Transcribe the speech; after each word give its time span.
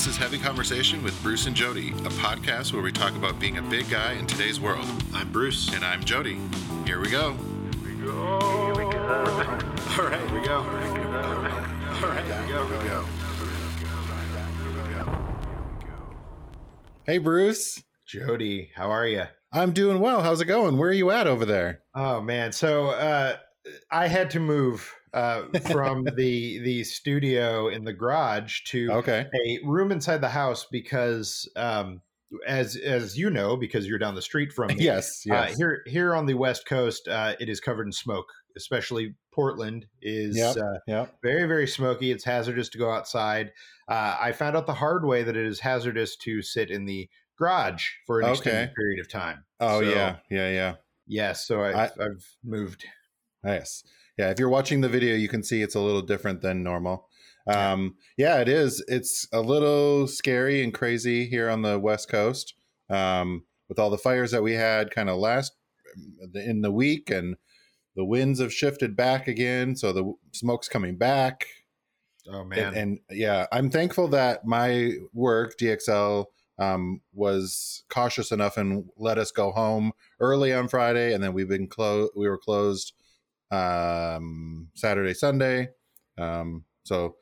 This 0.00 0.14
is 0.14 0.16
Heavy 0.16 0.38
Conversation 0.38 1.02
with 1.02 1.22
Bruce 1.22 1.46
and 1.46 1.54
Jody, 1.54 1.90
a 1.90 2.08
podcast 2.08 2.72
where 2.72 2.80
we 2.80 2.90
talk 2.90 3.14
about 3.16 3.38
being 3.38 3.58
a 3.58 3.62
big 3.62 3.90
guy 3.90 4.14
in 4.14 4.26
today's 4.26 4.58
world. 4.58 4.86
I'm 5.12 5.30
Bruce. 5.30 5.70
And 5.74 5.84
I'm 5.84 6.02
Jody. 6.02 6.40
Here 6.86 6.98
we 6.98 7.10
go. 7.10 7.36
All 8.08 8.40
right, 8.40 8.66
here 8.66 8.86
we 8.86 8.92
go. 8.94 8.96
All 8.96 10.06
right, 10.08 10.20
here 10.26 10.40
we 10.40 10.46
go. 10.46 10.56
All 10.56 10.64
right, 12.08 12.24
Here 12.24 12.40
we 12.40 12.48
go. 12.48 12.64
Here 12.64 12.78
we 12.80 12.88
go. 12.88 13.04
Hey, 17.04 17.18
Bruce. 17.18 17.82
Jody, 18.06 18.70
how 18.74 18.90
are 18.90 19.06
you? 19.06 19.24
I'm 19.52 19.72
doing 19.72 20.00
well. 20.00 20.22
How's 20.22 20.40
it 20.40 20.46
going? 20.46 20.78
Where 20.78 20.88
are 20.88 20.94
you 20.94 21.10
at 21.10 21.26
over 21.26 21.44
there? 21.44 21.82
Oh 21.94 22.22
man, 22.22 22.52
so 22.52 22.86
uh, 22.86 23.36
I 23.90 24.06
had 24.06 24.30
to 24.30 24.40
move 24.40 24.94
uh, 25.12 25.42
from 25.72 26.04
the 26.16 26.58
the 26.60 26.84
studio 26.84 27.68
in 27.68 27.84
the 27.84 27.92
garage 27.92 28.60
to 28.66 28.90
Okay. 28.92 29.26
a 29.46 29.58
room 29.64 29.92
inside 29.92 30.18
the 30.20 30.28
house 30.28 30.66
because, 30.70 31.48
um, 31.56 32.00
as 32.46 32.76
as 32.76 33.18
you 33.18 33.28
know, 33.30 33.56
because 33.56 33.86
you're 33.86 33.98
down 33.98 34.14
the 34.14 34.22
street 34.22 34.52
from 34.52 34.68
me. 34.68 34.76
Yes, 34.84 35.24
Uh, 35.30 35.46
here, 35.46 35.82
here 35.86 36.14
on 36.14 36.26
the 36.26 36.34
West 36.34 36.66
Coast, 36.66 37.08
uh, 37.08 37.34
it 37.40 37.48
is 37.48 37.60
covered 37.60 37.86
in 37.86 37.92
smoke. 37.92 38.26
Especially 38.56 39.14
Portland 39.32 39.86
is 40.02 40.36
Yep. 40.36 40.56
uh, 40.56 40.78
Yep. 40.88 41.14
very, 41.22 41.46
very 41.46 41.68
smoky. 41.68 42.10
It's 42.10 42.24
hazardous 42.24 42.68
to 42.70 42.78
go 42.78 42.90
outside. 42.90 43.52
Uh, 43.88 44.16
I 44.20 44.32
found 44.32 44.56
out 44.56 44.66
the 44.66 44.74
hard 44.74 45.04
way 45.04 45.22
that 45.22 45.36
it 45.36 45.46
is 45.46 45.60
hazardous 45.60 46.16
to 46.16 46.42
sit 46.42 46.68
in 46.70 46.84
the 46.84 47.08
garage 47.38 47.86
for 48.06 48.20
an 48.20 48.28
extended 48.28 48.74
period 48.74 48.98
of 49.00 49.08
time. 49.08 49.44
Oh, 49.60 49.80
So, 49.82 49.88
yeah. 49.88 50.16
Yeah, 50.30 50.50
yeah. 50.50 50.74
Yes, 51.06 51.46
so 51.46 51.62
I've, 51.62 51.76
I, 51.76 52.02
have 52.02 52.24
moved. 52.44 52.84
Nice. 53.44 53.82
Yeah, 54.20 54.28
if 54.28 54.38
you're 54.38 54.50
watching 54.50 54.82
the 54.82 54.88
video, 54.90 55.16
you 55.16 55.30
can 55.30 55.42
see 55.42 55.62
it's 55.62 55.74
a 55.74 55.80
little 55.80 56.02
different 56.02 56.42
than 56.42 56.62
normal. 56.62 57.08
Um, 57.46 57.96
yeah, 58.18 58.38
it 58.40 58.50
is. 58.50 58.84
It's 58.86 59.26
a 59.32 59.40
little 59.40 60.06
scary 60.06 60.62
and 60.62 60.74
crazy 60.74 61.24
here 61.24 61.48
on 61.48 61.62
the 61.62 61.78
West 61.78 62.10
Coast 62.10 62.52
um, 62.90 63.44
with 63.70 63.78
all 63.78 63.88
the 63.88 63.96
fires 63.96 64.30
that 64.32 64.42
we 64.42 64.52
had 64.52 64.90
kind 64.90 65.08
of 65.08 65.16
last 65.16 65.52
in 66.34 66.60
the 66.60 66.70
week, 66.70 67.08
and 67.08 67.36
the 67.96 68.04
winds 68.04 68.40
have 68.40 68.52
shifted 68.52 68.94
back 68.94 69.26
again. 69.26 69.74
So 69.74 69.90
the 69.90 70.12
smoke's 70.32 70.68
coming 70.68 70.98
back. 70.98 71.46
Oh 72.30 72.40
And, 72.40 72.50
man, 72.50 72.74
and 72.74 72.98
yeah, 73.08 73.46
I'm 73.50 73.70
thankful 73.70 74.08
that 74.08 74.44
my 74.44 74.96
work, 75.14 75.56
DXL, 75.56 76.26
um, 76.58 77.00
was 77.14 77.84
cautious 77.88 78.32
enough 78.32 78.58
and 78.58 78.84
let 78.98 79.16
us 79.16 79.30
go 79.30 79.50
home 79.50 79.92
early 80.20 80.52
on 80.52 80.68
Friday, 80.68 81.14
and 81.14 81.24
then 81.24 81.32
we've 81.32 81.48
been 81.48 81.68
closed. 81.68 82.12
We 82.14 82.28
were 82.28 82.36
closed 82.36 82.92
um, 83.50 84.68
Saturday, 84.74 85.14
Sunday, 85.14 85.68
um, 86.18 86.64
so 86.84 87.16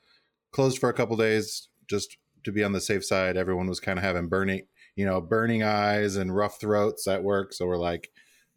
closed 0.53 0.79
for 0.79 0.89
a 0.89 0.95
couple 0.95 1.17
days 1.17 1.69
just 1.89 2.17
to 2.45 2.53
be 2.53 2.63
on 2.65 2.73
the 2.73 2.81
safe 2.81 3.05
side. 3.05 3.37
Everyone 3.37 3.67
was 3.69 3.81
kind 3.81 3.99
of 3.99 4.05
having 4.05 4.29
burning, 4.29 4.67
you 4.97 5.05
know, 5.05 5.21
burning 5.21 5.63
eyes 5.63 6.17
and 6.17 6.35
rough 6.35 6.61
throats 6.61 7.07
at 7.07 7.23
work, 7.23 7.53
so 7.53 7.67
we're 7.67 7.77
like, 7.79 8.11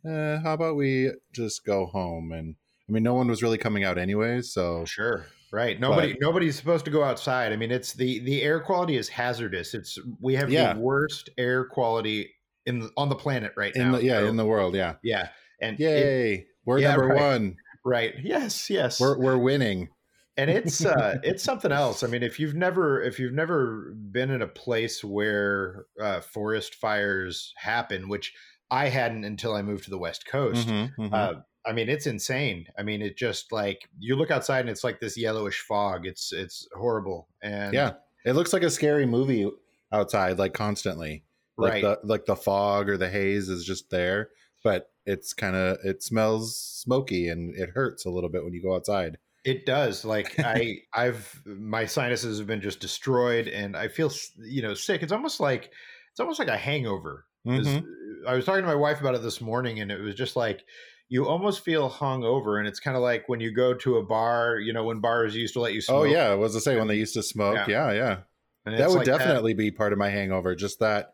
eh, 0.05 0.39
how 0.39 0.53
about 0.53 0.75
we 0.75 1.11
just 1.33 1.65
go 1.65 1.85
home? 1.85 2.31
And 2.31 2.55
I 2.87 2.91
mean, 2.91 3.03
no 3.03 3.13
one 3.13 3.27
was 3.27 3.41
really 3.43 3.57
coming 3.57 3.83
out 3.83 3.97
anyway. 3.97 4.41
so 4.41 4.83
sure, 4.85 5.25
right? 5.51 5.79
Nobody, 5.79 6.15
nobody's 6.19 6.55
supposed 6.57 6.85
to 6.85 6.91
go 6.91 7.03
outside. 7.03 7.53
I 7.53 7.55
mean, 7.55 7.71
it's 7.71 7.93
the 7.93 8.19
the 8.19 8.41
air 8.41 8.59
quality 8.59 8.97
is 8.97 9.07
hazardous. 9.09 9.73
It's 9.73 9.97
we 10.19 10.35
have 10.35 10.49
Yeah. 10.49 10.73
the 10.73 10.79
worst 10.79 11.29
air 11.37 11.65
quality 11.65 12.29
in 12.65 12.79
the, 12.79 12.89
on 12.97 13.09
the 13.09 13.15
planet 13.15 13.53
right 13.57 13.75
in 13.75 13.91
now. 13.91 13.97
the 13.97 14.03
yeah 14.03 14.19
So, 14.19 14.27
in 14.27 14.35
the 14.35 14.45
world, 14.45 14.75
yeah. 14.75 14.95
yeah, 15.03 15.29
and 15.61 15.79
it- 15.79 15.83
Yay! 15.83 16.45
we're 16.65 16.79
yeah, 16.79 16.89
number 16.91 17.07
right. 17.07 17.21
one. 17.21 17.55
Right. 17.85 18.13
Yes, 18.21 18.69
yes. 18.69 18.99
We're 18.99 19.17
we're 19.17 19.37
winning. 19.37 19.89
and 20.37 20.49
it's 20.49 20.85
uh 20.85 21.17
it's 21.23 21.43
something 21.43 21.71
else 21.73 22.03
i 22.03 22.07
mean 22.07 22.23
if 22.23 22.39
you've 22.39 22.55
never 22.55 23.01
if 23.01 23.19
you've 23.19 23.33
never 23.33 23.93
been 24.11 24.29
in 24.31 24.41
a 24.41 24.47
place 24.47 25.03
where 25.03 25.85
uh 26.01 26.21
forest 26.21 26.75
fires 26.75 27.53
happen 27.57 28.07
which 28.07 28.33
i 28.71 28.87
hadn't 28.87 29.25
until 29.25 29.53
i 29.53 29.61
moved 29.61 29.83
to 29.83 29.89
the 29.89 29.97
west 29.97 30.25
coast 30.25 30.69
Mhm, 30.69 30.95
mhm. 30.97 31.13
uh 31.13 31.41
i 31.65 31.73
mean 31.73 31.89
it's 31.89 32.07
insane 32.07 32.67
i 32.79 32.81
mean 32.83 33.01
it 33.01 33.17
just 33.17 33.51
like 33.51 33.89
you 33.99 34.15
look 34.15 34.31
outside 34.31 34.61
and 34.61 34.69
it's 34.69 34.85
like 34.85 35.01
this 35.01 35.17
yellowish 35.17 35.59
fog 35.59 36.05
it's 36.05 36.31
it's 36.31 36.65
horrible 36.77 37.27
and 37.41 37.73
yeah, 37.73 37.93
it 38.23 38.31
looks 38.33 38.53
like 38.53 38.63
a 38.63 38.69
scary 38.69 39.05
movie 39.05 39.49
outside, 39.91 40.37
like 40.39 40.53
constantly. 40.53 41.25
Like 41.57 41.73
right 41.73 41.81
the 41.81 41.99
like 42.03 42.25
the 42.25 42.35
fog 42.37 42.87
or 42.87 42.95
the 42.97 43.09
haze 43.09 43.49
is 43.49 43.65
just 43.65 43.89
there, 43.89 44.29
but 44.63 44.90
it's 45.05 45.33
kind 45.33 45.55
of 45.55 45.77
it 45.83 46.03
smells 46.03 46.55
smoky 46.55 47.29
and 47.29 47.55
it 47.55 47.69
hurts 47.69 48.05
a 48.05 48.09
little 48.09 48.29
bit 48.29 48.43
when 48.43 48.53
you 48.53 48.61
go 48.61 48.75
outside. 48.75 49.17
It 49.43 49.65
does. 49.65 50.05
Like 50.05 50.39
I, 50.39 50.77
I've 50.93 51.41
my 51.45 51.85
sinuses 51.85 52.37
have 52.37 52.47
been 52.47 52.61
just 52.61 52.79
destroyed, 52.79 53.47
and 53.47 53.75
I 53.75 53.87
feel 53.87 54.11
you 54.37 54.61
know 54.61 54.73
sick. 54.73 55.03
It's 55.03 55.11
almost 55.11 55.39
like 55.39 55.71
it's 56.11 56.19
almost 56.19 56.39
like 56.39 56.47
a 56.47 56.57
hangover. 56.57 57.25
Mhm. 57.45 57.83
I 58.27 58.35
was 58.35 58.45
talking 58.45 58.61
to 58.61 58.67
my 58.67 58.75
wife 58.75 59.01
about 59.01 59.15
it 59.15 59.23
this 59.23 59.41
morning, 59.41 59.79
and 59.79 59.91
it 59.91 59.99
was 59.99 60.15
just 60.15 60.35
like 60.35 60.63
you 61.09 61.27
almost 61.27 61.65
feel 61.65 61.89
hung 61.89 62.23
over, 62.23 62.59
and 62.59 62.67
it's 62.67 62.79
kind 62.79 62.95
of 62.95 63.01
like 63.01 63.27
when 63.27 63.39
you 63.39 63.51
go 63.51 63.73
to 63.73 63.97
a 63.97 64.03
bar. 64.03 64.59
You 64.59 64.73
know, 64.73 64.83
when 64.83 64.99
bars 64.99 65.35
used 65.35 65.53
to 65.55 65.59
let 65.59 65.73
you 65.73 65.81
smoke. 65.81 66.01
Oh 66.01 66.03
yeah, 66.03 66.33
was 66.35 66.53
to 66.53 66.61
say 66.61 66.77
when 66.77 66.87
they 66.87 66.97
used 66.97 67.15
to 67.15 67.23
smoke. 67.23 67.67
Yeah, 67.67 67.91
yeah. 67.91 68.17
and 68.65 68.77
That 68.77 68.89
would 68.89 68.97
like 68.97 69.05
definitely 69.05 69.55
be 69.55 69.71
part 69.71 69.91
of 69.91 69.99
my 69.99 70.09
hangover. 70.09 70.55
Just 70.55 70.79
that, 70.79 71.13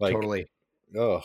like, 0.00 0.14
totally. 0.14 0.46
ugh, 0.98 1.22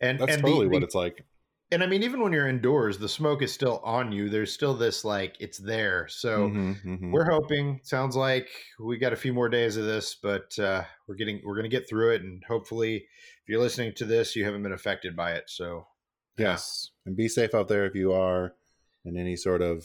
And 0.00 0.18
that's 0.18 0.34
and 0.34 0.42
totally 0.42 0.66
the, 0.66 0.70
what 0.72 0.80
the- 0.80 0.86
it's 0.86 0.94
like. 0.94 1.24
and 1.70 1.82
I 1.82 1.86
mean, 1.86 2.02
even 2.02 2.20
when 2.22 2.32
you're 2.32 2.48
indoors, 2.48 2.98
the 2.98 3.08
smoke 3.08 3.42
is 3.42 3.52
still 3.52 3.78
on 3.84 4.10
you. 4.12 4.28
There's 4.30 4.52
still 4.52 4.74
this 4.74 5.04
like 5.04 5.36
it's 5.40 5.58
there. 5.58 6.06
So. 6.08 6.48
Mhm, 6.48 6.82
mhm. 6.84 7.12
we're 7.12 7.30
hoping 7.30 7.80
sounds 7.82 8.16
like 8.16 8.48
we 8.80 8.96
got 8.98 9.12
a 9.12 9.16
few 9.16 9.32
more 9.34 9.48
days 9.48 9.76
of 9.76 9.84
this 9.84 10.14
but 10.22 10.58
uh, 10.58 10.82
we're 11.06 11.14
getting 11.16 11.40
we're 11.44 11.54
going 11.56 11.68
to 11.70 11.76
get 11.76 11.88
through 11.88 12.12
it 12.14 12.22
and 12.22 12.42
hopefully 12.48 12.96
if 12.96 13.48
you're 13.48 13.60
listening 13.60 13.92
to 13.96 14.04
this 14.04 14.34
you 14.36 14.44
haven't 14.44 14.62
been 14.62 14.72
affected 14.72 15.14
by 15.16 15.32
it 15.32 15.44
so 15.48 15.86
Yes. 16.38 16.90
And 17.04 17.16
be 17.16 17.26
safe 17.28 17.52
out 17.54 17.66
there 17.66 17.84
if 17.84 17.94
you 17.96 18.12
are 18.12 18.54
in 19.04 19.16
any 19.18 19.34
sort 19.34 19.60
of 19.60 19.84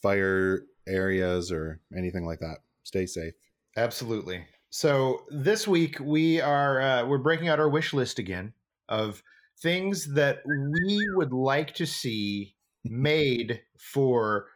fire 0.00 0.62
areas 0.86 1.50
or 1.50 1.80
anything 1.96 2.24
like 2.24 2.38
that. 2.40 2.58
Stay 2.84 3.06
safe. 3.06 3.34
absolutely 3.76 4.44
so 4.70 5.24
this 5.30 5.66
week 5.66 5.98
we 6.00 6.40
are 6.40 6.80
uh, 6.80 7.04
we're 7.06 7.18
breaking 7.18 7.48
out 7.48 7.58
our 7.58 7.68
wish 7.68 7.92
list 7.92 8.18
again 8.20 8.52
of 8.88 9.22
things 9.62 10.14
that 10.14 10.40
we 10.46 11.06
would 11.14 11.32
like 11.32 11.74
to 11.74 11.86
see 11.86 12.56
made 12.84 13.62
for 13.78 14.48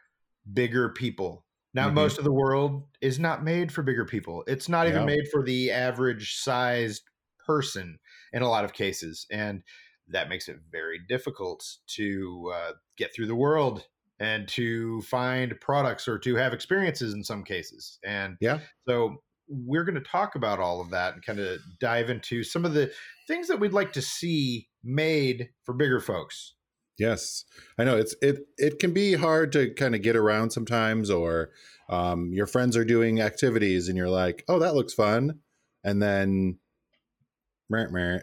bigger 0.52 0.90
people 0.90 1.46
now 1.74 1.88
Mhm. 1.88 1.94
most 1.94 2.18
of 2.18 2.24
the 2.24 2.32
world 2.32 2.86
is 3.00 3.18
not 3.18 3.42
made 3.44 3.72
for 3.72 3.82
bigger 3.82 4.04
people 4.04 4.44
it's 4.46 4.68
not 4.68 4.86
even 4.86 5.04
Yeah. 5.06 5.06
made 5.06 5.26
for 5.30 5.42
the 5.42 5.70
average 5.70 6.36
sized 6.36 7.02
person 7.46 7.98
in 8.32 8.42
a 8.42 8.48
lot 8.48 8.64
of 8.64 8.72
cases 8.74 9.26
and 9.30 9.62
that 10.08 10.28
makes 10.28 10.48
it 10.48 10.58
very 10.70 10.98
difficult 11.08 11.78
to 11.86 12.52
uh, 12.54 12.72
get 12.96 13.14
through 13.14 13.26
the 13.26 13.34
world 13.34 13.86
and 14.20 14.46
to 14.48 15.00
find 15.02 15.58
products 15.60 16.06
or 16.06 16.18
to 16.18 16.36
have 16.36 16.52
experiences 16.52 17.14
in 17.14 17.24
some 17.24 17.42
cases 17.44 17.98
and 18.04 18.36
Yeah. 18.40 18.60
so 18.88 19.22
we're 19.48 19.84
going 19.84 19.94
to 19.94 20.00
talk 20.00 20.34
about 20.34 20.58
all 20.60 20.80
of 20.80 20.90
that 20.90 21.14
and 21.14 21.24
kind 21.24 21.38
of 21.38 21.58
dive 21.80 22.08
into 22.10 22.42
some 22.44 22.64
of 22.64 22.74
the 22.74 22.92
things 23.26 23.48
that 23.48 23.60
we'd 23.60 23.72
like 23.72 23.92
to 23.92 24.02
see 24.02 24.68
made 24.84 25.50
for 25.64 25.74
bigger 25.74 26.00
folks 26.00 26.54
Yes. 26.98 27.44
I 27.78 27.84
know 27.84 27.96
it's 27.96 28.14
it 28.22 28.46
it 28.56 28.78
can 28.78 28.92
be 28.92 29.14
hard 29.14 29.52
to 29.52 29.72
kind 29.74 29.94
of 29.94 30.02
get 30.02 30.16
around 30.16 30.50
sometimes 30.50 31.10
or 31.10 31.50
um 31.88 32.32
your 32.32 32.46
friends 32.46 32.76
are 32.76 32.84
doing 32.84 33.20
activities 33.20 33.88
and 33.88 33.96
you're 33.96 34.08
like, 34.08 34.44
"Oh, 34.48 34.58
that 34.60 34.74
looks 34.74 34.94
fun." 34.94 35.40
And 35.82 36.00
then 36.00 36.58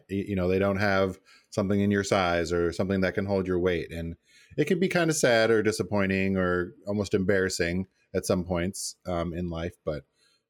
you 0.07 0.35
know, 0.35 0.47
they 0.47 0.59
don't 0.59 0.77
have 0.77 1.19
something 1.49 1.79
in 1.81 1.91
your 1.91 2.03
size 2.03 2.53
or 2.53 2.71
something 2.71 3.01
that 3.01 3.13
can 3.13 3.25
hold 3.25 3.45
your 3.47 3.59
weight 3.59 3.91
and 3.91 4.15
it 4.57 4.65
can 4.65 4.79
be 4.79 4.87
kind 4.87 5.09
of 5.09 5.15
sad 5.17 5.51
or 5.51 5.61
disappointing 5.63 6.37
or 6.37 6.73
almost 6.87 7.13
embarrassing 7.13 7.87
at 8.13 8.25
some 8.25 8.45
points 8.45 8.95
um 9.05 9.33
in 9.33 9.49
life, 9.49 9.75
but 9.85 10.05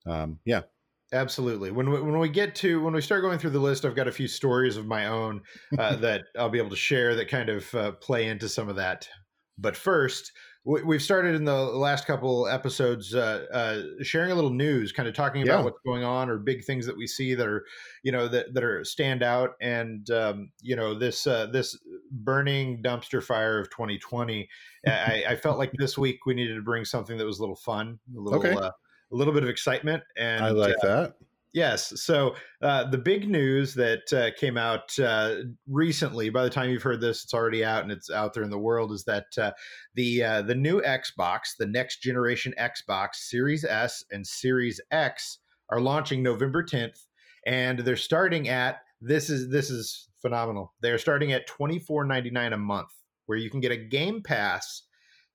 um 0.06 0.40
yeah. 0.46 0.62
Absolutely. 1.14 1.72
When 1.72 1.90
we, 1.90 2.02
when 2.02 2.20
we 2.20 2.30
get 2.30 2.56
to 2.56 2.82
when 2.82 2.94
we 2.94 3.02
start 3.02 3.22
going 3.22 3.38
through 3.38 3.50
the 3.50 3.60
list, 3.60 3.84
I've 3.84 3.96
got 3.96 4.08
a 4.08 4.12
few 4.14 4.30
stories 4.30 4.78
of 4.78 4.86
my 4.88 5.08
own 5.08 5.42
uh, 5.78 5.96
that 5.98 6.24
I'll 6.38 6.50
be 6.50 6.58
able 6.58 6.70
to 6.70 6.76
share 6.78 7.16
that 7.16 7.28
kind 7.28 7.50
of 7.50 7.76
uh, 7.76 7.92
play 7.94 8.28
into 8.28 8.48
some 8.48 8.70
of 8.70 8.78
that. 8.78 9.10
But 9.58 9.76
first, 9.76 10.32
we, 10.64 10.82
we've 10.84 11.02
started 11.02 11.36
in 11.36 11.44
the 11.44 11.54
last 11.54 12.08
couple 12.08 12.48
episodes 12.48 13.14
uh, 13.14 13.46
uh, 13.52 14.04
sharing 14.04 14.32
a 14.32 14.36
little 14.36 14.52
news, 14.52 14.94
kind 14.94 15.10
of 15.10 15.14
talking 15.14 15.42
about 15.42 15.60
Yeah. 15.60 15.66
what's 15.66 15.80
going 15.86 16.06
on 16.06 16.30
or 16.30 16.38
big 16.38 16.64
things 16.64 16.86
that 16.86 16.96
we 16.96 17.08
see 17.08 17.36
that 17.36 17.46
are, 17.48 17.66
you 18.04 18.12
know, 18.14 18.30
that 18.30 18.54
that 18.54 18.64
are 18.64 18.86
stand 18.86 19.22
out. 19.22 19.56
And 19.60 20.10
um, 20.12 20.52
you 20.62 20.78
know, 20.78 20.98
this 20.98 21.28
uh, 21.28 21.48
this 21.48 21.78
burning 22.10 22.82
dumpster 22.82 23.22
fire 23.22 23.60
of 23.60 23.70
2020. 23.70 24.48
I, 24.88 25.24
I 25.28 25.36
felt 25.36 25.58
like 25.58 25.74
this 25.74 25.98
week 25.98 26.26
we 26.26 26.34
needed 26.36 26.56
to 26.56 26.62
bring 26.62 26.86
something 26.86 27.18
that 27.18 27.26
was 27.26 27.40
a 27.40 27.42
little 27.42 27.56
fun, 27.58 28.00
a 28.16 28.20
little. 28.20 28.40
Okay. 28.40 28.56
A 29.12 29.16
little 29.16 29.34
bit 29.34 29.44
of 29.44 29.50
excitement 29.50 30.04
and 30.18 30.44
I 30.44 30.50
like 30.50 30.76
uh, 30.84 30.88
that. 30.88 31.16
Yes. 31.54 32.02
So 32.02 32.36
uh, 32.62 32.90
the 32.90 32.98
big 32.98 33.30
news 33.30 33.74
that 33.74 34.14
uh, 34.14 34.32
came 34.40 34.58
out 34.58 34.98
uh, 35.00 35.36
recently, 35.68 36.30
by 36.30 36.44
the 36.44 36.50
time 36.50 36.70
you've 36.70 36.84
heard 36.84 37.02
this, 37.02 37.24
it's 37.24 37.34
already 37.34 37.66
out 37.66 37.84
and 37.84 37.92
it's 37.92 38.10
out 38.10 38.34
there 38.34 38.44
in 38.44 38.50
the 38.50 38.58
world, 38.58 38.94
is 38.94 39.04
that 39.04 39.26
uh, 39.38 39.52
the 39.96 40.24
uh, 40.24 40.42
the 40.44 40.56
new 40.56 40.82
Xbox, 40.82 41.58
the 41.60 41.68
next 41.68 42.02
generation 42.02 42.54
Xbox 42.58 43.16
Series 43.16 43.66
S 43.66 44.06
and 44.12 44.26
Series 44.26 44.80
X, 44.92 45.40
are 45.70 45.82
launching 45.82 46.24
November 46.24 46.64
10th, 46.64 47.06
and 47.46 47.80
they're 47.80 47.98
starting 47.98 48.48
at 48.48 48.78
this 49.02 49.30
is 49.30 49.50
this 49.50 49.70
is 49.70 50.08
phenomenal. 50.22 50.74
They're 50.82 51.00
starting 51.00 51.34
at 51.34 51.48
twenty 51.48 51.80
four 51.80 52.06
ninety 52.06 52.30
nine 52.30 52.54
a 52.54 52.58
month, 52.58 52.92
where 53.26 53.38
you 53.38 53.50
can 53.50 53.60
get 53.60 53.72
a 53.74 53.78
Game 53.78 54.22
Pass. 54.22 54.84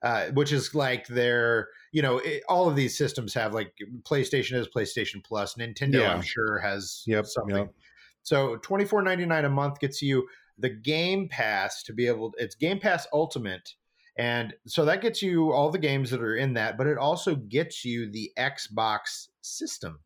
Uh, 0.06 0.30
which 0.34 0.52
is 0.52 0.72
like 0.74 1.06
their, 1.08 1.68
you 1.90 2.00
know, 2.02 2.18
it, 2.18 2.42
all 2.48 2.68
of 2.68 2.76
these 2.76 2.96
systems 2.96 3.34
have 3.34 3.52
like 3.54 3.72
PlayStation 4.02 4.52
has 4.56 4.68
PlayStation 4.68 5.24
Plus, 5.24 5.54
Nintendo, 5.54 6.00
Yeah. 6.00 6.12
I'm 6.14 6.22
sure 6.22 6.58
has 6.58 7.02
Yep, 7.06 7.26
something. 7.26 7.56
yep. 7.56 7.74
So 8.22 8.56
twenty 8.58 8.84
four 8.84 9.02
ninety 9.02 9.26
nine 9.26 9.44
a 9.44 9.48
month 9.50 9.80
gets 9.80 10.00
you 10.02 10.28
the 10.58 10.70
Game 10.70 11.28
Pass 11.28 11.82
to 11.84 11.92
be 11.92 12.06
able. 12.06 12.32
It's 12.38 12.54
Game 12.54 12.78
Pass 12.78 13.06
Ultimate, 13.12 13.74
and 14.16 14.54
so 14.66 14.84
that 14.84 15.00
gets 15.00 15.22
you 15.22 15.52
all 15.52 15.70
the 15.70 15.78
games 15.78 16.10
that 16.10 16.20
are 16.22 16.36
in 16.36 16.54
that, 16.54 16.78
but 16.78 16.86
it 16.86 16.98
also 16.98 17.34
gets 17.34 17.84
you 17.84 18.08
the 18.10 18.30
Xbox 18.38 19.28
system. 19.42 19.98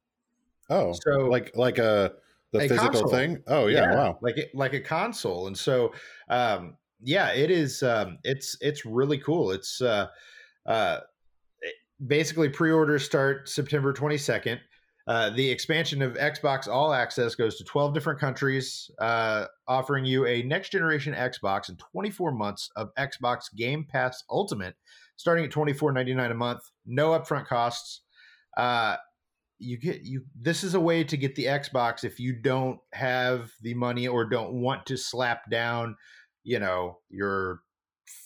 Oh, 0.71 0.93
So 1.05 1.11
like 1.29 1.55
like 1.57 1.79
a 1.79 2.13
the 2.53 2.59
A 2.61 2.69
physical 2.69 3.03
console. 3.03 3.11
thing. 3.11 3.43
Oh 3.47 3.67
yeah, 3.69 3.95
wow. 3.95 4.19
like 4.23 4.39
it, 4.39 4.51
like 4.55 4.73
a 4.73 4.81
console, 4.81 5.47
and 5.47 5.57
so 5.59 5.93
um, 6.29 6.77
yeah, 7.03 7.33
it 7.33 7.51
is. 7.51 7.83
Um, 7.83 8.19
it's 8.25 8.57
it's 8.61 8.85
really 8.85 9.19
cool. 9.19 9.51
It's 9.51 9.81
uh, 9.81 10.09
uh, 10.67 11.01
basically 12.07 12.49
pre-orders 12.49 13.05
start 13.05 13.49
September 13.49 13.93
twenty 13.93 14.19
second. 14.19 14.61
Uh, 15.07 15.31
the 15.31 15.51
expansion 15.51 16.03
of 16.03 16.15
Xbox 16.15 16.69
All 16.69 16.93
Access 16.93 17.35
goes 17.35 17.57
to 17.57 17.65
12 17.65 17.95
different 17.95 18.21
countries, 18.21 18.89
uh, 19.01 19.47
offering 19.67 20.05
you 20.05 20.25
a 20.27 20.43
next 20.45 20.71
generation 20.71 21.15
Xbox 21.15 21.69
and 21.69 21.77
24 21.79 22.31
months 22.31 22.71
of 22.77 22.91
Xbox 22.97 23.47
Game 23.57 23.85
Pass 23.91 24.23
Ultimate, 24.31 24.77
starting 25.17 25.45
at 25.45 25.51
$24.99 25.51 26.31
a 26.31 26.35
month, 26.35 26.61
no 26.87 27.19
upfront 27.19 27.47
costs. 27.47 28.03
Uh, 28.57 28.97
you 29.59 29.79
get 29.79 30.03
you. 30.03 30.25
This 30.41 30.63
is 30.63 30.75
a 30.75 30.81
way 30.81 31.03
to 31.05 31.17
get 31.17 31.35
the 31.35 31.47
Xbox 31.47 32.05
if 32.05 32.21
you 32.21 32.33
don't 32.33 32.79
have 32.93 33.51
the 33.63 33.75
money 33.75 34.09
or 34.09 34.25
don't 34.25 34.53
want 34.53 34.87
to 34.87 34.97
slap 34.97 35.51
down, 35.51 35.97
you 36.43 36.59
know, 36.59 37.01
your 37.09 37.61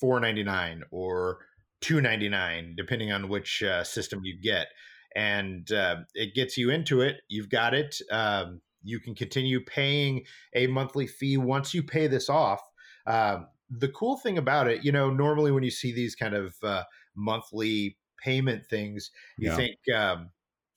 4.99 0.00 0.82
or 0.90 1.46
2.99, 1.80 2.76
depending 2.76 3.12
on 3.12 3.28
which 3.28 3.62
uh, 3.62 3.84
system 3.84 4.20
you 4.24 4.40
get 4.40 4.68
and 5.16 5.70
uh, 5.70 5.96
it 6.14 6.34
gets 6.34 6.56
you 6.56 6.70
into 6.70 7.00
it. 7.00 7.22
You've 7.28 7.48
got 7.48 7.74
it. 7.74 8.00
Um, 8.10 8.60
you 8.82 9.00
can 9.00 9.14
continue 9.14 9.60
paying 9.64 10.24
a 10.54 10.66
monthly 10.66 11.06
fee 11.06 11.36
once 11.36 11.72
you 11.72 11.82
pay 11.82 12.06
this 12.06 12.28
off. 12.28 12.60
Um, 13.06 13.48
the 13.70 13.88
cool 13.88 14.16
thing 14.18 14.36
about 14.38 14.68
it, 14.68 14.84
you 14.84 14.92
know, 14.92 15.10
normally 15.10 15.50
when 15.50 15.62
you 15.62 15.70
see 15.70 15.92
these 15.92 16.14
kind 16.14 16.34
of 16.34 16.56
uh, 16.62 16.84
monthly 17.14 17.98
payment 18.22 18.66
things, 18.66 19.10
you 19.38 19.48
Yeah. 19.48 19.50
think, 19.50 19.76
um, 19.94 20.30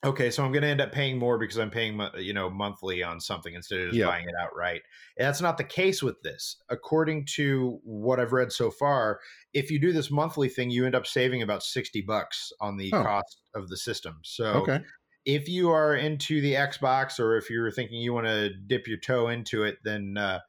okay, 0.04 0.30
so 0.32 0.44
I'm 0.46 0.52
going 0.52 0.62
to 0.62 0.68
end 0.70 0.82
up 0.82 0.92
paying 0.92 1.18
more 1.18 1.38
because 1.38 1.58
I'm 1.58 1.72
paying, 1.72 2.00
you 2.18 2.34
know, 2.34 2.50
monthly 2.50 3.04
on 3.04 3.20
something 3.20 3.54
instead 3.54 3.80
of 3.80 3.90
just 3.90 3.98
Yeah. 3.98 4.04
buying 4.04 4.26
it 4.28 4.36
outright. 4.40 4.84
And 5.18 5.28
that's 5.28 5.42
not 5.42 5.58
the 5.58 5.64
case 5.64 6.04
with 6.04 6.22
this. 6.22 6.56
According 6.70 7.26
to 7.36 7.80
what 7.84 8.20
I've 8.20 8.32
read 8.34 8.52
so 8.52 8.72
far, 8.72 9.20
if 9.54 9.72
you 9.72 9.80
do 9.80 9.92
this 9.92 10.12
monthly 10.12 10.50
thing, 10.50 10.70
you 10.70 10.86
end 10.86 10.96
up 10.96 11.08
saving 11.08 11.42
about 11.42 11.64
60 11.64 12.02
bucks 12.02 12.52
on 12.62 12.78
the 12.78 12.94
Oh. 12.94 13.04
cost 13.04 13.42
of 13.56 13.70
the 13.70 13.78
system. 13.78 14.20
So 14.24 14.70
Okay. 14.70 14.80
if 15.26 15.50
you 15.50 15.72
are 15.72 15.96
into 15.96 16.42
the 16.42 16.54
Xbox 16.54 17.20
or 17.20 17.38
if 17.38 17.50
you're 17.50 17.72
thinking 17.72 17.98
you 18.02 18.14
want 18.14 18.28
to 18.28 18.54
dip 18.56 18.88
your 18.88 18.98
toe 19.00 19.28
into 19.30 19.64
it, 19.64 19.78
then 19.84 20.18
uh, 20.18 20.40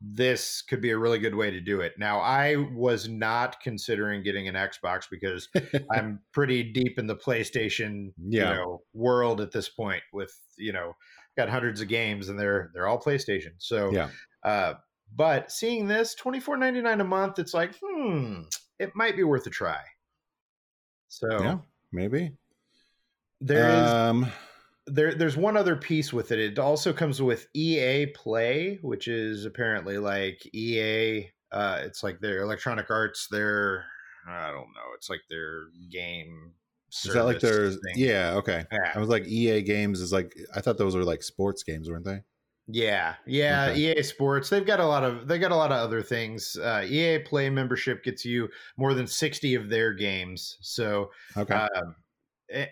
this 0.00 0.62
could 0.62 0.80
be 0.82 0.90
a 0.90 0.98
really 0.98 1.18
good 1.18 1.34
way 1.34 1.50
to 1.50 1.60
do 1.60 1.80
it. 1.80 1.94
Now, 1.98 2.18
I 2.20 2.56
was 2.56 3.08
not 3.08 3.60
considering 3.60 4.22
getting 4.22 4.48
an 4.48 4.54
Xbox 4.54 5.04
because 5.10 5.48
I'm 5.92 6.20
pretty 6.32 6.62
deep 6.62 6.98
in 6.98 7.06
the 7.06 7.16
PlayStation 7.16 8.12
Yeah. 8.18 8.50
you 8.50 8.54
know, 8.56 8.82
world 8.92 9.40
at 9.40 9.52
this 9.52 9.68
point 9.68 10.02
with, 10.12 10.34
you 10.58 10.72
know, 10.72 10.94
got 11.36 11.48
hundreds 11.48 11.80
of 11.80 11.88
games 11.88 12.28
and 12.28 12.38
they're 12.38 12.70
they're 12.74 12.86
all 12.86 13.00
PlayStation. 13.00 13.52
So 13.58 13.90
Yeah. 13.92 14.10
uh 14.42 14.74
but 15.16 15.50
seeing 15.52 15.86
this 15.88 16.14
twenty 16.14 16.40
four 16.40 16.56
ninety 16.56 16.80
nine 16.82 17.00
a 17.00 17.04
month, 17.04 17.38
it's 17.38 17.54
like, 17.54 17.74
hmm, 17.82 18.42
it 18.78 18.94
might 18.94 19.16
be 19.16 19.22
worth 19.24 19.46
a 19.46 19.50
try. 19.50 19.80
So 21.08 21.28
Yeah. 21.40 21.58
Maybe. 21.92 22.32
there 23.40 23.68
is 23.70 23.90
um 23.90 24.32
there 24.86 25.14
there's 25.14 25.36
one 25.36 25.56
other 25.56 25.76
piece 25.76 26.12
with 26.12 26.32
it. 26.32 26.38
It 26.38 26.58
also 26.58 26.92
comes 26.92 27.20
with 27.22 27.46
EA 27.54 28.06
Play, 28.06 28.78
which 28.82 29.08
is 29.08 29.44
apparently 29.44 29.98
like 29.98 30.46
EA. 30.54 31.30
Uh, 31.52 31.80
it's 31.84 32.02
like 32.02 32.20
their 32.20 32.42
Electronic 32.42 32.90
Arts. 32.90 33.28
Their 33.30 33.84
I 34.28 34.48
don't 34.48 34.72
know. 34.74 34.92
It's 34.96 35.08
like 35.10 35.20
their 35.30 35.64
game. 35.90 36.52
is 37.04 37.12
that 37.12 37.24
like 37.24 37.40
their 37.40 37.70
thing. 37.70 37.78
yeah, 37.96 38.32
okay. 38.36 38.64
Yeah. 38.72 38.92
I 38.94 38.98
was 38.98 39.08
like 39.08 39.26
EA 39.26 39.62
games 39.62 40.00
is 40.00 40.12
like 40.12 40.34
I 40.54 40.60
thought 40.60 40.78
those 40.78 40.96
were 40.96 41.04
like 41.04 41.22
sports 41.22 41.62
games, 41.62 41.88
weren't 41.88 42.04
they? 42.04 42.22
Yeah, 42.66 43.16
yeah, 43.26 43.66
Okay. 43.72 43.98
EA 43.98 44.02
Sports. 44.02 44.48
They've 44.48 44.64
got 44.66 44.80
a 44.80 44.86
lot 44.86 45.04
of 45.04 45.28
they 45.28 45.38
got 45.38 45.52
a 45.52 45.56
lot 45.56 45.70
of 45.70 45.76
other 45.78 46.00
things. 46.02 46.56
Uh, 46.56 46.86
EA 46.88 47.18
Play 47.18 47.50
membership 47.50 48.02
gets 48.02 48.24
you 48.24 48.48
more 48.78 48.94
than 48.94 49.06
sixty 49.06 49.54
of 49.54 49.68
their 49.68 49.92
games. 49.92 50.56
So, 50.62 51.10
Okay. 51.36 51.52
um, 51.54 51.94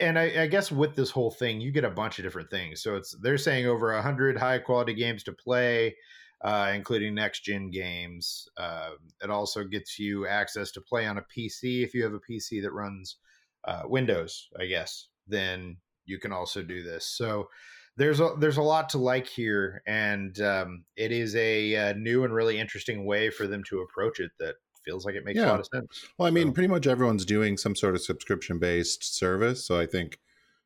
and 0.00 0.18
I, 0.18 0.42
I 0.42 0.46
guess 0.46 0.70
with 0.70 0.94
this 0.94 1.10
whole 1.10 1.30
thing, 1.30 1.60
you 1.60 1.72
get 1.72 1.84
a 1.84 1.90
bunch 1.90 2.18
of 2.18 2.24
different 2.24 2.50
things. 2.50 2.82
So 2.82 2.94
it's 2.94 3.16
they're 3.22 3.38
saying 3.38 3.66
over 3.66 3.92
a 3.92 4.02
hundred 4.02 4.38
high 4.38 4.58
quality 4.58 4.94
games 4.94 5.22
to 5.24 5.32
play, 5.32 5.96
uh, 6.42 6.72
including 6.74 7.14
next 7.14 7.40
gen 7.44 7.70
games. 7.70 8.48
Uh, 8.56 8.90
it 9.22 9.30
also 9.30 9.64
gets 9.64 9.98
you 9.98 10.26
access 10.26 10.70
to 10.72 10.80
play 10.80 11.06
on 11.06 11.18
a 11.18 11.22
PC 11.22 11.82
if 11.82 11.94
you 11.94 12.02
have 12.04 12.14
a 12.14 12.20
PC 12.20 12.62
that 12.62 12.72
runs 12.72 13.16
uh, 13.64 13.82
Windows. 13.84 14.48
I 14.58 14.66
guess 14.66 15.08
then 15.26 15.76
you 16.04 16.18
can 16.18 16.32
also 16.32 16.62
do 16.62 16.82
this. 16.82 17.06
So 17.06 17.48
there's 17.96 18.20
a 18.20 18.34
there's 18.38 18.56
a 18.56 18.62
lot 18.62 18.88
to 18.90 18.98
like 18.98 19.26
here, 19.26 19.82
and 19.86 20.38
um, 20.40 20.84
it 20.96 21.12
is 21.12 21.34
a, 21.36 21.76
uh 21.76 21.92
new 21.94 22.24
and 22.24 22.32
really 22.32 22.58
interesting 22.58 23.04
way 23.04 23.30
for 23.30 23.46
them 23.46 23.62
to 23.64 23.80
approach 23.80 24.20
it 24.20 24.30
that 24.38 24.54
feels 24.84 25.04
like 25.04 25.14
it 25.14 25.24
makes 25.24 25.38
a 25.38 25.46
lot 25.46 25.60
of 25.60 25.66
sense. 25.72 26.04
Well, 26.18 26.26
I 26.26 26.30
mean, 26.30 26.48
So- 26.48 26.52
pretty 26.54 26.68
much 26.68 26.86
everyone's 26.86 27.24
doing 27.24 27.56
some 27.56 27.74
sort 27.74 27.94
of 27.94 28.02
subscription 28.02 28.58
based 28.58 29.16
service, 29.16 29.64
so 29.66 29.78
I 29.78 29.86
think 29.86 30.18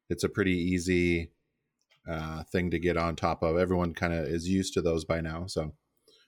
it's 0.08 0.24
a 0.24 0.28
pretty 0.28 0.56
easy 0.56 1.30
uh, 2.08 2.44
thing 2.44 2.70
to 2.70 2.78
get 2.78 2.96
on 2.96 3.16
top 3.16 3.42
of. 3.42 3.58
Everyone 3.58 3.92
kind 3.92 4.12
of 4.12 4.26
is 4.26 4.49
used 4.49 4.75
to 4.75 4.80
those 4.82 5.04
by 5.04 5.20
now, 5.20 5.46
so 5.46 5.75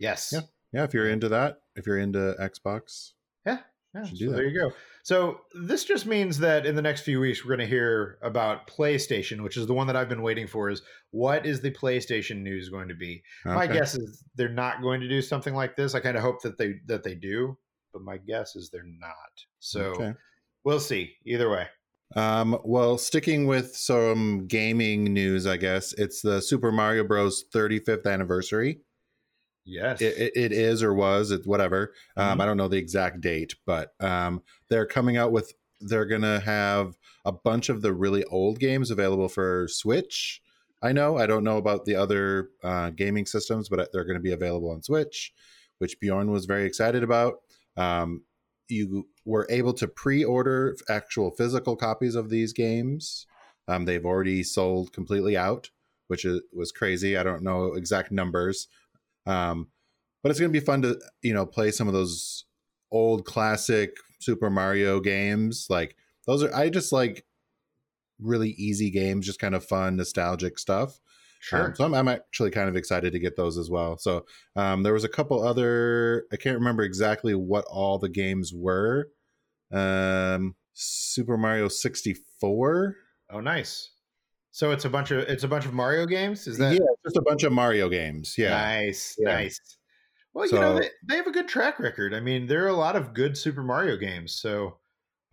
Yes. 0.01 0.31
Yeah. 0.33 0.41
yeah, 0.73 0.85
if 0.85 0.93
you're 0.95 1.09
into 1.09 1.29
that, 1.29 1.61
if 1.77 1.87
you're 1.87 1.99
into 1.99 2.35
Xbox, 2.41 3.13
Yeah, 3.47 3.59
yeah. 3.95 4.05
So 4.05 4.31
there 4.33 4.45
you 4.47 4.59
go. 4.59 4.73
So 5.05 5.41
this 5.55 5.85
just 5.85 6.05
means 6.05 6.39
that 6.41 6.67
in 6.67 6.75
the 6.77 6.83
next 6.83 7.01
few 7.03 7.19
weeks 7.21 7.43
we're 7.45 7.57
going 7.57 7.67
to 7.67 7.73
hear 7.75 8.19
about 8.23 8.67
PlayStation, 8.67 9.43
which 9.43 9.57
is 9.57 9.67
the 9.67 9.73
one 9.73 9.87
that 9.87 9.97
I've 9.97 10.09
been 10.09 10.21
waiting 10.23 10.47
for. 10.47 10.69
Is 10.69 10.83
what 11.13 11.47
is 11.47 11.61
the 11.63 11.71
PlayStation 11.71 12.43
news 12.43 12.69
going 12.69 12.89
to 12.89 12.95
be? 12.95 13.23
My 13.45 13.67
guess 13.67 13.95
is 13.95 14.23
they're 14.35 14.49
not 14.51 14.83
going 14.83 15.01
to 15.01 15.09
do 15.09 15.23
something 15.23 15.55
like 15.55 15.77
this. 15.77 15.95
I 15.95 16.01
kind 16.01 16.17
of 16.17 16.23
hope 16.23 16.43
that 16.43 16.59
they 16.59 16.75
that 16.87 17.05
they 17.05 17.15
do, 17.15 17.57
but 17.99 18.05
my 18.05 18.17
guess 18.19 18.55
is 18.57 18.71
they're 18.71 18.83
not. 18.85 19.13
So 19.59 19.81
Okay. 19.93 20.15
we'll 20.65 20.81
see. 20.81 21.15
Either 21.25 21.51
way. 21.51 21.67
Um, 22.17 22.59
well, 22.65 22.97
sticking 22.97 23.47
with 23.47 23.77
some 23.77 24.47
gaming 24.47 25.05
news, 25.13 25.47
I 25.47 25.57
guess 25.59 25.93
it's 25.95 26.23
the 26.23 26.41
Super 26.41 26.73
Mario 26.73 27.05
Bros. 27.05 27.45
35th 27.53 28.07
anniversary. 28.07 28.81
Yes. 29.65 30.01
It, 30.01 30.17
it, 30.17 30.33
it 30.37 30.53
is 30.53 30.83
or 30.83 30.95
was 30.95 31.31
it 31.31 31.47
whatever. 31.47 31.93
Um, 32.17 32.39
Mhm. 32.39 32.43
I 32.43 32.47
don't 32.47 32.57
know 32.57 32.69
the 32.69 32.79
exact 32.79 33.21
date, 33.21 33.55
but 33.67 33.93
um, 34.01 34.43
they're 34.71 34.87
coming 34.87 35.17
out 35.17 35.33
with. 35.33 35.53
They're 35.81 36.07
gonna 36.07 36.41
have 36.41 36.97
a 37.25 37.31
bunch 37.33 37.69
of 37.69 37.83
the 37.83 37.93
really 37.93 38.25
old 38.25 38.59
games 38.59 38.91
available 38.91 39.29
for 39.29 39.69
Switch. 39.69 40.41
I 40.83 40.93
know. 40.93 41.19
I 41.19 41.27
don't 41.27 41.45
know 41.45 41.57
about 41.59 41.85
the 41.85 41.95
other 41.97 42.49
uh, 42.65 42.91
gaming 42.91 43.27
systems, 43.27 43.69
but 43.69 43.93
they're 43.93 44.05
going 44.05 44.17
to 44.17 44.23
be 44.23 44.33
available 44.33 44.71
on 44.71 44.83
Switch, 44.83 45.33
which 45.79 45.99
Bjorn 46.01 46.31
was 46.31 46.47
very 46.47 46.65
excited 46.65 47.03
about. 47.03 47.41
Um, 47.79 48.25
you 48.69 49.09
were 49.25 49.47
able 49.49 49.73
to 49.75 49.89
pre-order 49.89 50.77
actual 50.91 51.31
physical 51.31 51.77
copies 51.77 52.15
of 52.15 52.29
these 52.29 52.53
games. 52.53 53.27
Um, 53.67 53.85
they've 53.85 54.05
already 54.05 54.43
sold 54.43 54.93
completely 54.93 55.37
out, 55.37 55.71
which 56.09 56.25
is, 56.25 56.43
was 56.53 56.73
crazy. 56.73 57.17
I 57.17 57.23
don't 57.23 57.43
know 57.43 57.75
exact 57.75 58.13
numbers, 58.13 58.69
um, 59.27 59.69
but 60.23 60.31
it's 60.31 60.41
going 60.41 60.53
to 60.53 60.61
be 60.61 60.65
fun 60.65 60.83
to 60.83 61.01
you 61.23 61.33
know 61.33 61.47
play 61.47 61.71
some 61.71 61.87
of 61.87 61.95
those 61.95 62.45
old 62.91 63.25
classic 63.25 63.97
Super 64.21 64.51
Mario 64.51 65.01
games. 65.01 65.67
Like 65.71 65.97
those 66.27 66.43
are 66.43 66.55
I 66.55 66.69
just 66.69 66.93
like 66.93 67.25
really 68.21 68.51
easy 68.51 68.91
games, 68.91 69.27
just 69.27 69.41
kind 69.41 69.55
of 69.55 69.65
fun, 69.65 69.97
nostalgic 69.97 70.59
stuff. 70.59 71.01
Sure. 71.41 71.67
Um, 71.67 71.75
so 71.75 71.85
I'm, 71.85 71.95
I'm 71.95 72.09
actually 72.09 72.51
kind 72.51 72.69
of 72.69 72.77
excited 72.77 73.13
to 73.13 73.19
get 73.19 73.37
those 73.37 73.59
as 73.59 73.71
well. 73.71 73.97
So 73.99 74.25
um, 74.57 74.83
there 74.83 74.93
was 74.93 75.05
a 75.05 75.09
couple 75.09 75.43
other. 75.43 76.25
I 76.33 76.37
can't 76.37 76.59
remember 76.59 76.83
exactly 76.83 77.35
what 77.35 77.65
all 77.67 77.99
the 77.99 78.09
games 78.09 78.53
were. 78.55 79.09
Um, 79.73 80.55
Super 80.75 81.37
Mario 81.37 81.69
64. 81.69 82.97
oh, 83.31 83.41
nice. 83.41 83.91
So 84.51 84.71
it's 84.73 84.85
a 84.85 84.91
bunch 84.91 85.11
of 85.11 85.19
it's 85.21 85.45
a 85.45 85.49
bunch 85.49 85.67
of 85.67 85.73
Mario 85.75 86.07
games. 86.07 86.47
Is 86.47 86.59
that 86.59 86.73
yeah, 86.73 86.79
just 87.05 87.17
a 87.17 87.23
bunch 87.23 87.45
of 87.45 87.53
Mario 87.53 87.89
games. 87.89 88.35
Yeah. 88.37 88.51
nice? 88.51 89.15
Yeah. 89.19 89.35
Nice. 89.35 89.61
Well, 90.35 90.47
you 90.47 90.59
know 90.59 90.79
they, 90.79 90.89
they 91.07 91.17
have 91.17 91.27
a 91.27 91.31
good 91.33 91.49
track 91.49 91.79
record. 91.79 92.13
I 92.15 92.21
mean, 92.21 92.47
there 92.47 92.65
are 92.65 92.69
a 92.69 92.73
lot 92.77 92.97
of 92.97 93.15
good 93.15 93.37
Super 93.37 93.63
Mario 93.63 93.97
games. 93.97 94.35
So 94.35 94.79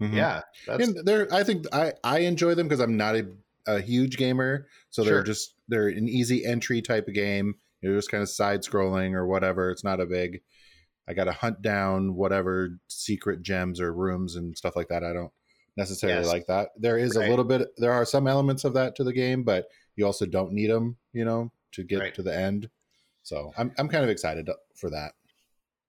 Mhm. 0.01 0.13
yeah, 0.13 0.41
that's 0.67 0.87
and 0.87 0.97
they're. 1.07 1.33
I 1.33 1.43
think 1.43 1.65
I 1.73 1.93
I 2.03 2.19
enjoy 2.19 2.53
them 2.53 2.67
because 2.67 2.81
I'm 2.81 2.97
not 2.97 3.15
a 3.15 3.27
a 3.67 3.79
huge 3.81 4.17
gamer, 4.17 4.67
so 4.89 5.03
Sure. 5.03 5.13
they're 5.13 5.23
just 5.23 5.54
they're 5.67 5.87
an 5.87 6.07
easy 6.07 6.45
entry 6.45 6.81
type 6.81 7.07
of 7.07 7.13
game. 7.13 7.55
You're 7.81 7.95
just 7.95 8.11
kind 8.11 8.23
of 8.23 8.29
side 8.29 8.61
scrolling 8.61 9.13
or 9.13 9.27
whatever. 9.27 9.69
It's 9.71 9.83
not 9.83 9.99
a 9.99 10.05
big. 10.05 10.41
I 11.07 11.13
got 11.13 11.25
to 11.25 11.31
hunt 11.33 11.61
down 11.61 12.15
whatever 12.15 12.79
secret 12.87 13.41
gems 13.43 13.79
or 13.79 13.93
rooms 13.93 14.35
and 14.35 14.57
stuff 14.57 14.75
like 14.75 14.87
that. 14.87 15.03
I 15.03 15.13
don't 15.13 15.31
necessarily 15.77 16.19
Yes. 16.21 16.27
like 16.27 16.47
that. 16.47 16.69
There 16.77 16.97
is 16.97 17.15
Right. 17.15 17.27
a 17.27 17.29
little 17.29 17.45
bit. 17.45 17.67
There 17.77 17.91
are 17.91 18.05
some 18.05 18.27
elements 18.27 18.63
of 18.63 18.73
that 18.73 18.95
to 18.95 19.03
the 19.03 19.13
game, 19.13 19.43
but 19.43 19.65
you 19.95 20.05
also 20.05 20.25
don't 20.25 20.51
need 20.53 20.69
them. 20.71 20.97
You 21.13 21.25
know, 21.25 21.51
to 21.73 21.83
get 21.83 21.99
Right. 21.99 22.15
to 22.15 22.23
the 22.23 22.35
end. 22.35 22.69
So 23.23 23.51
I'm 23.57 23.71
I'm 23.77 23.87
kind 23.87 24.03
of 24.03 24.09
excited 24.09 24.49
for 24.75 24.89
that. 24.91 25.13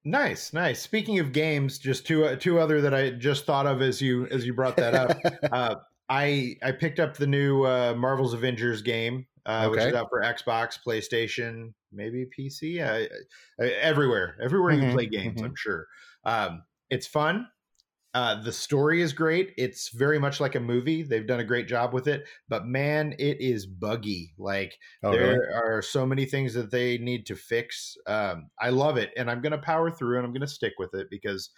Nice, 0.04 0.52
nice. 0.52 0.80
Speaking 0.80 1.18
of 1.18 1.33
games, 1.33 1.78
just 1.78 2.06
two 2.06 2.25
uh, 2.26 2.37
two 2.37 2.59
other 2.61 2.80
that 2.83 2.95
I 2.95 3.11
just 3.11 3.45
thought 3.47 3.66
of 3.66 3.83
as 3.83 4.00
you 4.00 4.26
as 4.28 4.47
you 4.47 4.54
brought 4.54 4.76
that 4.76 4.95
up. 4.95 5.18
uh, 5.52 5.75
I 6.09 6.56
I 6.62 6.73
picked 6.73 7.00
up 7.00 7.16
the 7.16 7.26
new 7.26 7.64
uh, 7.64 7.95
Marvel's 7.97 8.33
Avengers 8.35 8.83
game, 8.83 9.26
uh, 9.46 9.68
which 9.68 9.86
is 9.86 9.92
Okay. 9.92 9.94
out 9.94 10.08
for 10.10 10.22
Xbox, 10.22 10.78
PlayStation, 10.86 11.74
maybe 11.92 12.26
PC, 12.26 12.82
I, 12.82 13.08
I, 13.60 13.68
everywhere, 13.70 14.36
everywhere 14.42 14.72
you 14.72 14.78
Mhm, 14.78 14.80
can 14.80 14.90
play 14.90 15.06
games. 15.08 15.40
mhm. 15.40 15.46
I'm 15.46 15.54
sure. 15.56 15.86
Um, 16.24 16.64
it's 16.90 17.06
fun. 17.06 17.48
Uh, 18.14 18.42
the 18.42 18.52
story 18.52 19.02
is 19.02 19.12
great. 19.12 19.52
It's 19.58 19.90
very 19.90 20.18
much 20.18 20.40
like 20.40 20.54
a 20.54 20.60
movie. 20.60 21.02
They've 21.02 21.26
done 21.26 21.40
a 21.40 21.44
great 21.44 21.68
job 21.68 21.92
with 21.92 22.08
it, 22.08 22.26
but 22.48 22.64
man, 22.66 23.14
it 23.18 23.40
is 23.42 23.66
buggy. 23.66 24.34
Like 24.38 24.78
oh, 25.02 25.12
there 25.12 25.14
really? 25.14 25.38
are 25.54 25.82
so 25.82 26.06
many 26.06 26.24
things 26.24 26.54
that 26.54 26.70
they 26.70 26.96
need 26.96 27.26
to 27.26 27.36
fix. 27.36 27.94
Um, 28.06 28.50
I 28.58 28.70
love 28.70 28.96
it, 28.96 29.12
and 29.18 29.30
I'm 29.30 29.42
going 29.42 29.52
to 29.52 29.58
power 29.58 29.90
through, 29.90 30.16
and 30.16 30.24
I'm 30.26 30.32
going 30.32 30.40
to 30.40 30.46
stick 30.46 30.74
with 30.78 30.94
it 30.94 31.08
because 31.10 31.50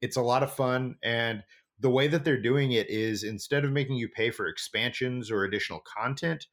it's 0.00 0.16
a 0.16 0.22
lot 0.22 0.42
of 0.42 0.52
fun. 0.52 0.96
And 1.02 1.42
the 1.78 1.90
way 1.90 2.08
that 2.08 2.24
they're 2.24 2.40
doing 2.40 2.72
it 2.72 2.88
is 2.90 3.22
instead 3.24 3.64
of 3.64 3.72
making 3.72 3.96
you 3.96 4.08
pay 4.08 4.30
for 4.30 4.46
expansions 4.46 5.30
or 5.30 5.44
additional 5.44 5.80
content, 5.80 6.46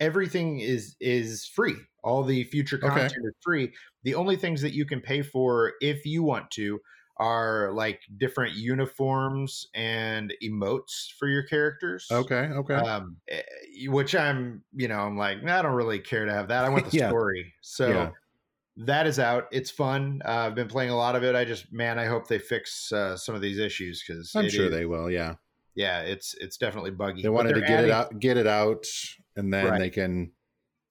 everything 0.00 0.60
is 0.60 0.96
is 1.00 1.46
free. 1.46 1.76
All 2.04 2.22
the 2.22 2.44
future 2.44 2.78
Okay. 2.82 3.10
content 3.10 3.24
is 3.26 3.34
free. 3.42 3.74
The 4.04 4.14
only 4.14 4.36
things 4.36 4.62
that 4.62 4.72
you 4.74 4.86
can 4.86 5.00
pay 5.00 5.22
for, 5.22 5.74
if 5.80 6.06
you 6.06 6.22
want 6.22 6.50
to, 6.52 6.80
are 7.18 7.72
like 7.72 8.02
different 8.16 8.54
uniforms 8.54 9.66
and 9.74 10.32
emotes 10.42 11.10
for 11.18 11.28
your 11.28 11.42
characters 11.42 12.10
Okay. 12.10 12.50
Okay. 12.52 12.82
um 12.84 13.16
eh, 13.28 13.42
which 13.86 14.14
i'm 14.14 14.62
you 14.72 14.86
know 14.86 14.98
i'm 15.00 15.16
like 15.16 15.42
"Nah, 15.42 15.58
i 15.58 15.62
don't 15.62 15.74
really 15.74 15.98
care 15.98 16.26
to 16.26 16.32
have 16.32 16.48
that 16.48 16.64
i 16.64 16.68
want 16.68 16.84
the 16.84 16.92
Yeah. 16.92 17.14
story 17.16 17.54
so 17.62 18.06
Yeah. 18.06 18.12
that 18.76 19.06
is 19.06 19.18
out 19.18 19.48
it's 19.52 19.70
fun 19.70 20.20
uh, 20.24 20.30
i've 20.48 20.54
been 20.54 20.68
playing 20.68 20.90
a 20.90 20.96
lot 20.96 21.16
of 21.16 21.24
it 21.24 21.34
i 21.34 21.44
just 21.44 21.72
man 21.72 21.98
i 21.98 22.06
hope 22.06 22.28
they 22.28 22.38
fix 22.38 22.92
uh, 22.92 23.16
some 23.16 23.34
of 23.34 23.40
these 23.42 23.58
issues 23.58 24.04
because 24.06 24.36
I'm 24.36 24.48
sure 24.48 24.68
they 24.68 24.86
will. 24.86 25.10
Yeah. 25.10 25.36
Yeah 25.76 26.00
it's 26.00 26.34
it's 26.40 26.56
definitely 26.56 26.90
buggy 26.90 27.22
They 27.22 27.28
wanted 27.28 27.54
to 27.54 27.60
get 27.60 27.70
adding- 27.70 27.90
it 27.90 27.92
out, 27.92 28.18
get 28.18 28.36
it 28.36 28.46
out, 28.48 28.84
and 29.36 29.52
then 29.54 29.66
Right. 29.66 29.78
they 29.78 29.90
can 29.90 30.32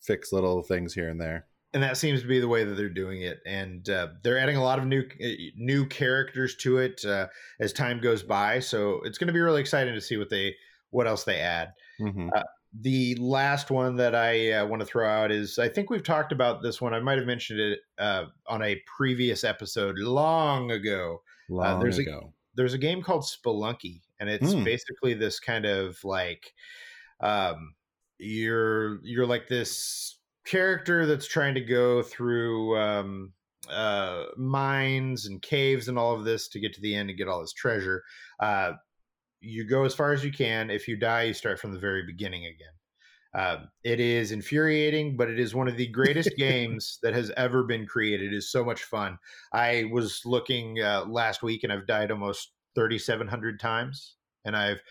fix 0.02 0.32
little 0.32 0.62
things 0.64 0.94
here 0.94 1.10
and 1.10 1.20
there. 1.20 1.48
and 1.74 1.84
that 1.84 1.98
seems 1.98 2.22
to 2.22 2.28
be 2.28 2.40
the 2.40 2.48
way 2.48 2.64
that 2.64 2.76
they're 2.78 2.88
doing 2.90 3.22
it 3.24 3.40
and 3.46 3.90
uh, 3.90 4.08
they're 4.24 4.38
adding 4.40 4.56
a 4.56 4.64
lot 4.64 4.80
of 4.80 4.86
new 4.86 5.02
uh, 5.02 5.28
new 5.58 5.86
characters 5.88 6.56
to 6.58 6.78
it 6.78 7.04
uh, 7.04 7.28
as 7.60 7.74
time 7.74 8.00
goes 8.00 8.24
by 8.24 8.60
so 8.60 9.02
it's 9.04 9.18
going 9.18 9.28
to 9.28 9.34
be 9.34 9.42
really 9.42 9.60
exciting 9.60 9.94
to 9.94 10.00
see 10.00 10.16
what 10.16 10.30
they 10.30 10.56
what 10.92 11.08
else 11.08 11.24
they 11.26 11.40
add 11.40 11.74
Mhm. 12.00 12.30
the 12.82 13.16
last 13.16 13.72
one 13.72 13.96
that 13.98 14.14
I 14.16 14.52
uh, 14.52 14.66
want 14.68 14.82
to 14.82 14.86
throw 14.86 15.08
out 15.10 15.32
is 15.32 15.58
I 15.60 15.68
think 15.70 15.90
we've 15.90 16.04
talked 16.04 16.32
about 16.34 16.62
this 16.62 16.82
one. 16.82 16.94
I 16.94 17.00
might 17.00 17.18
have 17.18 17.26
mentioned 17.28 17.60
it 17.60 17.80
uh, 17.98 18.26
on 18.48 18.62
a 18.62 18.82
previous 18.98 19.44
episode 19.46 19.98
long 19.98 20.72
ago. 20.72 21.22
Long 21.50 21.80
there's 21.80 22.00
a- 22.00 22.02
ago. 22.02 22.34
There's 22.56 22.74
a 22.74 22.78
game 22.78 23.02
called 23.04 23.24
Spelunky, 23.24 24.02
and 24.20 24.30
it's 24.30 24.54
Hmm. 24.54 24.64
basically 24.64 25.14
this 25.14 25.40
kind 25.40 25.66
of 25.66 26.04
like 26.04 26.54
um, 27.22 27.76
you're 28.20 29.00
you're 29.06 29.26
like 29.28 29.48
this 29.48 30.20
character 30.46 31.06
that's 31.06 31.28
trying 31.28 31.56
to 31.56 31.62
go 31.62 32.02
through 32.04 32.78
um, 32.78 33.34
uh, 33.70 34.26
mines 34.38 35.26
and 35.26 35.42
caves 35.42 35.88
and 35.88 35.98
all 36.00 36.14
of 36.16 36.24
this 36.26 36.48
to 36.50 36.60
get 36.60 36.74
to 36.76 36.82
the 36.82 36.96
end 36.96 37.10
and 37.10 37.18
get 37.18 37.28
all 37.28 37.42
this 37.42 37.54
treasure. 37.54 38.04
Uh, 38.40 38.74
you 39.42 39.66
go 39.68 39.84
as 39.86 39.96
far 39.96 40.14
as 40.14 40.24
you 40.26 40.32
can. 40.32 40.70
If 40.70 40.88
you 40.88 40.98
die, 40.98 41.24
you 41.24 41.34
start 41.34 41.60
from 41.60 41.74
the 41.74 41.80
very 41.80 42.06
beginning 42.06 42.46
again. 42.46 42.74
Um, 43.36 43.68
it 43.84 44.00
is 44.00 44.32
infuriating, 44.32 45.18
but 45.18 45.30
it 45.30 45.40
is 45.40 45.54
one 45.54 45.68
of 45.68 45.76
the 45.76 45.88
greatest 45.88 46.32
games 46.38 47.00
that 47.04 47.14
has 47.14 47.32
ever 47.36 47.64
been 47.64 47.86
created. 47.86 48.34
It 48.34 48.38
is 48.38 48.50
so 48.50 48.64
much 48.64 48.84
fun. 48.84 49.18
I 49.52 49.90
was 49.92 50.22
looking 50.26 50.82
uh, 50.82 51.04
last 51.06 51.44
week 51.44 51.64
and 51.64 51.74
I've 51.74 51.86
died 51.86 52.12
almost 52.12 52.52
3,700 52.76 53.60
times 53.60 54.16
and 54.46 54.56
I've 54.56 54.82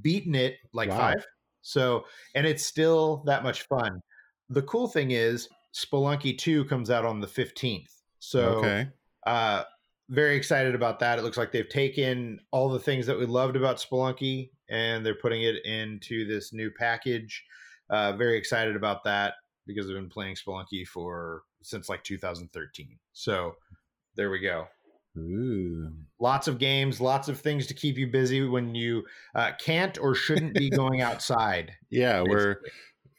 beaten 0.00 0.34
it 0.34 0.56
like 0.72 0.88
Wow. 0.90 0.98
five. 0.98 1.26
So, 1.60 2.04
and 2.34 2.44
it's 2.44 2.66
still 2.66 3.22
that 3.26 3.44
much 3.44 3.62
fun. 3.62 4.00
The 4.48 4.62
cool 4.62 4.88
thing 4.88 5.12
is, 5.12 5.48
Spelunky 5.72 6.36
2 6.36 6.64
comes 6.64 6.90
out 6.90 7.04
on 7.04 7.20
the 7.20 7.26
15th. 7.28 8.02
So, 8.18 8.56
okay. 8.56 8.88
uh, 9.26 9.62
very 10.08 10.36
excited 10.36 10.74
about 10.74 10.98
that. 10.98 11.18
It 11.18 11.22
looks 11.22 11.38
like 11.38 11.52
they've 11.52 11.68
taken 11.68 12.40
all 12.50 12.68
the 12.68 12.80
things 12.80 13.06
that 13.06 13.18
we 13.18 13.26
loved 13.26 13.56
about 13.56 13.76
Spelunky 13.76 14.50
and 14.68 15.06
they're 15.06 15.14
putting 15.14 15.42
it 15.42 15.64
into 15.64 16.26
this 16.26 16.52
new 16.52 16.70
package. 16.76 17.44
Uh, 17.92 18.12
very 18.14 18.38
excited 18.38 18.74
about 18.74 19.04
that 19.04 19.34
because 19.66 19.86
I've 19.86 19.94
been 19.94 20.08
playing 20.08 20.34
Spelunky 20.34 20.86
for 20.86 21.42
since 21.62 21.88
like 21.88 22.02
2013. 22.02 22.98
So 23.12 23.54
there 24.16 24.30
we 24.30 24.40
go. 24.40 24.66
Ooh. 25.18 25.92
Lots 26.18 26.48
of 26.48 26.58
games, 26.58 27.00
lots 27.00 27.28
of 27.28 27.38
things 27.38 27.66
to 27.66 27.74
keep 27.74 27.98
you 27.98 28.06
busy 28.06 28.42
when 28.46 28.74
you 28.74 29.04
uh, 29.34 29.52
can't 29.60 29.98
or 29.98 30.14
shouldn't 30.14 30.54
be 30.54 30.70
going 30.70 31.00
outside. 31.02 31.72
Yeah, 31.90 32.22
we're 32.22 32.54
basically. 32.54 32.70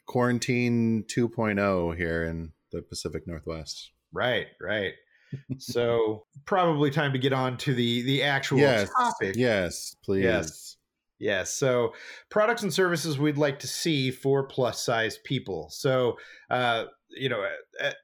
quarantine 0.06 1.04
2.0 1.04 1.96
here 1.96 2.24
in 2.24 2.52
the 2.72 2.82
Pacific 2.82 3.28
Northwest. 3.28 3.92
Right, 4.12 4.48
right. 4.60 4.94
So 5.58 6.26
probably 6.46 6.90
time 6.90 7.12
to 7.12 7.18
get 7.18 7.32
on 7.32 7.56
to 7.58 7.74
the 7.74 8.02
the 8.02 8.22
actual 8.24 8.58
yes. 8.58 8.90
topic. 8.90 9.36
Yes, 9.36 9.94
please. 10.04 10.24
Yes. 10.24 10.76
Yes. 11.18 11.54
So, 11.54 11.94
products 12.30 12.62
and 12.62 12.72
services 12.74 13.18
we'd 13.18 13.38
like 13.38 13.60
to 13.60 13.66
see 13.68 14.10
for 14.10 14.46
plus 14.46 14.82
size 14.84 15.18
people. 15.24 15.68
So, 15.70 16.16
uh, 16.50 16.86
you 17.10 17.28
know, 17.28 17.46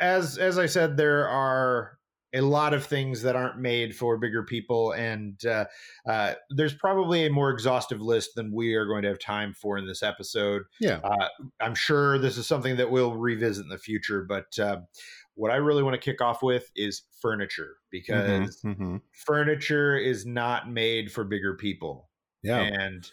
as 0.00 0.38
as 0.38 0.58
I 0.58 0.66
said, 0.66 0.96
there 0.96 1.28
are 1.28 1.98
a 2.32 2.40
lot 2.40 2.74
of 2.74 2.86
things 2.86 3.22
that 3.22 3.34
aren't 3.34 3.58
made 3.58 3.96
for 3.96 4.16
bigger 4.16 4.44
people, 4.44 4.92
and 4.92 5.44
uh, 5.44 5.64
uh, 6.06 6.34
there's 6.50 6.74
probably 6.74 7.26
a 7.26 7.30
more 7.30 7.50
exhaustive 7.50 8.00
list 8.00 8.36
than 8.36 8.52
we 8.54 8.74
are 8.74 8.86
going 8.86 9.02
to 9.02 9.08
have 9.08 9.18
time 9.18 9.52
for 9.52 9.76
in 9.76 9.86
this 9.86 10.02
episode. 10.02 10.62
Yeah. 10.78 11.00
Uh, 11.02 11.28
I'm 11.60 11.74
sure 11.74 12.18
this 12.18 12.38
is 12.38 12.46
something 12.46 12.76
that 12.76 12.90
we'll 12.92 13.16
revisit 13.16 13.64
in 13.64 13.68
the 13.68 13.78
future, 13.78 14.24
but 14.28 14.56
uh, 14.60 14.82
what 15.34 15.50
I 15.50 15.56
really 15.56 15.82
want 15.82 15.94
to 15.94 16.00
kick 16.00 16.20
off 16.20 16.42
with 16.42 16.70
is 16.76 17.02
furniture 17.20 17.76
because 17.90 18.60
Mhm, 18.62 18.76
mhm. 18.76 19.00
furniture 19.12 19.96
is 19.96 20.24
not 20.24 20.70
made 20.70 21.10
for 21.10 21.24
bigger 21.24 21.56
people 21.56 22.09
Yeah. 22.42 22.60
and 22.60 23.10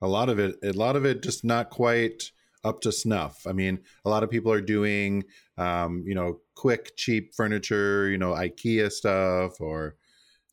a 0.00 0.08
lot 0.08 0.28
of 0.28 0.38
it 0.38 0.56
a 0.62 0.72
lot 0.72 0.96
of 0.96 1.04
it 1.04 1.22
just 1.22 1.44
not 1.44 1.70
quite 1.70 2.30
up 2.62 2.80
to 2.82 2.92
snuff. 2.92 3.46
I 3.46 3.52
mean 3.52 3.80
a 4.04 4.10
lot 4.10 4.22
of 4.22 4.30
people 4.30 4.52
are 4.52 4.60
doing 4.60 5.24
um, 5.58 6.04
you 6.06 6.14
know 6.14 6.40
quick 6.54 6.96
cheap 6.96 7.34
furniture 7.34 8.08
you 8.08 8.18
know 8.18 8.32
ikea 8.32 8.90
stuff 8.90 9.60
or 9.60 9.96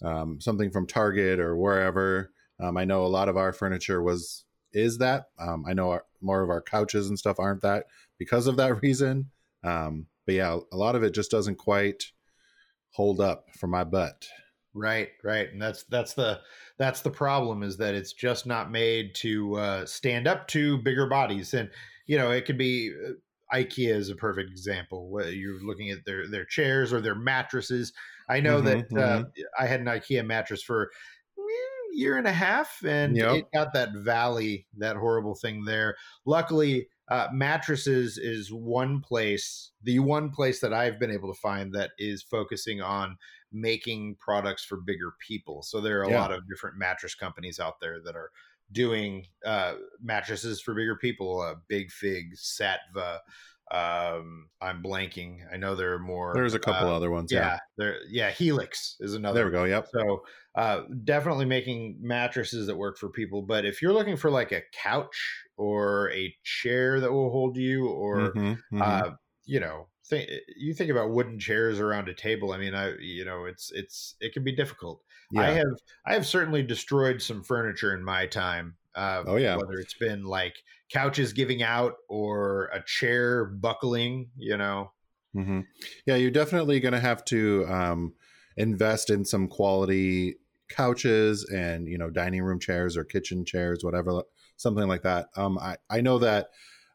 um, 0.04 0.40
something 0.42 0.72
from 0.72 0.88
target 0.88 1.40
or 1.40 1.56
wherever. 1.56 2.32
Um, 2.60 2.78
i 2.78 2.86
know 2.86 3.06
a 3.06 3.08
lot 3.08 3.30
of 3.30 3.38
our 3.38 3.54
furniture 3.54 4.02
was 4.02 4.46
is 4.74 4.98
that. 5.00 5.26
Um, 5.40 5.66
i 5.68 5.74
know 5.74 5.92
our, 5.92 6.06
more 6.22 6.44
of 6.44 6.50
our 6.50 6.62
couches 6.62 7.10
and 7.10 7.18
stuff 7.18 7.40
aren't 7.40 7.62
that 7.62 7.86
because 8.18 8.48
of 8.48 8.58
that 8.58 8.82
reason. 8.84 9.32
Um, 9.64 10.08
but 10.26 10.36
yeah 10.36 10.58
a 10.72 10.78
lot 10.78 10.96
of 10.96 11.04
it 11.04 11.14
just 11.14 11.32
doesn't 11.32 11.58
quite 11.58 12.12
hold 12.92 13.22
up 13.22 13.46
for 13.58 13.68
my 13.68 13.84
butt 13.84 14.28
right 14.74 15.10
right 15.24 15.50
and 15.52 15.62
that's 15.62 15.84
that's 15.86 16.14
the 16.14 16.42
that's 16.78 17.02
the 17.02 17.12
problem 17.12 17.62
is 17.62 17.78
that 17.78 17.94
it's 17.94 18.14
just 18.14 18.46
not 18.46 18.72
made 18.72 19.14
to 19.14 19.56
uh, 19.56 19.86
stand 19.86 20.28
up 20.28 20.48
to 20.48 20.78
bigger 20.78 21.08
bodies 21.08 21.54
and 21.54 21.70
you 22.06 22.18
know 22.18 22.32
it 22.32 22.46
could 22.46 22.58
be 22.58 22.94
uh, 23.06 23.12
ikea 23.54 23.94
is 23.94 24.10
a 24.10 24.16
perfect 24.16 24.50
example 24.50 25.12
you're 25.30 25.60
looking 25.62 25.90
at 25.90 26.06
their 26.06 26.26
their 26.30 26.46
chairs 26.46 26.94
or 26.94 27.02
their 27.02 27.16
mattresses. 27.16 27.92
I 28.30 28.40
know 28.40 28.62
Mhm, 28.62 28.84
that 28.92 28.96
uh, 28.96 29.24
i 29.60 29.66
had 29.66 29.82
an 29.82 29.88
ikea 29.88 30.26
mattress 30.26 30.64
for 30.64 30.90
a 31.38 31.96
year 31.96 32.18
and 32.18 32.28
a 32.28 32.32
half 32.32 32.84
and 32.86 33.20
Yep. 33.20 33.30
it 33.30 33.52
got 33.54 33.74
that 33.74 33.90
valley 33.94 34.68
that 34.78 34.96
horrible 34.96 35.36
thing 35.36 35.66
there. 35.66 35.98
Luckily 36.26 36.88
uh, 37.12 37.28
mattresses 37.34 38.18
is 38.18 38.54
one 38.54 39.02
place 39.02 39.72
the 39.84 40.00
one 40.00 40.32
place 40.32 40.62
that 40.62 40.74
i've 40.74 40.98
been 40.98 41.12
able 41.12 41.32
to 41.32 41.40
find 41.40 41.74
that 41.74 41.92
is 41.98 42.24
focusing 42.24 42.82
on 42.82 43.18
making 43.52 44.16
products 44.16 44.64
for 44.64 44.78
bigger 44.78 45.14
people 45.20 45.62
so 45.62 45.82
there 45.82 46.00
are 46.00 46.04
a 46.04 46.10
Yeah. 46.10 46.22
lot 46.22 46.32
of 46.32 46.48
different 46.48 46.78
mattress 46.78 47.14
companies 47.14 47.60
out 47.60 47.82
there 47.82 48.00
that 48.02 48.16
are 48.16 48.32
doing 48.72 49.26
uh, 49.46 49.74
mattresses 50.02 50.62
for 50.62 50.74
bigger 50.74 50.96
people 50.96 51.42
uh, 51.42 51.56
big 51.68 51.92
fig 51.92 52.34
Saatva 52.36 53.20
Um, 53.72 54.50
I'm 54.60 54.84
blanking. 54.84 55.40
I 55.52 55.58
know 55.58 55.76
there 55.76 55.94
are 55.94 56.00
more. 56.00 56.34
There's 56.34 56.54
a 56.54 56.60
couple 56.60 56.90
uh, 56.90 56.96
other 56.96 57.10
ones. 57.10 57.32
Yeah, 57.32 57.40
Yeah. 57.40 57.58
there. 57.78 57.98
Yeah, 58.10 58.30
Helix 58.32 58.98
is 59.00 59.14
another. 59.14 59.36
There 59.40 59.46
we 59.46 59.52
go. 59.52 59.64
Yep. 59.64 59.88
So 59.94 60.26
uh, 60.56 60.82
definitely 61.06 61.46
making 61.46 61.98
mattresses 62.02 62.68
that 62.68 62.76
work 62.76 62.98
for 62.98 63.10
people. 63.10 63.42
But 63.42 63.66
if 63.66 63.82
you're 63.82 63.94
looking 63.94 64.18
for 64.18 64.30
like 64.30 64.52
a 64.52 64.62
couch 64.74 65.46
or 65.56 66.12
a 66.12 66.36
chair 66.44 67.00
that 67.00 67.12
will 67.12 67.32
hold 67.32 67.56
you, 67.58 67.88
or 67.88 68.34
Mhm, 68.34 68.60
mhm. 68.74 68.82
uh, 68.82 69.12
you 69.46 69.62
know, 69.62 69.88
think 70.06 70.30
you 70.58 70.74
think 70.74 70.92
about 70.92 71.12
wooden 71.12 71.40
chairs 71.40 71.80
around 71.80 72.10
a 72.10 72.14
table. 72.14 72.52
I 72.52 72.58
mean, 72.58 72.76
I 72.76 72.98
you 73.00 73.24
know, 73.24 73.46
it's 73.46 73.72
it's 73.72 74.16
it 74.20 74.34
can 74.34 74.44
be 74.44 74.52
difficult. 74.54 75.02
Yeah. 75.32 75.44
I 75.44 75.52
have 75.52 75.74
I 76.06 76.14
have 76.14 76.28
certainly 76.28 76.62
destroyed 76.62 77.22
some 77.22 77.42
furniture 77.44 77.96
in 77.96 78.04
my 78.04 78.28
time. 78.28 78.76
Uh, 78.96 79.24
Oh, 79.26 79.38
yeah. 79.38 79.56
whether 79.56 79.80
it's 79.80 79.94
been 79.96 80.24
like 80.26 80.56
couches 80.92 81.34
giving 81.34 81.64
out 81.64 81.94
or 82.10 82.66
a 82.74 82.84
chair 82.86 83.46
buckling, 83.46 84.30
you 84.38 84.58
know. 84.58 84.92
hmm 85.34 85.62
Yeah, 86.06 86.16
you're 86.16 86.32
definitely 86.32 86.80
going 86.80 86.94
to 86.94 87.00
have 87.00 87.24
to 87.26 87.66
um, 87.68 88.14
invest 88.58 89.10
in 89.10 89.24
some 89.26 89.48
quality 89.48 90.36
couches 90.70 91.46
and 91.54 91.88
you 91.88 91.98
know 91.98 92.10
dining 92.10 92.42
room 92.44 92.60
chairs 92.60 92.96
or 92.98 93.04
kitchen 93.04 93.46
chairs, 93.46 93.84
whatever, 93.84 94.24
something 94.58 94.88
like 94.88 95.04
that. 95.04 95.28
Um, 95.36 95.58
I 95.58 95.78
I 95.90 96.02
know 96.02 96.20
that 96.20 96.50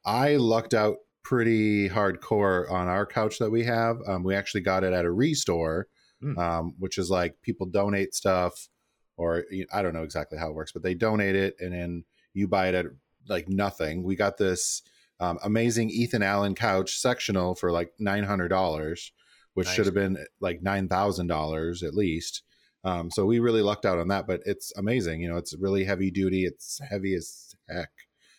I 0.05 0.37
lucked 0.37 0.75
out 0.75 0.97
pretty 1.23 1.89
hardcore 1.89 2.71
on 2.71 2.87
our 2.89 3.05
couch 3.07 3.39
that 3.39 3.51
we 3.51 3.65
have. 3.65 3.99
Um, 4.07 4.23
we 4.23 4.35
actually 4.35 4.61
got 4.61 4.85
it 4.85 4.93
at 4.93 5.05
a 5.05 5.11
restore, 5.11 5.89
Mm. 6.23 6.39
um, 6.39 6.75
which 6.79 6.97
is 6.99 7.11
like 7.11 7.43
people 7.43 7.67
donate 7.67 8.15
stuff, 8.15 8.69
or 9.17 9.45
I 9.73 9.83
don't 9.83 9.95
know 9.95 10.03
exactly 10.03 10.39
how 10.39 10.51
it 10.51 10.55
works, 10.55 10.73
but 10.73 10.83
they 10.83 10.95
donate 10.95 11.37
it 11.37 11.57
and 11.61 11.73
then 11.73 12.05
you 12.35 12.49
buy 12.49 12.69
it 12.69 12.75
at 12.75 12.87
like 13.29 13.49
nothing. 13.49 14.03
We 14.03 14.17
got 14.17 14.37
this 14.37 14.83
um, 15.21 15.39
amazing 15.43 15.91
Ethan 15.91 16.23
Allen 16.23 16.55
couch 16.55 16.99
sectional 16.99 17.55
for 17.55 17.73
like 17.73 17.93
nine 17.99 18.25
hundred 18.25 18.49
dollars, 18.49 19.13
which 19.55 19.67
Nice. 19.67 19.75
should 19.75 19.87
have 19.87 19.95
been 19.95 20.19
like 20.41 20.63
nine 20.63 20.89
thousand 20.89 21.29
dollars 21.29 21.83
at 21.83 21.95
least. 21.95 22.43
Um, 22.85 23.11
so 23.11 23.25
we 23.25 23.41
really 23.41 23.63
lucked 23.63 23.85
out 23.85 23.99
on 23.99 24.09
that, 24.09 24.27
but 24.27 24.43
it's 24.45 24.73
amazing. 24.77 25.21
You 25.21 25.29
know, 25.29 25.39
it's 25.39 25.57
really 25.57 25.85
heavy 25.85 26.11
duty. 26.11 26.45
It's 26.45 26.81
heavy 26.89 27.15
as 27.15 27.55
heck 27.69 27.91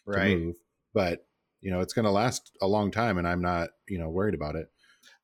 to 0.05 0.11
move, 0.37 0.55
but 0.93 1.25
you 1.59 1.71
know, 1.71 1.81
it's 1.81 1.93
going 1.93 2.05
to 2.05 2.11
last 2.11 2.55
a 2.61 2.67
long 2.67 2.91
time, 2.91 3.17
and 3.17 3.27
I'm 3.27 3.41
not 3.41 3.69
you 3.89 3.97
know 3.97 4.09
worried 4.09 4.35
about 4.35 4.55
it. 4.55 4.67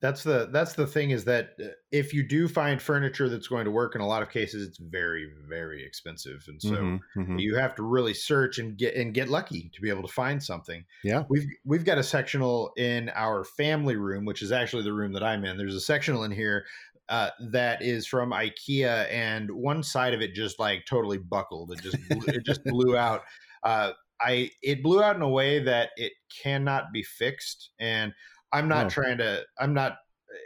That's 0.03 0.21
the 0.23 0.49
that's 0.51 0.73
the 0.73 0.85
thing 0.85 1.11
is 1.11 1.23
that 1.23 1.51
uh, 1.63 1.67
if 1.93 2.13
you 2.13 2.27
do 2.27 2.49
find 2.49 2.81
furniture 2.81 3.29
that's 3.29 3.47
going 3.47 3.63
to 3.63 3.71
work, 3.71 3.95
in 3.95 4.01
a 4.01 4.05
lot 4.05 4.21
of 4.21 4.29
cases, 4.29 4.67
it's 4.67 4.77
very 4.77 5.31
very 5.47 5.81
expensive, 5.85 6.43
and 6.49 6.61
so 6.61 6.75
Mhm, 6.75 6.99
mhm. 7.15 7.39
you 7.39 7.55
have 7.55 7.73
to 7.75 7.83
really 7.83 8.13
search 8.13 8.59
and 8.59 8.77
get 8.77 8.95
and 8.95 9.13
get 9.13 9.29
lucky 9.29 9.71
to 9.73 9.81
be 9.81 9.89
able 9.89 10.01
to 10.01 10.13
find 10.13 10.43
something. 10.43 10.83
Yeah. 11.05 11.23
We've 11.29 11.45
we've 11.63 11.85
got 11.85 11.99
a 11.99 12.03
sectional 12.03 12.73
in 12.75 13.11
our 13.15 13.45
family 13.45 13.95
room, 13.95 14.25
which 14.25 14.41
is 14.41 14.51
actually 14.51 14.83
the 14.83 14.91
room 14.91 15.13
that 15.13 15.23
I'm 15.23 15.45
in. 15.45 15.55
There's 15.57 15.73
a 15.73 15.79
sectional 15.79 16.25
in 16.25 16.31
here 16.31 16.65
uh, 17.07 17.29
that 17.51 17.81
is 17.81 18.05
from 18.05 18.31
IKEA, 18.31 19.09
and 19.09 19.49
one 19.51 19.83
side 19.83 20.13
of 20.13 20.21
it 20.21 20.33
just 20.33 20.59
like 20.59 20.85
totally 20.85 21.17
buckled. 21.17 21.71
It 21.71 21.81
just 21.81 21.97
blew, 22.09 22.27
it 22.27 22.45
just 22.45 22.63
blew 22.65 22.97
out. 22.97 23.21
Uh, 23.63 23.93
I 24.19 24.51
it 24.61 24.83
blew 24.83 25.01
out 25.01 25.15
in 25.15 25.21
a 25.21 25.29
way 25.29 25.59
that 25.59 25.91
it 25.95 26.11
cannot 26.43 26.91
be 26.91 27.01
fixed, 27.01 27.69
and 27.79 28.13
I'm 28.53 28.67
not 28.67 28.85
Oh. 28.85 28.89
trying 28.89 29.17
to. 29.17 29.41
I'm 29.59 29.73
not. 29.73 29.97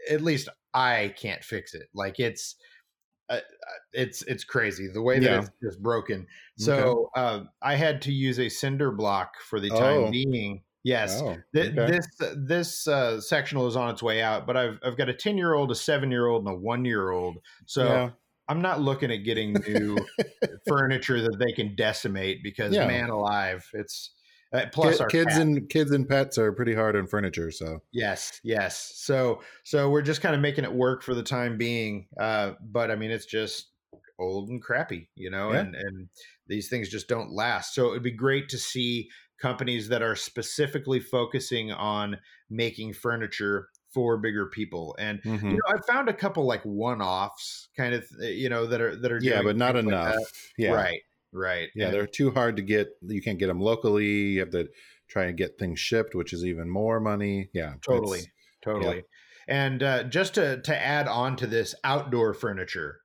At 0.10 0.22
least 0.22 0.50
I 0.74 1.14
can't 1.18 1.44
fix 1.44 1.74
it. 1.74 1.88
Like 1.94 2.20
it's. 2.20 2.56
Uh, 3.30 3.34
uh, 3.34 3.40
it's 3.92 4.22
it's 4.22 4.46
crazy 4.46 4.88
the 4.88 5.02
way 5.02 5.20
that 5.20 5.26
Yeah. 5.26 5.40
it's 5.40 5.50
just 5.62 5.84
broken. 5.84 6.26
So 6.58 7.10
uh, 7.16 7.42
I 7.62 7.76
had 7.76 8.02
to 8.04 8.12
use 8.14 8.40
a 8.40 8.48
cinder 8.48 8.90
block 8.92 9.34
for 9.42 9.60
the 9.60 9.70
Oh. 9.72 9.80
time 9.80 10.12
being. 10.12 10.64
Yes, 10.84 11.22
Oh, 11.22 11.36
Th- 11.54 11.76
This 11.76 12.08
this 12.38 12.88
uh, 12.88 13.20
sectional 13.20 13.68
is 13.68 13.76
on 13.76 13.90
its 13.90 14.02
way 14.02 14.22
out, 14.22 14.48
but 14.48 14.56
I've 14.56 14.80
I've 14.82 14.96
got 14.98 15.10
a 15.10 15.14
ten 15.14 15.38
year 15.38 15.54
old, 15.54 15.72
a 15.72 15.76
seven 15.76 16.10
year 16.10 16.28
old, 16.28 16.46
and 16.48 16.56
a 16.56 16.58
one 16.58 16.86
year 16.86 17.10
old. 17.12 17.40
So 17.66 17.84
Yeah. 17.86 18.10
I'm 18.48 18.62
not 18.62 18.80
looking 18.80 19.12
at 19.12 19.26
getting 19.26 19.52
new 19.68 19.98
furniture 20.68 21.22
that 21.22 21.38
they 21.38 21.52
can 21.52 21.76
decimate 21.76 22.42
because 22.44 22.74
Yeah. 22.74 22.88
man 22.88 23.10
alive, 23.10 23.70
it's 23.74 24.12
uh, 24.54 24.66
plus 24.72 25.02
kids 25.10 25.34
cat. 25.34 25.42
and 25.42 25.70
kids 25.70 25.92
and 25.92 26.08
pets 26.08 26.38
are 26.38 26.52
pretty 26.54 26.74
hard 26.74 26.96
on 26.96 27.08
furniture. 27.08 27.52
So 27.52 27.80
Yes, 27.92 28.40
yes. 28.44 28.94
So 28.96 29.42
so 29.64 29.90
we're 29.90 30.02
just 30.02 30.22
kind 30.22 30.36
of 30.36 30.42
making 30.42 30.64
it 30.64 30.74
work 30.74 31.04
for 31.04 31.14
the 31.14 31.24
time 31.24 31.58
being. 31.58 32.08
Uh, 32.20 32.54
but 32.62 32.92
I 32.92 32.96
mean, 32.96 33.12
it's 33.12 33.26
just 33.26 33.72
old 34.20 34.50
and 34.50 34.62
crappy, 34.62 35.10
you 35.16 35.30
know, 35.30 35.54
Yeah. 35.54 35.60
and 35.60 35.76
and 35.76 36.10
these 36.48 36.70
things 36.70 36.90
just 36.90 37.08
don't 37.08 37.32
last. 37.32 37.76
So 37.76 37.92
it'd 37.92 38.04
be 38.04 38.12
great 38.12 38.50
to 38.50 38.58
see 38.58 39.10
companies 39.40 39.90
that 39.90 40.02
are 40.02 40.16
specifically 40.16 41.00
focusing 41.00 41.72
on 41.72 42.18
making 42.50 42.94
furniture 42.94 43.68
for 43.94 44.18
bigger 44.18 44.48
people. 44.48 44.96
And 45.00 45.22
mhm. 45.24 45.44
you 45.44 45.58
know, 45.58 45.62
I 45.68 45.78
found 45.92 46.10
a 46.10 46.14
couple 46.14 46.46
like 46.46 46.62
one-offs, 46.64 47.70
kind 47.76 47.94
of, 47.94 48.06
you 48.20 48.50
know, 48.50 48.66
that 48.68 48.82
are 48.82 48.96
that 48.96 49.12
are 49.12 49.20
yeah, 49.22 49.42
but 49.42 49.58
not 49.58 49.74
things 49.76 49.86
like 49.86 50.16
enough. 50.16 50.52
yeah, 50.58 50.72
Right, 50.72 51.02
right. 51.38 51.70
Yeah, 51.76 51.86
And- 51.86 51.94
they're 51.94 52.08
too 52.08 52.32
hard 52.32 52.56
to 52.58 52.62
get. 52.62 52.90
You 53.02 53.22
can't 53.22 53.40
get 53.40 53.48
them 53.48 53.62
locally. 53.62 54.06
You 54.34 54.40
have 54.42 54.50
to 54.52 54.68
try 55.08 55.26
and 55.26 55.38
get 55.38 55.58
things 55.58 55.80
shipped, 55.80 56.16
which 56.16 56.34
is 56.34 56.44
even 56.44 56.70
more 56.70 57.00
money. 57.00 57.50
Yeah, 57.54 57.76
totally 57.86 58.22
totally 58.64 59.04
and 59.48 59.82
uh, 59.84 60.04
just 60.04 60.34
to 60.34 60.60
to 60.64 60.76
add 60.76 61.08
on 61.08 61.36
to 61.38 61.48
this 61.48 61.74
outdoor 61.84 62.34
furniture 62.34 62.98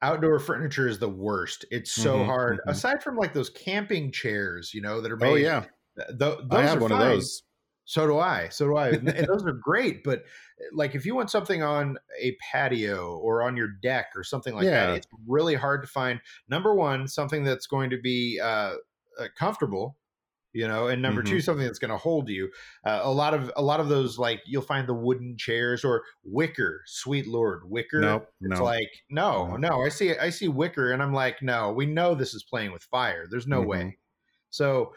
outdoor 0.00 0.38
furniture 0.38 0.86
is 0.88 0.98
the 1.00 1.08
worst 1.08 1.66
it's 1.70 1.92
so 1.92 2.18
Mhm, 2.18 2.26
hard 2.26 2.58
mhm. 2.66 2.70
aside 2.70 3.02
from 3.02 3.16
like 3.16 3.34
those 3.34 3.50
camping 3.50 4.10
chairs 4.12 4.72
you 4.72 4.80
know 4.80 5.00
that 5.00 5.10
are 5.12 5.16
made 5.16 5.30
Oh 5.32 5.34
yeah, 5.34 5.64
th- 5.98 6.08
th- 6.18 6.18
those 6.18 6.38
I 6.50 6.62
have 6.62 6.78
are 6.78 6.80
one 6.82 6.90
fine. 6.90 7.02
of 7.02 7.08
those. 7.08 7.42
So 7.84 8.06
do 8.06 8.18
i 8.18 8.48
so 8.48 8.66
do 8.66 8.76
i 8.76 8.88
and 8.90 9.06
those 9.28 9.44
are 9.44 9.52
great 9.52 10.04
but 10.04 10.24
like 10.72 10.94
if 10.94 11.04
you 11.04 11.14
want 11.14 11.30
something 11.30 11.62
on 11.62 11.98
a 12.20 12.36
patio 12.52 13.16
or 13.18 13.42
on 13.42 13.56
your 13.56 13.68
deck 13.82 14.06
or 14.14 14.22
something 14.22 14.54
like 14.54 14.64
Yeah. 14.64 14.86
that 14.86 14.96
it's 14.98 15.06
really 15.26 15.54
hard 15.54 15.82
to 15.82 15.88
find 15.88 16.20
number 16.48 16.74
one 16.74 17.08
something 17.08 17.42
that's 17.44 17.66
going 17.66 17.90
to 17.90 18.00
be 18.00 18.38
uh, 18.40 18.74
uh, 19.18 19.26
comfortable 19.36 19.96
you 20.54 20.68
know 20.68 20.86
and 20.88 21.00
number 21.02 21.22
two 21.22 21.36
Mhm. 21.36 21.42
something 21.42 21.64
that's 21.66 21.78
going 21.78 21.90
to 21.90 21.96
hold 21.96 22.28
you 22.28 22.50
uh, 22.84 23.00
a 23.02 23.10
lot 23.10 23.32
of 23.34 23.50
a 23.56 23.62
lot 23.62 23.80
of 23.80 23.88
those 23.88 24.18
like 24.18 24.40
you'll 24.46 24.62
find 24.62 24.86
the 24.86 24.94
wooden 24.94 25.36
chairs 25.38 25.82
or 25.82 26.04
wicker 26.24 26.82
sweet 26.86 27.26
lord 27.26 27.62
wicker 27.68 28.00
Nope, 28.00 28.28
it's 28.42 28.58
no. 28.60 28.64
like 28.64 28.90
no 29.10 29.56
No. 29.56 29.56
no 29.56 29.82
i 29.82 29.88
see 29.88 30.14
i 30.18 30.28
see 30.30 30.48
wicker 30.48 30.92
and 30.92 31.02
i'm 31.02 31.12
like 31.14 31.42
no 31.42 31.72
we 31.72 31.86
know 31.86 32.14
this 32.14 32.34
is 32.34 32.44
playing 32.44 32.70
with 32.70 32.82
fire 32.84 33.26
there's 33.30 33.46
no 33.46 33.62
Mhm. 33.62 33.66
way 33.66 33.98
so 34.50 34.92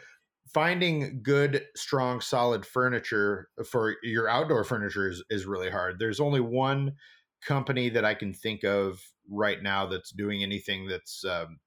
finding 0.53 1.21
good 1.23 1.63
strong 1.75 2.21
solid 2.21 2.65
furniture 2.65 3.49
for 3.65 3.95
your 4.03 4.29
outdoor 4.29 4.63
furniture 4.63 5.09
is, 5.09 5.23
is 5.29 5.45
really 5.45 5.69
hard 5.69 5.97
there's 5.99 6.19
only 6.19 6.39
one 6.39 6.93
company 7.45 7.89
that 7.89 8.05
i 8.05 8.13
can 8.13 8.33
think 8.33 8.63
of 8.63 9.01
right 9.29 9.61
now 9.63 9.85
that's 9.85 10.11
doing 10.11 10.43
anything 10.43 10.87
that's 10.87 11.23
um, 11.25 11.59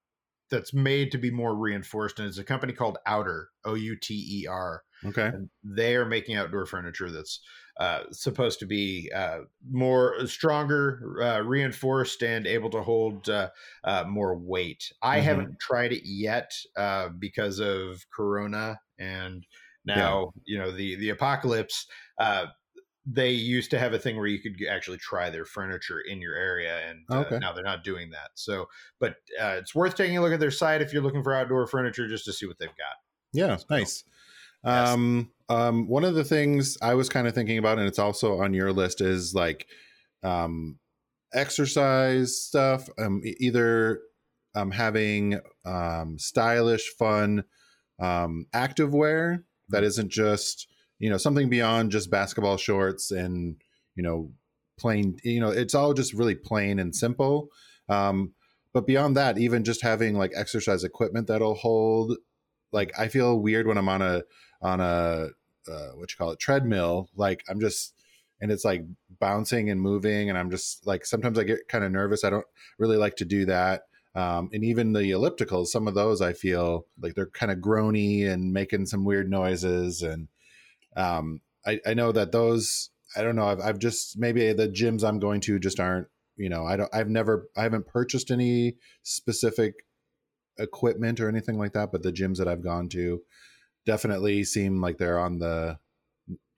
that's 0.51 0.73
made 0.73 1.13
to 1.13 1.19
be 1.19 1.31
more 1.31 1.55
reinforced 1.55 2.19
and 2.19 2.29
it's 2.29 2.39
a 2.39 2.45
company 2.45 2.73
called 2.73 2.99
outer 3.07 3.49
o-u-t-e-r 3.65 4.83
okay. 5.05 5.27
and 5.27 5.51
they 5.63 5.97
are 5.97 6.07
making 6.07 6.37
outdoor 6.37 6.67
furniture 6.67 7.11
that's 7.11 7.41
uh, 7.79 8.05
supposed 8.11 8.59
to 8.61 8.67
be 8.67 9.11
uh, 9.15 9.41
more 9.71 10.27
stronger, 10.27 11.23
uh, 11.23 11.41
reinforced, 11.41 12.23
and 12.23 12.47
able 12.47 12.71
to 12.71 12.83
hold 12.83 13.29
uh, 13.29 13.51
uh, 13.85 14.05
more 14.09 14.37
weight. 14.37 14.91
I 15.03 15.19
Mhm. 15.19 15.19
haven't 15.21 15.61
tried 15.61 15.93
it 15.93 16.03
yet 16.05 16.51
uh, 16.77 17.11
because 17.11 17.61
of 17.61 18.05
Corona 18.11 18.81
and 18.99 19.47
now 19.85 20.33
you 20.45 20.59
know 20.59 20.71
the 20.73 20.97
the 20.97 21.11
apocalypse. 21.11 21.87
Uh, 22.19 22.47
they 23.11 23.31
used 23.31 23.71
to 23.71 23.79
have 23.79 23.95
a 23.95 23.99
thing 23.99 24.17
where 24.17 24.27
you 24.27 24.41
could 24.41 24.57
actually 24.69 24.99
try 24.99 25.31
their 25.31 25.47
furniture 25.47 26.01
in 26.01 26.21
your 26.21 26.35
area, 26.35 26.87
and 26.89 27.07
uh, 27.15 27.31
Okay. 27.31 27.41
now 27.41 27.53
they're 27.53 27.65
not 27.65 27.83
doing 27.85 28.11
that. 28.11 28.31
So, 28.35 28.67
but 29.01 29.13
uh, 29.41 29.57
it's 29.59 29.75
worth 29.75 29.95
taking 29.97 30.19
a 30.19 30.21
look 30.21 30.33
at 30.33 30.41
their 30.41 30.51
site 30.51 30.83
if 30.83 30.93
you're 30.93 31.03
looking 31.03 31.23
for 31.23 31.35
outdoor 31.35 31.67
furniture 31.67 32.07
just 32.07 32.27
to 32.27 32.33
see 32.35 32.47
what 32.47 32.59
they've 32.59 32.69
got. 32.77 32.97
Yeah, 33.33 33.59
nice. 33.71 34.05
Yes. 34.65 34.89
Um, 34.89 35.31
um, 35.49 35.89
one 35.89 36.05
of 36.05 36.15
the 36.15 36.25
things 36.25 36.77
I 36.83 36.95
was 36.95 37.09
kind 37.09 37.27
of 37.27 37.35
thinking 37.35 37.59
about, 37.59 37.79
and 37.79 37.87
it's 37.87 37.99
also 37.99 38.41
on 38.41 38.53
your 38.53 38.73
list, 38.73 39.01
is 39.01 39.35
like 39.35 39.67
um, 40.23 40.79
exercise 41.33 42.37
stuff. 42.37 42.89
Um, 42.99 43.23
either 43.25 44.01
um, 44.55 44.71
having 44.71 45.41
um, 45.65 46.19
stylish, 46.19 46.89
fun 46.99 47.45
um, 47.99 48.47
active 48.53 48.93
wear 48.93 49.45
that 49.69 49.85
isn't 49.85 50.11
just 50.11 50.69
you 50.99 51.09
know 51.09 51.17
something 51.19 51.49
beyond 51.49 51.91
just 51.91 52.11
basketball 52.11 52.57
shorts 52.57 53.11
and 53.11 53.57
you 53.95 54.03
know 54.03 54.31
plain. 54.79 55.17
You 55.23 55.41
know, 55.41 55.51
it's 55.51 55.75
all 55.75 55.95
just 55.95 56.13
really 56.13 56.35
plain 56.35 56.79
and 56.79 56.95
simple. 56.95 57.49
Um, 57.89 58.35
but 58.75 58.87
beyond 58.87 59.17
that, 59.17 59.39
even 59.39 59.65
just 59.65 59.83
having 59.83 60.15
like 60.15 60.33
exercise 60.35 60.85
equipment 60.85 61.27
that'll 61.27 61.55
hold 61.55 62.19
like 62.73 62.93
I 62.99 63.09
feel 63.09 63.39
weird 63.39 63.67
when 63.67 63.79
I'm 63.79 63.89
on 63.89 64.03
a 64.03 64.23
on 64.61 64.81
a 64.81 65.29
uh, 65.71 65.91
what 65.95 66.11
you 66.11 66.17
call 66.17 66.31
it 66.31 66.39
treadmill. 66.39 67.09
Like 67.17 67.45
I'm 67.49 67.61
just 67.61 67.95
and 68.41 68.53
it's 68.53 68.65
like 68.65 68.85
bouncing 69.21 69.71
and 69.71 69.81
moving, 69.81 70.29
and 70.29 70.39
I'm 70.39 70.51
just 70.51 70.87
like 70.87 71.05
sometimes 71.05 71.39
I 71.39 71.45
get 71.45 71.69
kind 71.69 71.85
of 71.85 71.93
nervous. 71.93 72.25
I 72.25 72.31
don't 72.31 72.47
really 72.79 72.97
like 72.97 73.17
to 73.17 73.25
do 73.25 73.45
that. 73.47 73.83
Um, 74.15 74.51
and 74.53 74.65
even 74.65 74.93
the 74.93 75.11
ellipticals, 75.11 75.67
some 75.69 75.87
of 75.87 75.95
those 75.95 76.21
I 76.21 76.33
feel 76.33 76.87
like 77.01 77.15
they're 77.15 77.27
kind 77.27 77.53
of 77.53 77.59
groany 77.59 78.29
and 78.29 78.53
making 78.53 78.87
some 78.87 79.05
weird 79.05 79.31
noises. 79.31 80.03
And 80.03 80.29
um, 80.97 81.41
I, 81.65 81.79
I 81.87 81.95
know 81.95 82.11
that 82.13 82.33
those 82.33 82.91
I 83.17 83.23
don't 83.23 83.37
know. 83.37 83.47
I've, 83.47 83.61
I've 83.61 83.79
just 83.79 84.19
maybe 84.19 84.53
the 84.53 84.69
gyms 84.69 85.07
I'm 85.07 85.19
going 85.19 85.41
to 85.43 85.59
just 85.59 85.81
aren't. 85.81 86.09
You 86.37 86.49
know, 86.49 86.65
I 86.65 86.77
don't. 86.77 86.95
I've 86.95 87.09
never. 87.09 87.49
I 87.57 87.63
haven't 87.63 87.87
purchased 87.87 88.31
any 88.31 88.77
specific 89.03 89.75
equipment 90.59 91.21
or 91.21 91.29
anything 91.29 91.59
like 91.59 91.73
that. 91.73 91.91
But 91.91 92.03
the 92.03 92.13
gyms 92.13 92.37
that 92.37 92.49
I've 92.49 92.63
gone 92.63 92.89
to 92.91 93.23
definitely 93.89 94.45
seem 94.45 94.83
like 94.83 94.99
they're 94.99 95.19
on 95.19 95.39
the 95.39 95.79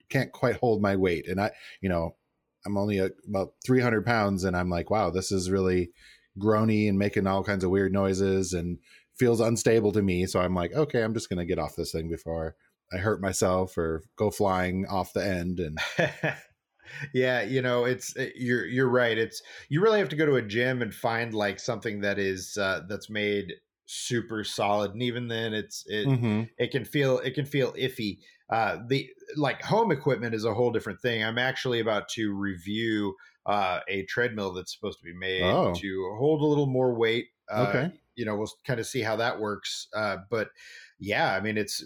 can't 0.09 0.33
quite 0.33 0.57
hold 0.57 0.81
my 0.81 0.97
weight. 0.97 1.29
And 1.29 1.39
I, 1.39 1.51
you 1.79 1.87
know, 1.87 2.17
I'm 2.65 2.77
only 2.77 2.97
a, 2.97 3.09
about 3.25 3.53
300 3.65 4.05
pounds, 4.05 4.43
and 4.43 4.55
I'm 4.55 4.69
like, 4.69 4.91
wow, 4.91 5.09
this 5.09 5.31
is 5.31 5.49
really 5.49 5.91
groany 6.37 6.89
and 6.89 6.99
making 6.99 7.27
all 7.27 7.41
kinds 7.43 7.63
of 7.63 7.71
weird 7.71 7.93
noises 7.93 8.51
and 8.51 8.77
feels 9.17 9.39
unstable 9.39 9.93
to 9.93 10.01
me. 10.01 10.25
So 10.25 10.41
I'm 10.41 10.53
like, 10.53 10.73
okay, 10.73 11.01
I'm 11.01 11.13
just 11.13 11.29
gonna 11.29 11.45
get 11.45 11.57
off 11.57 11.77
this 11.77 11.93
thing 11.93 12.09
before 12.09 12.55
I 12.93 12.97
hurt 12.97 13.21
myself 13.21 13.77
or 13.77 14.03
go 14.17 14.29
flying 14.29 14.85
off 14.87 15.13
the 15.13 15.25
end. 15.25 15.61
And 15.61 15.79
yeah, 17.13 17.43
you 17.43 17.61
know, 17.61 17.85
it's 17.85 18.15
eh, 18.17 18.31
you're 18.35 18.65
you're 18.65 18.89
right. 18.89 19.17
It's 19.17 19.41
you 19.69 19.81
really 19.81 19.99
have 19.99 20.09
to 20.09 20.17
go 20.17 20.25
to 20.25 20.35
a 20.35 20.41
gym 20.41 20.81
and 20.81 20.93
find 20.93 21.33
like 21.33 21.61
something 21.61 22.01
that 22.01 22.19
is 22.19 22.57
uh, 22.57 22.81
that's 22.89 23.09
made 23.09 23.53
super 23.91 24.43
solid, 24.43 24.93
and 24.93 25.03
even 25.03 25.27
then, 25.27 25.53
it's 25.53 25.83
it 25.87 26.07
mm-hmm. 26.07 26.43
it 26.57 26.71
can 26.71 26.85
feel 26.85 27.19
it 27.19 27.33
can 27.33 27.45
feel 27.45 27.73
iffy. 27.73 28.19
Uh, 28.49 28.77
the 28.87 29.09
like 29.35 29.61
home 29.61 29.91
equipment 29.91 30.33
is 30.33 30.45
a 30.45 30.53
whole 30.53 30.71
different 30.71 31.01
thing. 31.01 31.23
I'm 31.23 31.37
actually 31.37 31.79
about 31.79 32.09
to 32.09 32.33
review 32.33 33.15
uh, 33.45 33.79
a 33.87 34.03
treadmill 34.03 34.53
that's 34.53 34.73
supposed 34.73 34.99
to 34.99 35.05
be 35.05 35.13
made 35.13 35.43
oh. 35.43 35.73
to 35.75 36.15
hold 36.17 36.41
a 36.41 36.45
little 36.45 36.67
more 36.67 36.93
weight. 36.93 37.27
Uh, 37.51 37.65
okay, 37.69 37.91
you 38.15 38.25
know, 38.25 38.35
we'll 38.35 38.51
kind 38.65 38.79
of 38.79 38.87
see 38.87 39.01
how 39.01 39.17
that 39.17 39.39
works. 39.39 39.87
Uh, 39.93 40.17
but 40.29 40.49
yeah, 40.99 41.33
I 41.33 41.41
mean, 41.41 41.57
it's 41.57 41.83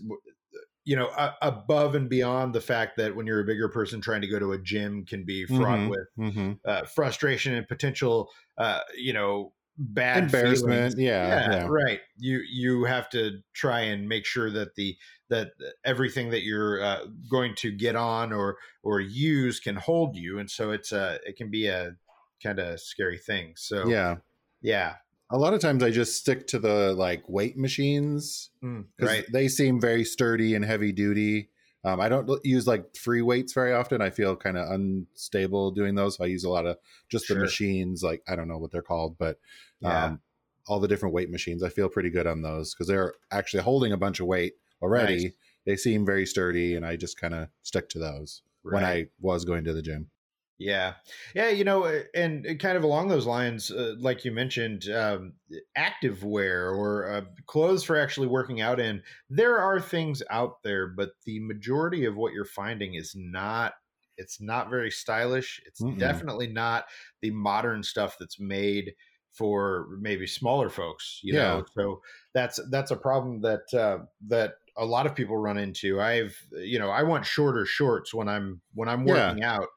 you 0.86 0.96
know, 0.96 1.08
uh, 1.08 1.34
above 1.42 1.96
and 1.96 2.08
beyond 2.08 2.54
the 2.54 2.62
fact 2.62 2.98
that 2.98 3.16
when 3.16 3.26
you're 3.26 3.40
a 3.40 3.46
bigger 3.46 3.68
person 3.68 4.00
trying 4.00 4.22
to 4.22 4.28
go 4.28 4.38
to 4.38 4.52
a 4.52 4.58
gym 4.60 5.04
can 5.04 5.26
be 5.26 5.46
fraught 5.46 5.80
mm-hmm, 5.80 5.90
with 5.90 6.08
mm-hmm. 6.20 6.52
Uh, 6.64 6.84
frustration 6.84 7.56
and 7.56 7.68
potential, 7.68 8.30
uh, 8.60 8.82
you 8.96 9.12
know, 9.12 9.52
bad 9.78 10.26
embarrassment. 10.26 10.98
Yeah, 10.98 11.28
yeah, 11.28 11.52
yeah, 11.52 11.68
right. 11.68 12.00
You 12.18 12.42
you 12.50 12.84
have 12.86 13.10
to 13.12 13.40
try 13.54 13.82
and 13.82 14.08
make 14.08 14.26
sure 14.26 14.50
that 14.52 14.76
the 14.76 14.98
that 15.30 15.52
everything 15.84 16.30
that 16.30 16.44
you're 16.44 16.84
uh, 16.84 17.06
going 17.30 17.56
to 17.58 17.72
get 17.72 17.96
on 17.96 18.32
or 18.32 18.58
or 18.84 19.00
use 19.00 19.60
can 19.60 19.76
hold 19.76 20.16
you, 20.16 20.40
and 20.40 20.50
so 20.50 20.72
it's 20.72 20.92
a 20.92 21.20
it 21.26 21.38
can 21.38 21.50
be 21.50 21.68
a 21.68 21.96
kind 22.44 22.60
of 22.60 22.80
scary 22.80 23.18
thing. 23.18 23.54
So 23.56 23.88
yeah, 23.88 24.18
yeah 24.62 24.96
a 25.30 25.38
lot 25.38 25.54
of 25.54 25.60
times 25.60 25.84
I 25.84 25.90
just 25.90 26.18
stick 26.18 26.48
to 26.48 26.60
the 26.60 26.94
like 26.94 27.28
weight 27.28 27.58
machines 27.58 28.52
mm, 28.64 28.86
right. 29.00 29.26
they 29.32 29.48
seem 29.48 29.82
very 29.82 30.04
sturdy 30.04 30.56
and 30.56 30.64
heavy 30.64 30.92
duty. 30.92 31.50
Um, 31.86 32.02
I 32.02 32.10
don't 32.10 32.28
use 32.44 32.66
like 32.66 32.96
free 32.96 33.22
weights 33.22 33.54
very 33.54 33.72
often. 33.72 34.02
I 34.02 34.10
feel 34.10 34.36
kind 34.36 34.58
of 34.58 34.72
unstable 34.72 35.70
doing 35.70 35.94
those. 35.94 36.18
So 36.18 36.24
I 36.24 36.28
use 36.28 36.44
a 36.44 36.50
lot 36.50 36.66
of 36.66 36.78
just 37.10 37.28
sure. 37.28 37.38
the 37.38 37.44
machines, 37.44 38.02
like 38.02 38.24
I 38.28 38.36
don't 38.36 38.48
know 38.48 38.58
what 38.58 38.72
they're 38.72 38.82
called, 38.82 39.20
but 39.20 39.38
yeah. 39.82 40.06
um, 40.06 40.22
all 40.66 40.80
the 40.80 40.88
different 40.88 41.14
weight 41.14 41.30
machines. 41.30 41.62
I 41.62 41.70
feel 41.70 41.88
pretty 41.88 42.10
good 42.10 42.26
on 42.26 42.42
those 42.42 42.74
because 42.74 42.88
they're 42.88 43.14
actually 43.32 43.62
holding 43.62 43.92
a 43.92 43.98
bunch 43.98 44.20
of 44.20 44.26
weight 44.26 44.54
already. 44.82 45.26
Nice. 45.26 45.34
They 45.68 45.76
seem 45.76 46.08
very 46.08 46.26
sturdy, 46.26 46.76
and 46.76 46.84
I 46.84 46.96
just 46.96 47.22
kind 47.22 47.36
of 47.36 47.50
stick 47.62 47.88
to 47.90 48.00
those 48.00 48.42
right. 48.64 48.74
when 48.74 48.84
I 48.84 49.08
was 49.20 49.46
going 49.46 49.64
to 49.66 49.74
the 49.74 49.82
gym. 49.84 50.10
Yeah, 50.58 50.94
yeah, 51.34 51.50
you 51.50 51.66
know, 51.66 51.84
uh, 51.84 52.04
and 52.14 52.60
kind 52.60 52.78
of 52.78 52.84
along 52.84 53.10
those 53.10 53.26
lines, 53.26 53.72
uh, 53.72 53.96
like 54.00 54.24
you 54.24 54.32
mentioned, 54.32 54.90
um, 54.90 55.34
active 55.76 56.24
wear 56.24 56.70
or 56.70 57.10
uh, 57.10 57.22
clothes 57.46 57.84
for 57.84 57.98
actually 57.98 58.28
working 58.28 58.62
out 58.62 58.80
in. 58.80 59.04
There 59.30 59.60
are 59.60 59.82
things 59.82 60.24
out 60.30 60.64
there, 60.64 60.88
but 60.88 61.12
the 61.26 61.42
majority 61.42 62.06
of 62.06 62.16
what 62.16 62.32
you're 62.32 62.46
finding 62.46 62.94
is 62.94 63.14
not. 63.16 63.74
It's 64.18 64.40
not 64.40 64.70
very 64.70 64.92
stylish. 64.92 65.62
It's 65.66 65.82
Mm-mm. 65.82 66.00
definitely 66.00 66.48
not 66.48 66.86
the 67.22 67.32
modern 67.32 67.84
stuff 67.84 68.16
that's 68.18 68.40
made 68.40 68.94
for 69.34 69.88
maybe 70.00 70.26
smaller 70.26 70.70
folks. 70.70 71.20
You 71.22 71.34
yeah. 71.34 71.42
know, 71.42 71.66
so 71.74 72.02
that's 72.34 72.62
that's 72.72 72.92
a 72.92 72.96
problem 72.96 73.42
that 73.42 73.74
uh, 73.78 74.06
that 74.28 74.54
a 74.78 74.86
lot 74.86 75.06
of 75.06 75.16
people 75.16 75.36
run 75.36 75.58
into. 75.58 76.00
I've 76.00 76.38
you 76.52 76.80
know 76.80 76.90
I 76.90 77.04
want 77.04 77.26
shorter 77.26 77.66
shorts 77.66 78.14
when 78.14 78.30
I'm 78.30 78.62
when 78.74 78.88
I'm 78.88 79.04
working 79.04 79.40
yeah. 79.40 79.56
out 79.56 79.68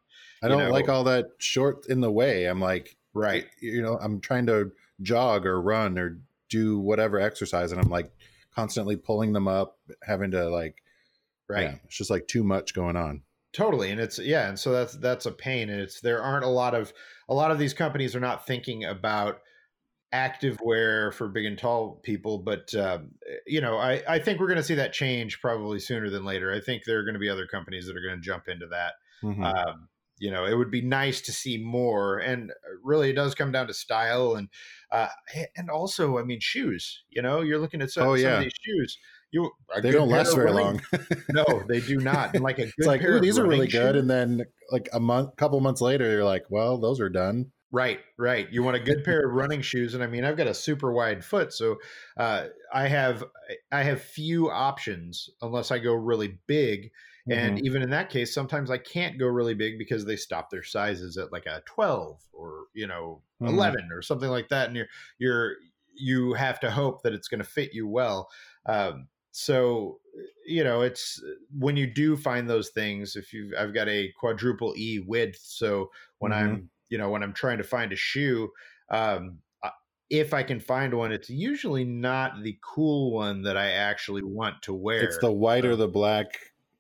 I 0.43 0.49
don't 0.49 0.59
know, 0.59 0.71
like 0.71 0.89
all 0.89 1.05
that 1.05 1.31
short 1.39 1.87
in 1.87 2.01
the 2.01 2.11
way. 2.11 2.45
I'm 2.45 2.61
like, 2.61 2.97
right, 3.15 3.47
you 3.61 3.83
know, 3.83 3.99
I'm 4.01 4.21
trying 4.21 4.47
to 4.47 4.73
jog 5.03 5.47
or 5.47 5.61
run 5.61 5.99
or 5.99 6.21
do 6.49 6.79
whatever 6.79 7.21
exercise, 7.21 7.73
and 7.73 7.81
I'm 7.81 7.91
like 7.91 8.11
constantly 8.55 8.97
pulling 8.97 9.33
them 9.33 9.49
up, 9.49 9.79
having 10.03 10.31
to 10.33 10.49
like, 10.49 10.83
right. 11.49 11.63
Yeah, 11.63 11.75
it's 11.85 11.97
just 11.97 12.11
like 12.11 12.27
too 12.29 12.45
much 12.45 12.75
going 12.75 12.97
on. 12.97 13.23
Totally, 13.53 13.91
and 13.91 14.01
it's 14.01 14.19
yeah, 14.19 14.49
and 14.49 14.59
so 14.59 14.73
that's 14.73 14.95
that's 14.95 15.27
a 15.27 15.33
pain, 15.33 15.71
and 15.71 15.81
it's 15.81 16.01
there 16.01 16.23
aren't 16.23 16.45
a 16.45 16.49
lot 16.49 16.75
of 16.75 16.93
a 17.29 17.35
lot 17.35 17.51
of 17.51 17.59
these 17.59 17.75
companies 17.75 18.15
are 18.15 18.21
not 18.21 18.47
thinking 18.47 18.85
about 18.85 19.41
active 20.13 20.59
wear 20.63 21.13
for 21.13 21.29
big 21.29 21.45
and 21.45 21.59
tall 21.59 22.01
people 22.03 22.39
but 22.39 22.75
um, 22.75 23.11
you 23.47 23.61
know 23.61 23.77
I, 23.77 24.03
I 24.09 24.19
think 24.19 24.41
we're 24.41 24.47
going 24.47 24.57
to 24.57 24.63
see 24.63 24.77
that 24.77 24.95
change 24.95 25.41
probably 25.41 25.79
sooner 25.79 26.09
than 26.09 26.25
later 26.25 26.51
i 26.51 26.61
think 26.61 26.85
there 26.85 26.99
are 26.99 27.03
going 27.03 27.15
to 27.15 27.21
be 27.21 27.29
other 27.29 27.47
companies 27.47 27.87
that 27.87 27.97
are 27.97 28.01
going 28.01 28.17
to 28.17 28.25
jump 28.25 28.49
into 28.49 28.67
that 28.69 28.95
mm-hmm. 29.23 29.45
um, 29.45 29.89
you 30.21 30.31
know 30.31 30.45
it 30.45 30.55
would 30.55 30.71
be 30.71 30.81
nice 30.81 31.21
to 31.21 31.33
see 31.33 31.59
more 31.59 32.19
and 32.19 32.51
uh, 32.51 32.55
really 32.83 33.11
it 33.11 33.15
does 33.15 33.35
come 33.35 33.53
down 33.53 33.67
to 33.67 33.75
style 33.75 34.35
and 34.35 34.49
uh 34.93 35.09
and 35.57 35.71
also 35.71 36.19
i 36.19 36.23
mean 36.23 36.41
shoes 36.41 37.03
you 37.11 37.23
know 37.23 37.41
you're 37.41 37.59
looking 37.59 37.83
at 37.83 37.91
some, 37.91 38.09
oh, 38.09 38.15
yeah. 38.15 38.23
some 38.23 38.35
of 38.35 38.43
these 38.45 38.53
shoes 38.63 38.99
you 39.31 39.51
they 39.83 39.91
don't 39.91 40.09
last 40.09 40.35
very 40.35 40.53
long 40.53 40.81
no 41.31 41.45
they 41.69 41.81
do 41.81 41.99
not 41.99 42.35
and 42.35 42.43
like 42.43 42.59
a 42.59 42.63
it's 42.79 42.87
like 42.87 43.03
these 43.21 43.39
are 43.39 43.47
really 43.47 43.69
good 43.69 43.97
and 43.97 44.09
then 44.09 44.45
like 44.71 44.89
a 44.93 45.01
month 45.01 45.37
couple 45.37 45.61
months 45.61 45.81
later 45.81 46.11
you're 46.11 46.25
like 46.25 46.45
well 46.51 46.79
those 46.79 47.01
are 47.01 47.11
done 47.11 47.51
Right, 47.71 48.01
right. 48.17 48.51
You 48.51 48.63
want 48.63 48.77
a 48.77 48.81
good 48.81 49.05
pair 49.05 49.27
of 49.27 49.35
running 49.35 49.61
shoes, 49.61 49.93
and 49.93 50.03
I 50.03 50.07
mean, 50.07 50.25
I've 50.25 50.39
got 50.39 50.47
a 50.47 50.55
super 50.55 50.91
wide 50.91 51.23
foot, 51.23 51.53
so 51.53 51.77
uh, 52.17 52.47
I 52.73 52.89
have 52.89 53.25
I 53.71 53.83
have 53.83 54.01
few 54.01 54.51
options 54.51 55.29
unless 55.43 55.71
I 55.71 55.79
go 55.79 55.93
really 55.93 56.39
big, 56.47 56.91
Mm-hmm. 57.29 57.39
And 57.39 57.67
even 57.67 57.83
in 57.83 57.91
that 57.91 58.11
case, 58.11 58.33
sometimes 58.33 58.71
I 58.71 58.79
can't 58.79 59.19
go 59.19 59.27
really 59.27 59.55
big 59.55 59.79
because 59.79 60.05
they 60.05 60.17
stop 60.17 60.51
their 60.51 60.63
sizes 60.63 61.17
at 61.17 61.33
like 61.33 61.47
a 61.47 61.63
12 61.67 62.19
or, 62.33 62.65
you 62.75 62.87
know, 62.87 63.23
mm-hmm. 63.43 63.55
11 63.55 63.89
or 63.93 64.03
something 64.03 64.31
like 64.31 64.49
that. 64.49 64.69
And 64.69 64.77
you're, 64.77 64.89
you're, 65.19 65.53
you 65.95 66.33
have 66.35 66.61
to 66.61 66.71
hope 66.71 67.03
that 67.03 67.13
it's 67.13 67.29
going 67.29 67.43
to 67.43 67.49
fit 67.49 67.75
you 67.75 67.89
well. 67.89 68.29
Um, 68.67 69.09
so, 69.33 69.99
you 70.47 70.65
know, 70.65 70.83
it's 70.83 71.23
when 71.57 71.77
you 71.77 71.87
do 71.87 72.17
find 72.17 72.49
those 72.49 72.71
things, 72.71 73.17
if 73.17 73.33
you, 73.33 73.53
I've 73.59 73.75
got 73.75 73.89
a 73.89 74.13
quadruple 74.19 74.75
E 74.77 75.01
width. 75.07 75.41
So 75.43 75.91
when 76.19 76.33
mm-hmm. 76.33 76.49
I'm, 76.49 76.71
you 76.89 76.99
know, 76.99 77.11
when 77.11 77.23
I'm 77.23 77.35
trying 77.35 77.59
to 77.59 77.65
find 77.65 77.93
a 77.93 77.97
shoe, 77.97 78.51
um, 78.91 79.39
if 80.11 80.33
I 80.33 80.43
can 80.43 80.59
find 80.59 80.95
one, 80.95 81.13
it's 81.13 81.29
usually 81.29 81.85
not 81.85 82.43
the 82.43 82.57
cool 82.63 83.13
one 83.13 83.43
that 83.43 83.57
I 83.57 83.73
actually 83.73 84.23
want 84.23 84.63
to 84.63 84.73
wear. 84.73 85.03
It's 85.03 85.19
the 85.19 85.31
white 85.31 85.67
or 85.67 85.77
the 85.77 85.89
black 85.89 86.39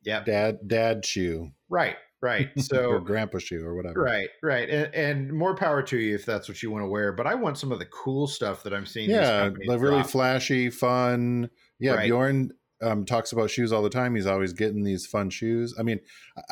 yeah 0.08 0.24
dad 0.24 0.58
dad 0.66 1.04
shoe 1.04 1.50
right 1.68 1.96
right. 2.20 2.48
So 2.58 2.92
or 2.92 3.00
grandpa 3.00 3.38
shoe 3.38 3.64
or 3.64 3.76
whatever. 3.76 4.02
Right 4.02 4.28
right 4.42 4.68
and, 4.68 4.94
and, 4.94 5.32
more 5.32 5.54
power 5.54 5.82
to 5.82 5.98
you 5.98 6.14
if 6.14 6.24
that's 6.24 6.48
what 6.48 6.62
you 6.62 6.70
want 6.70 6.82
to 6.82 6.88
wear 6.88 7.12
but 7.12 7.26
i 7.26 7.34
want 7.34 7.58
some 7.58 7.70
of 7.70 7.78
the 7.78 7.84
cool 7.84 8.26
stuff 8.26 8.62
that 8.64 8.74
i'm 8.74 8.86
seeing 8.86 9.10
yeah 9.10 9.50
like 9.66 9.80
really 9.80 10.02
flashy 10.02 10.70
fun. 10.70 11.50
Yeah 11.78 11.94
right. 11.94 12.06
bjorn 12.06 12.52
um, 12.80 13.04
talks 13.04 13.32
about 13.32 13.50
shoes 13.50 13.72
all 13.72 13.82
the 13.82 13.90
time. 13.90 14.14
He's 14.14 14.26
always 14.26 14.52
getting 14.52 14.84
these 14.84 15.04
fun 15.04 15.30
shoes. 15.30 15.74
I 15.78 15.82
mean 15.82 16.00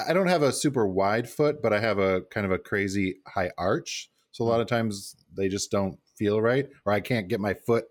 i 0.06 0.12
don't 0.12 0.28
have 0.28 0.42
a 0.42 0.52
super 0.52 0.86
wide 0.86 1.28
foot 1.28 1.62
but 1.62 1.72
i 1.72 1.80
have 1.80 1.98
a 1.98 2.22
kind 2.30 2.44
of 2.44 2.52
a 2.52 2.58
crazy 2.58 3.16
high 3.26 3.50
arch. 3.56 4.10
So 4.32 4.44
a 4.44 4.46
lot 4.46 4.60
of 4.60 4.66
times 4.66 5.16
they 5.34 5.48
just 5.48 5.70
don't 5.70 5.98
feel 6.18 6.40
right 6.42 6.68
or 6.84 6.92
i 6.92 7.00
can't 7.00 7.28
get 7.28 7.40
my 7.40 7.54
foot 7.54 7.86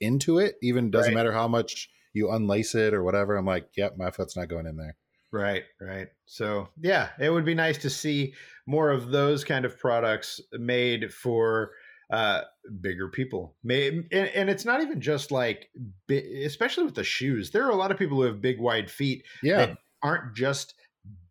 into 0.00 0.38
it. 0.38 0.54
Even 0.62 0.90
doesn't 0.90 1.14
right. 1.14 1.20
matter 1.20 1.32
how 1.32 1.46
much 1.46 1.90
you 2.12 2.26
unlace 2.28 2.74
it 2.74 2.94
or 2.94 3.02
whatever 3.02 3.36
i'm 3.36 3.46
like 3.46 3.68
yep 3.76 3.96
my 3.96 4.10
foot's 4.10 4.36
not 4.36 4.48
going 4.48 4.66
in 4.66 4.76
there 4.76 4.96
Right, 5.32 5.62
right. 5.80 6.08
So, 6.26 6.68
yeah, 6.80 7.10
it 7.20 7.30
would 7.30 7.44
be 7.44 7.54
nice 7.54 7.78
to 7.78 7.90
see 7.90 8.34
more 8.66 8.90
of 8.90 9.10
those 9.10 9.44
kind 9.44 9.64
of 9.64 9.78
products 9.78 10.40
made 10.52 11.12
for 11.12 11.70
uh, 12.12 12.42
bigger 12.80 13.08
people. 13.08 13.54
And, 13.62 14.06
and 14.12 14.50
it's 14.50 14.64
not 14.64 14.82
even 14.82 15.00
just 15.00 15.30
like, 15.30 15.70
especially 16.10 16.84
with 16.84 16.96
the 16.96 17.04
shoes. 17.04 17.50
There 17.50 17.64
are 17.64 17.70
a 17.70 17.76
lot 17.76 17.92
of 17.92 17.98
people 17.98 18.16
who 18.16 18.24
have 18.24 18.40
big, 18.40 18.58
wide 18.60 18.90
feet 18.90 19.24
yeah. 19.42 19.58
that 19.58 19.78
aren't 20.02 20.34
just 20.34 20.74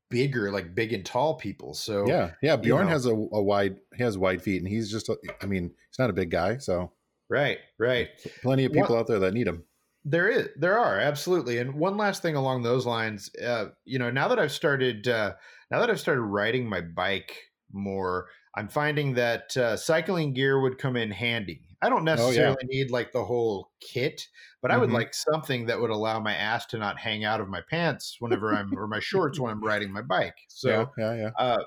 bigger, 0.10 0.50
like 0.50 0.74
big 0.74 0.94
and 0.94 1.06
tall 1.06 1.36
people. 1.36 1.74
So, 1.74 2.08
yeah, 2.08 2.32
yeah. 2.42 2.56
Bjorn 2.56 2.84
you 2.84 2.86
know. 2.86 2.92
has 2.92 3.06
a, 3.06 3.12
a 3.12 3.44
wide, 3.44 3.76
he 3.96 4.04
has 4.04 4.18
wide 4.18 4.42
feet, 4.42 4.62
and 4.62 4.68
he's 4.68 4.90
just, 4.90 5.10
I 5.42 5.46
mean, 5.46 5.64
he's 5.64 6.00
not 6.00 6.10
a 6.10 6.14
big 6.14 6.32
guy, 6.32 6.58
so. 6.58 6.94
Right, 7.30 7.60
right. 7.78 8.08
Plenty 8.42 8.66
of 8.66 8.72
people 8.72 8.98
out 8.98 9.06
there 9.06 9.20
that 9.20 9.34
need 9.34 9.48
him. 9.48 9.64
There 10.06 10.30
is, 10.30 10.50
there 10.56 10.78
are 10.80 10.98
absolutely. 11.00 11.58
And 11.58 11.74
one 11.76 11.98
last 11.98 12.22
thing 12.22 12.36
along 12.36 12.64
those 12.64 12.86
lines, 12.86 13.30
uh, 13.36 13.70
you 13.86 14.00
know, 14.00 14.10
now 14.10 14.28
that 14.30 14.40
I've 14.40 14.52
started, 14.52 15.08
uh, 15.08 15.36
now 15.72 15.80
that 15.80 15.90
I've 15.90 16.00
started 16.00 16.22
riding 16.22 16.70
my 16.70 16.80
bike 16.82 17.38
more, 17.72 18.30
I'm 18.56 18.70
finding 18.70 19.14
that 19.16 19.56
uh, 19.58 19.76
cycling 19.78 20.34
gear 20.34 20.62
would 20.62 20.78
come 20.78 20.96
in 20.96 21.12
handy. 21.12 21.62
I 21.82 21.90
don't 21.90 22.06
necessarily 22.06 22.56
need 22.64 22.92
like 22.92 23.12
the 23.12 23.26
whole 23.26 23.72
kit, 23.82 24.28
but 24.62 24.72
I 24.72 24.78
would 24.78 24.90
Mhm. 24.90 24.92
like 24.92 25.14
something 25.14 25.66
that 25.68 25.80
would 25.82 25.92
allow 25.92 26.20
my 26.20 26.34
ass 26.34 26.66
to 26.68 26.78
not 26.78 26.98
hang 27.00 27.24
out 27.26 27.42
of 27.42 27.50
my 27.50 27.62
pants 27.62 28.16
whenever 28.20 28.54
I'm 28.54 28.78
or 28.78 28.88
my 28.88 29.00
shorts 29.00 29.40
when 29.40 29.52
I'm 29.52 29.64
riding 29.64 29.92
my 29.92 30.02
bike. 30.02 30.38
So 30.48 30.88
yeah, 30.88 30.90
yeah, 30.98 31.14
yeah. 31.16 31.32
uh, 31.38 31.64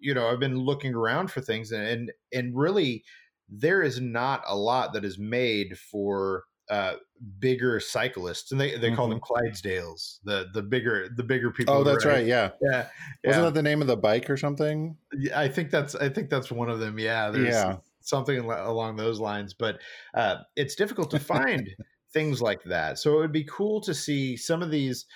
you 0.00 0.14
know, 0.14 0.28
I've 0.28 0.40
been 0.40 0.56
looking 0.58 0.94
around 0.94 1.30
for 1.30 1.40
things, 1.40 1.72
and 1.72 1.82
and, 1.86 2.12
and 2.32 2.56
really, 2.56 3.04
there 3.48 3.82
is 3.82 4.00
not 4.00 4.42
a 4.46 4.56
lot 4.56 4.92
that 4.94 5.04
is 5.04 5.18
made 5.18 5.78
for 5.78 6.44
uh, 6.68 6.96
bigger 7.38 7.80
cyclists, 7.80 8.52
and 8.52 8.60
they, 8.60 8.76
they 8.78 8.90
call 8.94 9.08
them 9.08 9.20
Clydesdales, 9.20 10.18
the 10.24 10.48
the 10.52 10.62
bigger 10.62 11.08
the 11.14 11.22
bigger 11.22 11.50
people. 11.50 11.74
Mm-hmm. 11.74 11.80
Oh, 11.88 11.90
that's 11.90 12.04
ride. 12.04 12.12
right. 12.12 12.26
Yeah. 12.26 12.50
Yeah, 12.62 12.86
Wasn't 13.24 13.40
yeah. 13.40 13.40
that 13.42 13.54
the 13.54 13.62
name 13.62 13.80
of 13.80 13.86
the 13.86 13.96
bike 13.96 14.30
or 14.30 14.36
something? 14.36 14.96
Yeah, 15.18 15.38
I 15.38 15.48
think 15.48 15.70
that's 15.70 15.94
I 15.94 16.08
think 16.08 16.30
that's 16.30 16.50
one 16.50 16.70
of 16.70 16.80
them. 16.80 16.98
Yeah, 16.98 17.30
there's 17.30 17.48
Yeah. 17.54 17.76
something 18.00 18.38
along 18.38 18.96
those 18.96 19.20
lines, 19.20 19.54
but 19.54 19.80
uh, 20.14 20.36
it's 20.56 20.74
difficult 20.74 21.10
to 21.10 21.18
find 21.20 21.68
things 22.12 22.40
like 22.40 22.62
that. 22.64 22.98
So 22.98 23.14
it 23.14 23.18
would 23.18 23.32
be 23.32 23.44
cool 23.44 23.80
to 23.82 23.94
see 23.94 24.36
some 24.36 24.62
of 24.62 24.70
these. 24.70 25.06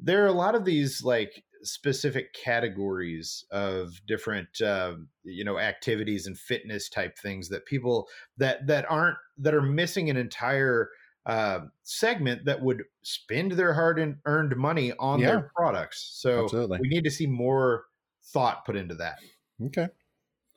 There 0.00 0.22
are 0.24 0.28
a 0.28 0.32
lot 0.32 0.54
of 0.54 0.64
these 0.64 1.02
like 1.02 1.42
specific 1.62 2.32
categories 2.34 3.44
of 3.50 4.00
different 4.06 4.60
um, 4.60 5.08
you 5.24 5.44
know 5.44 5.58
activities 5.58 6.26
and 6.26 6.38
fitness 6.38 6.88
type 6.88 7.16
things 7.18 7.48
that 7.48 7.66
people 7.66 8.06
that 8.36 8.66
that 8.66 8.84
aren't 8.90 9.16
that 9.38 9.54
are 9.54 9.62
missing 9.62 10.08
an 10.10 10.16
entire 10.16 10.90
uh, 11.28 11.60
segment 11.82 12.44
that 12.46 12.60
would 12.60 12.82
spend 13.02 13.52
their 13.52 13.74
hard 13.74 13.98
and 13.98 14.16
earned 14.24 14.56
money 14.56 14.92
on 14.98 15.20
Yeah. 15.20 15.26
their 15.26 15.50
products. 15.54 16.18
So 16.20 16.44
Absolutely. 16.44 16.78
we 16.80 16.88
need 16.88 17.04
to 17.04 17.10
see 17.10 17.26
more 17.26 17.84
thought 18.32 18.64
put 18.64 18.76
into 18.76 18.94
that. 18.96 19.18
Okay. 19.66 19.88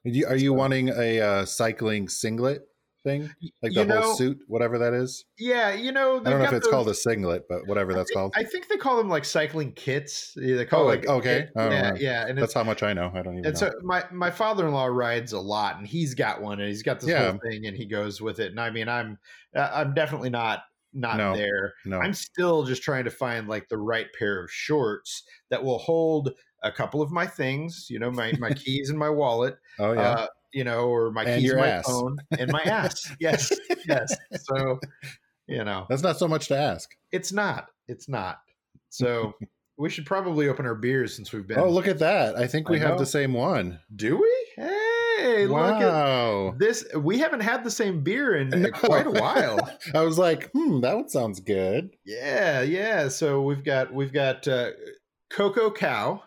Are 0.05 0.09
you, 0.09 0.25
are 0.27 0.35
you 0.35 0.53
wanting 0.53 0.89
a 0.89 1.21
uh, 1.21 1.45
cycling 1.45 2.07
singlet 2.07 2.63
thing? 3.03 3.29
Like 3.61 3.73
the 3.73 3.81
you 3.83 3.87
whole 3.91 4.01
know, 4.01 4.13
suit, 4.15 4.39
whatever 4.47 4.77
that 4.79 4.93
is? 4.93 5.25
Yeah, 5.37 5.73
you 5.73 5.91
know, 5.91 6.19
I 6.19 6.23
don't 6.29 6.39
know 6.39 6.45
if 6.45 6.53
it's 6.53 6.67
called 6.67 6.87
a 6.89 6.93
singlet, 6.93 7.43
but 7.49 7.67
whatever 7.67 7.91
I 7.91 7.95
that's 7.95 8.09
think- 8.09 8.17
called. 8.17 8.33
I 8.35 8.43
think 8.43 8.67
they 8.67 8.77
call 8.77 8.97
them 8.97 9.09
like 9.09 9.25
cycling 9.25 9.71
kits. 9.73 10.33
Yeah, 10.35 10.57
They 10.57 10.65
call 10.65 10.83
Oh, 10.83 10.85
like, 10.87 11.07
okay. 11.07 11.41
kit. 11.41 11.51
I 11.55 11.69
Yeah, 11.69 11.89
know. 11.91 11.95
yeah, 11.99 12.27
and 12.27 12.37
That's 12.37 12.53
how 12.53 12.63
much 12.63 12.83
I 12.83 12.93
know. 12.93 13.11
I 13.13 13.21
don't 13.21 13.33
even 13.39 13.45
and 13.45 13.53
know. 13.53 13.59
so 13.59 13.71
my 13.83 14.03
my 14.11 14.31
father 14.31 14.67
in 14.67 14.73
law 14.73 14.85
rides 14.85 15.33
a 15.33 15.39
lot, 15.39 15.77
and 15.77 15.87
he's 15.87 16.13
got 16.13 16.41
one, 16.41 16.59
and 16.59 16.67
he's 16.67 16.83
got 16.83 16.99
this 16.99 17.09
Yeah. 17.09 17.31
whole 17.31 17.39
thing, 17.49 17.65
and 17.65 17.75
he 17.75 17.85
goes 17.85 18.21
with 18.21 18.39
it. 18.39 18.51
And 18.51 18.59
I 18.59 18.69
mean, 18.69 18.87
I'm 18.89 19.17
uh, 19.55 19.69
I'm 19.73 19.93
definitely 19.93 20.29
not 20.29 20.63
not 20.93 21.15
No. 21.17 21.35
there. 21.35 21.73
no. 21.85 21.99
I'm 21.99 22.13
still 22.13 22.63
just 22.63 22.83
trying 22.83 23.05
to 23.05 23.09
find 23.11 23.47
like 23.47 23.69
the 23.69 23.77
right 23.77 24.07
pair 24.19 24.43
of 24.43 24.51
shorts 24.51 25.23
that 25.49 25.63
will 25.63 25.77
hold 25.79 26.33
a 26.63 26.71
couple 26.71 27.01
of 27.01 27.11
my 27.11 27.25
things, 27.25 27.87
you 27.89 27.97
know, 27.97 28.11
my 28.11 28.33
my 28.39 28.51
keys 28.53 28.89
and 28.89 28.99
my 28.99 29.09
wallet, 29.09 29.57
oh, 29.79 29.93
yeah. 29.93 30.01
uh, 30.01 30.27
you 30.53 30.63
know, 30.63 30.85
or 30.89 31.11
my 31.11 31.23
And 31.23 31.41
keys, 31.41 31.51
and 31.51 31.59
my 31.59 31.67
ass. 31.67 31.85
phone, 31.85 32.17
and 32.37 32.51
my 32.51 32.61
ass. 32.63 33.11
Yes, 33.19 33.51
yes. 33.87 34.15
So, 34.43 34.79
you 35.47 35.63
know, 35.63 35.85
that's 35.89 36.03
not 36.03 36.17
so 36.17 36.27
much 36.27 36.47
to 36.49 36.57
ask. 36.57 36.89
it's 37.11 37.31
not. 37.31 37.67
It's 37.87 38.07
not. 38.09 38.39
So 38.89 39.33
we 39.77 39.89
should 39.89 40.05
probably 40.05 40.47
open 40.47 40.65
our 40.65 40.75
beers 40.75 41.15
since 41.15 41.31
we've 41.31 41.47
been. 41.47 41.59
Oh, 41.59 41.69
look 41.69 41.87
at 41.87 41.99
that. 41.99 42.35
I 42.35 42.47
think 42.47 42.69
we 42.69 42.77
I 42.77 42.81
have 42.81 42.91
know. 42.91 42.99
the 42.99 43.05
same 43.05 43.33
one. 43.33 43.79
Do 43.95 44.17
we? 44.17 44.37
Hey, 44.57 45.45
look 45.45 45.57
at 45.59 45.81
wow. 45.81 46.55
this. 46.57 46.83
We 46.95 47.19
haven't 47.19 47.41
had 47.41 47.63
the 47.63 47.71
same 47.71 48.01
beer 48.03 48.35
in 48.35 48.49
No. 48.49 48.71
quite 48.71 49.05
a 49.07 49.11
while. 49.11 49.69
I 49.93 50.01
was 50.01 50.17
like, 50.17 50.49
hmm, 50.51 50.81
that 50.81 50.95
one 50.95 51.09
sounds 51.09 51.39
good. 51.39 51.91
yeah, 52.05 52.61
yeah. 52.61 53.07
So 53.07 53.41
we've 53.41 53.63
got 53.63 53.93
we've 53.93 54.11
got 54.13 54.47
uh, 54.47 54.71
Cocoa 55.31 55.71
Cow, 55.71 56.23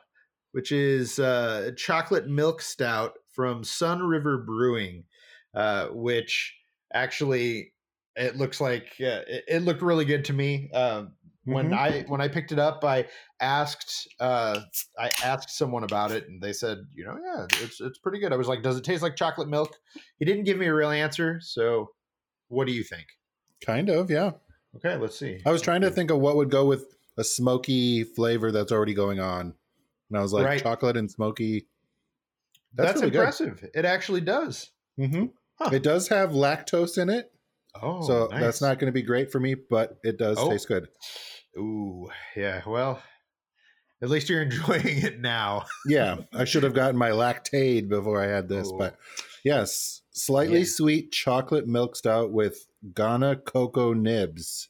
which 0.53 0.71
is 0.73 1.19
uh, 1.19 1.73
chocolate 1.77 2.29
milk 2.29 2.63
stout 2.63 3.13
from 3.35 3.63
Sunriver 3.63 4.45
Brewing, 4.45 5.05
uh, 5.55 5.89
which 5.89 6.57
actually 6.93 7.73
it 8.17 8.37
looks 8.37 8.61
like 8.61 8.85
uh, 9.01 9.23
it, 9.27 9.45
it 9.49 9.63
looked 9.63 9.83
really 9.83 10.05
good 10.05 10.25
to 10.27 10.33
me. 10.33 10.71
Um, 10.73 11.15
when 11.47 11.71
Mhm. 11.71 11.75
I 11.75 12.03
when 12.09 12.21
I 12.23 12.29
picked 12.29 12.53
it 12.53 12.59
up, 12.59 12.83
I 12.85 13.07
asked 13.41 14.09
uh, 14.21 14.61
I 14.99 15.13
asked 15.23 15.51
someone 15.51 15.85
about 15.85 16.11
it, 16.13 16.27
and 16.29 16.41
they 16.43 16.53
said, 16.55 16.79
you 16.95 17.05
know, 17.05 17.19
yeah, 17.23 17.47
it's 17.65 17.81
it's 17.81 17.99
pretty 17.99 18.19
good. 18.19 18.33
I 18.33 18.37
was 18.37 18.49
like, 18.49 18.63
does 18.63 18.79
it 18.79 18.85
taste 18.85 19.03
like 19.03 19.17
chocolate 19.17 19.49
milk? 19.49 19.77
He 20.19 20.25
didn't 20.25 20.45
give 20.45 20.57
me 20.59 20.67
a 20.67 20.75
real 20.75 20.91
answer. 20.91 21.41
So, 21.43 21.91
what 22.49 22.67
do 22.67 22.73
you 22.73 22.83
think? 22.83 23.07
Kind 23.61 23.89
of, 23.91 24.11
yeah. 24.11 24.33
Okay, 24.77 24.97
let's 24.97 25.19
see. 25.19 25.41
I 25.47 25.53
was 25.53 25.63
trying 25.63 25.83
to 25.83 25.91
think 25.91 26.11
of 26.11 26.19
what 26.21 26.37
would 26.37 26.51
go 26.51 26.65
with 26.67 26.97
a 27.17 27.25
smoky 27.25 28.05
flavor 28.05 28.51
that's 28.51 28.73
already 28.73 28.95
going 28.95 29.21
on. 29.21 29.55
And 30.11 30.19
I 30.19 30.23
was 30.23 30.33
like, 30.33 30.47
Right. 30.47 30.61
chocolate 30.63 30.97
and 30.97 31.11
smoky. 31.11 31.67
That's, 32.75 33.01
really 33.01 33.11
good. 33.11 33.19
impressive. 33.21 33.65
It 33.75 33.85
actually 33.85 34.21
does. 34.21 34.71
hmm 34.99 35.27
Huh. 35.59 35.71
It 35.73 35.85
does 35.85 36.09
have 36.09 36.31
lactose 36.31 36.99
in 37.01 37.09
it. 37.09 37.31
Oh, 37.81 38.03
so 38.07 38.27
nice. 38.31 38.41
that's 38.41 38.61
not 38.61 38.79
going 38.81 38.87
to 38.89 38.93
be 38.93 39.03
great 39.03 39.31
for 39.31 39.39
me, 39.39 39.55
but 39.55 39.99
it 40.03 40.19
does 40.19 40.37
Oh. 40.41 40.51
taste 40.51 40.67
good. 40.69 40.89
Ooh, 41.57 42.09
yeah. 42.37 42.63
Well, 42.67 43.01
at 44.03 44.11
least 44.11 44.29
you're 44.29 44.43
enjoying 44.51 44.83
it 45.03 45.21
now. 45.21 45.67
Yeah, 45.87 46.17
I 46.33 46.45
should 46.45 46.65
have 46.65 46.75
gotten 46.75 46.97
my 46.97 47.11
lactaid 47.11 47.89
before 47.89 48.21
I 48.21 48.27
had 48.27 48.49
this, 48.49 48.69
Oh. 48.73 48.77
but 48.79 48.97
yes, 49.45 50.03
slightly 50.13 50.61
Yeah. 50.61 50.65
sweet 50.67 51.13
chocolate 51.13 51.69
milk 51.69 51.95
stout 51.95 52.33
with 52.33 52.67
Ghana 52.95 53.37
cocoa 53.37 53.93
nibs. 53.93 54.69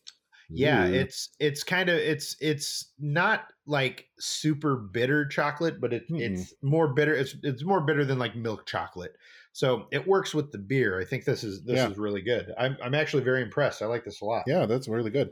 Yeah, 0.57 0.87
it's 0.87 1.31
it's 1.38 1.62
kind 1.64 1.88
of 1.88 1.97
it's 1.97 2.37
it's 2.40 2.93
not 2.99 3.45
like 3.67 4.07
super 4.19 4.77
bitter 4.77 5.27
chocolate, 5.27 5.81
but 5.81 5.93
it, 5.93 6.09
Mm-mm. 6.11 6.21
it's 6.21 6.55
more 6.62 6.88
bitter. 6.95 7.14
It's 7.14 7.35
it's 7.43 7.64
more 7.64 7.81
bitter 7.81 8.05
than 8.05 8.19
like 8.19 8.37
milk 8.37 8.67
chocolate. 8.67 9.17
So 9.53 9.87
it 9.93 10.07
works 10.07 10.35
with 10.35 10.51
the 10.53 10.59
beer. 10.59 11.01
I 11.01 11.05
think 11.05 11.25
this 11.25 11.45
is 11.45 11.62
this 11.64 11.77
Yeah. 11.77 11.90
is 11.90 11.99
really 11.99 12.23
good. 12.23 12.53
I'm 12.59 12.77
I'm 12.83 12.95
actually 12.95 13.23
very 13.23 13.43
impressed. 13.43 13.83
I 13.83 13.87
like 13.87 14.05
this 14.05 14.21
a 14.21 14.25
lot. 14.25 14.45
yeah, 14.47 14.67
that's 14.67 14.88
really 14.88 15.11
good. 15.11 15.31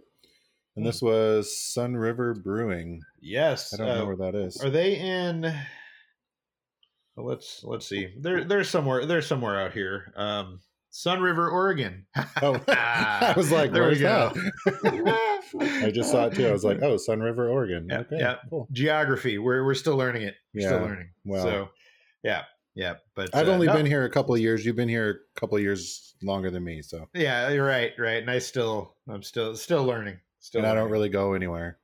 And 0.76 0.84
Hmm. 0.84 0.86
this 0.86 1.02
was 1.02 1.48
Sunriver 1.76 2.42
Brewing. 2.42 3.00
Yes. 3.20 3.74
I 3.74 3.76
don't 3.78 3.88
uh, 3.88 3.94
know 3.98 4.06
where 4.06 4.16
that 4.16 4.34
is. 4.34 4.60
Are 4.62 4.70
they 4.70 4.96
in? 4.96 5.52
let's 7.16 7.62
let's 7.64 7.86
see. 7.88 8.14
They're 8.18 8.44
they're 8.44 8.64
somewhere. 8.64 9.04
They're 9.06 9.22
somewhere 9.22 9.60
out 9.60 9.72
here. 9.72 10.12
Um, 10.16 10.60
Sunriver, 10.92 11.50
Oregon. 11.50 12.06
Oh, 12.42 12.60
I 12.68 13.34
was 13.36 13.50
like, 13.50 13.72
There 13.72 13.88
we 13.88 13.98
go. 13.98 14.32
I 14.66 15.90
just 15.92 16.10
saw 16.10 16.26
it 16.26 16.34
too. 16.34 16.46
I 16.48 16.52
was 16.52 16.64
like, 16.64 16.78
oh, 16.82 16.96
Sunriver, 16.96 17.48
Oregon. 17.50 17.86
Yeah, 17.90 17.98
okay, 18.00 18.16
yeah. 18.18 18.36
cool. 18.50 18.68
geography. 18.72 19.38
We're 19.38 19.64
we're 19.64 19.74
still 19.74 19.96
learning 19.96 20.22
it. 20.22 20.34
We're 20.54 20.60
still 20.62 20.78
Yeah, 20.80 20.84
learning. 20.84 21.08
well. 21.24 21.42
so 21.42 21.68
yeah, 22.22 22.44
yeah. 22.74 22.94
But 23.14 23.34
I've 23.34 23.48
uh, 23.48 23.52
only 23.52 23.66
no, 23.66 23.74
been 23.74 23.86
here 23.86 24.04
a 24.04 24.10
couple 24.10 24.34
of 24.34 24.40
years. 24.40 24.64
You've 24.66 24.76
been 24.76 24.88
here 24.88 25.20
a 25.36 25.40
couple 25.40 25.56
of 25.56 25.62
years 25.62 26.14
longer 26.22 26.50
than 26.50 26.64
me, 26.64 26.82
so 26.82 27.08
Yeah, 27.14 27.48
you're 27.50 27.66
right, 27.66 27.92
right. 27.98 28.20
And 28.22 28.30
I 28.30 28.38
still, 28.38 28.94
I'm 29.08 29.22
still 29.22 29.54
still 29.56 29.84
learning. 29.84 30.18
Still, 30.40 30.60
and 30.62 30.68
I 30.70 30.74
don't 30.74 30.90
really 30.90 31.08
go 31.08 31.34
anywhere. 31.34 31.78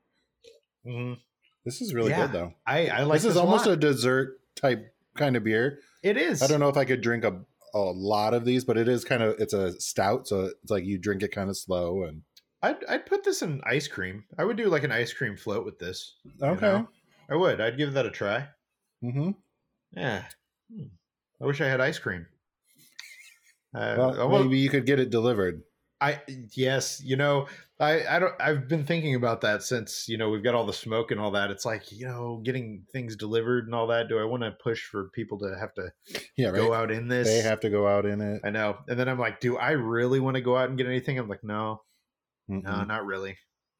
Mhm. 0.87 1.18
This 1.64 1.81
is 1.81 1.94
really 1.94 2.11
Yeah, 2.11 2.27
good 2.27 2.33
though. 2.33 2.53
I 2.66 2.88
I 2.88 3.03
like 3.05 3.21
this 3.21 3.31
is 3.31 3.37
almost 3.37 3.66
a. 3.66 3.73
a 3.73 3.77
dessert 3.77 4.40
type 4.57 4.92
kind 5.16 5.37
of 5.37 5.44
beer. 5.44 5.79
It 6.03 6.16
is. 6.16 6.42
I 6.42 6.47
don't 6.47 6.61
know 6.61 6.68
if 6.68 6.77
I 6.77 6.85
could 6.85 7.01
drink 7.01 7.25
a, 7.25 7.40
a 7.78 7.92
lot 7.92 8.34
of 8.34 8.44
these, 8.44 8.64
but 8.64 8.76
it 8.78 8.88
is 8.88 9.04
kind 9.04 9.22
of 9.22 9.36
it's 9.38 9.52
a 9.52 9.78
stout, 9.80 10.26
so 10.28 10.46
it's 10.62 10.70
like 10.70 10.84
you 10.84 10.98
drink 10.98 11.22
it 11.22 11.32
kind 11.32 11.50
of 11.50 11.56
slow 11.56 12.04
and 12.04 12.22
I'd 12.62 12.84
I'd 12.88 13.06
put 13.06 13.24
this 13.24 13.42
in 13.42 13.60
ice 13.64 13.86
cream. 13.88 14.24
I 14.36 14.44
would 14.44 14.56
do 14.56 14.68
like 14.68 14.84
an 14.84 14.92
ice 14.92 15.12
cream 15.12 15.36
float 15.36 15.64
with 15.64 15.78
this. 15.78 16.16
okay. 16.42 16.66
know? 16.66 16.88
I 17.30 17.36
would. 17.36 17.60
I'd 17.60 17.78
give 17.78 17.92
that 17.92 18.06
a 18.06 18.10
try. 18.10 18.48
hmm 19.00 19.30
Yeah. 19.92 20.24
Hmm. 20.72 20.86
I 21.40 21.46
wish 21.46 21.60
I 21.60 21.68
had 21.68 21.80
ice 21.80 21.98
cream. 21.98 22.26
Uh, 23.74 23.94
Well, 23.96 24.28
well, 24.28 24.44
maybe 24.44 24.58
you 24.58 24.70
could 24.70 24.86
get 24.86 24.98
it 24.98 25.10
delivered. 25.10 25.62
I 26.00 26.20
yes, 26.54 27.02
you 27.04 27.16
know, 27.16 27.48
I 27.80 28.06
I 28.06 28.18
don't. 28.18 28.34
I've 28.40 28.68
been 28.68 28.84
thinking 28.87 29.14
about 29.16 29.40
that 29.40 29.62
since 29.62 30.08
you 30.08 30.16
know 30.16 30.30
we've 30.30 30.44
got 30.44 30.54
all 30.54 30.64
the 30.66 30.72
smoke 30.72 31.11
and 31.11 31.20
all 31.20 31.32
that. 31.32 31.50
It's 31.50 31.64
like 31.64 31.90
you 31.90 32.06
know 32.06 32.40
getting 32.44 32.84
things 32.92 33.16
delivered 33.16 33.66
and 33.66 33.74
all 33.74 33.88
that. 33.88 34.08
Do 34.08 34.18
I 34.18 34.24
want 34.24 34.44
to 34.44 34.52
push 34.52 34.84
for 34.84 35.11
people 35.11 35.38
to 35.40 35.56
have 35.58 35.74
to 35.74 35.90
Yeah, 36.37 36.48
right. 36.48 36.56
go 36.56 36.72
out 36.72 36.90
in 36.90 37.08
this? 37.08 37.26
They 37.26 37.40
have 37.40 37.61
to 37.61 37.70
go 37.70 37.87
out 37.88 38.06
in 38.06 38.20
it. 38.20 38.42
I 38.44 38.50
know. 38.50 38.78
And 38.88 38.98
then 38.98 39.08
I'm 39.08 39.18
like, 39.18 39.40
do 39.40 39.56
I 39.56 39.72
really 39.72 40.20
want 40.20 40.37
to 40.37 40.40
go 40.40 40.56
out 40.56 40.68
and 40.68 40.78
get 40.78 40.87
anything? 40.87 41.18
I'm 41.18 41.28
like, 41.28 41.42
no, 41.42 41.82
no, 42.48 42.58
Mm-mm. 42.70 42.87
not 42.87 43.04
really. 43.04 43.37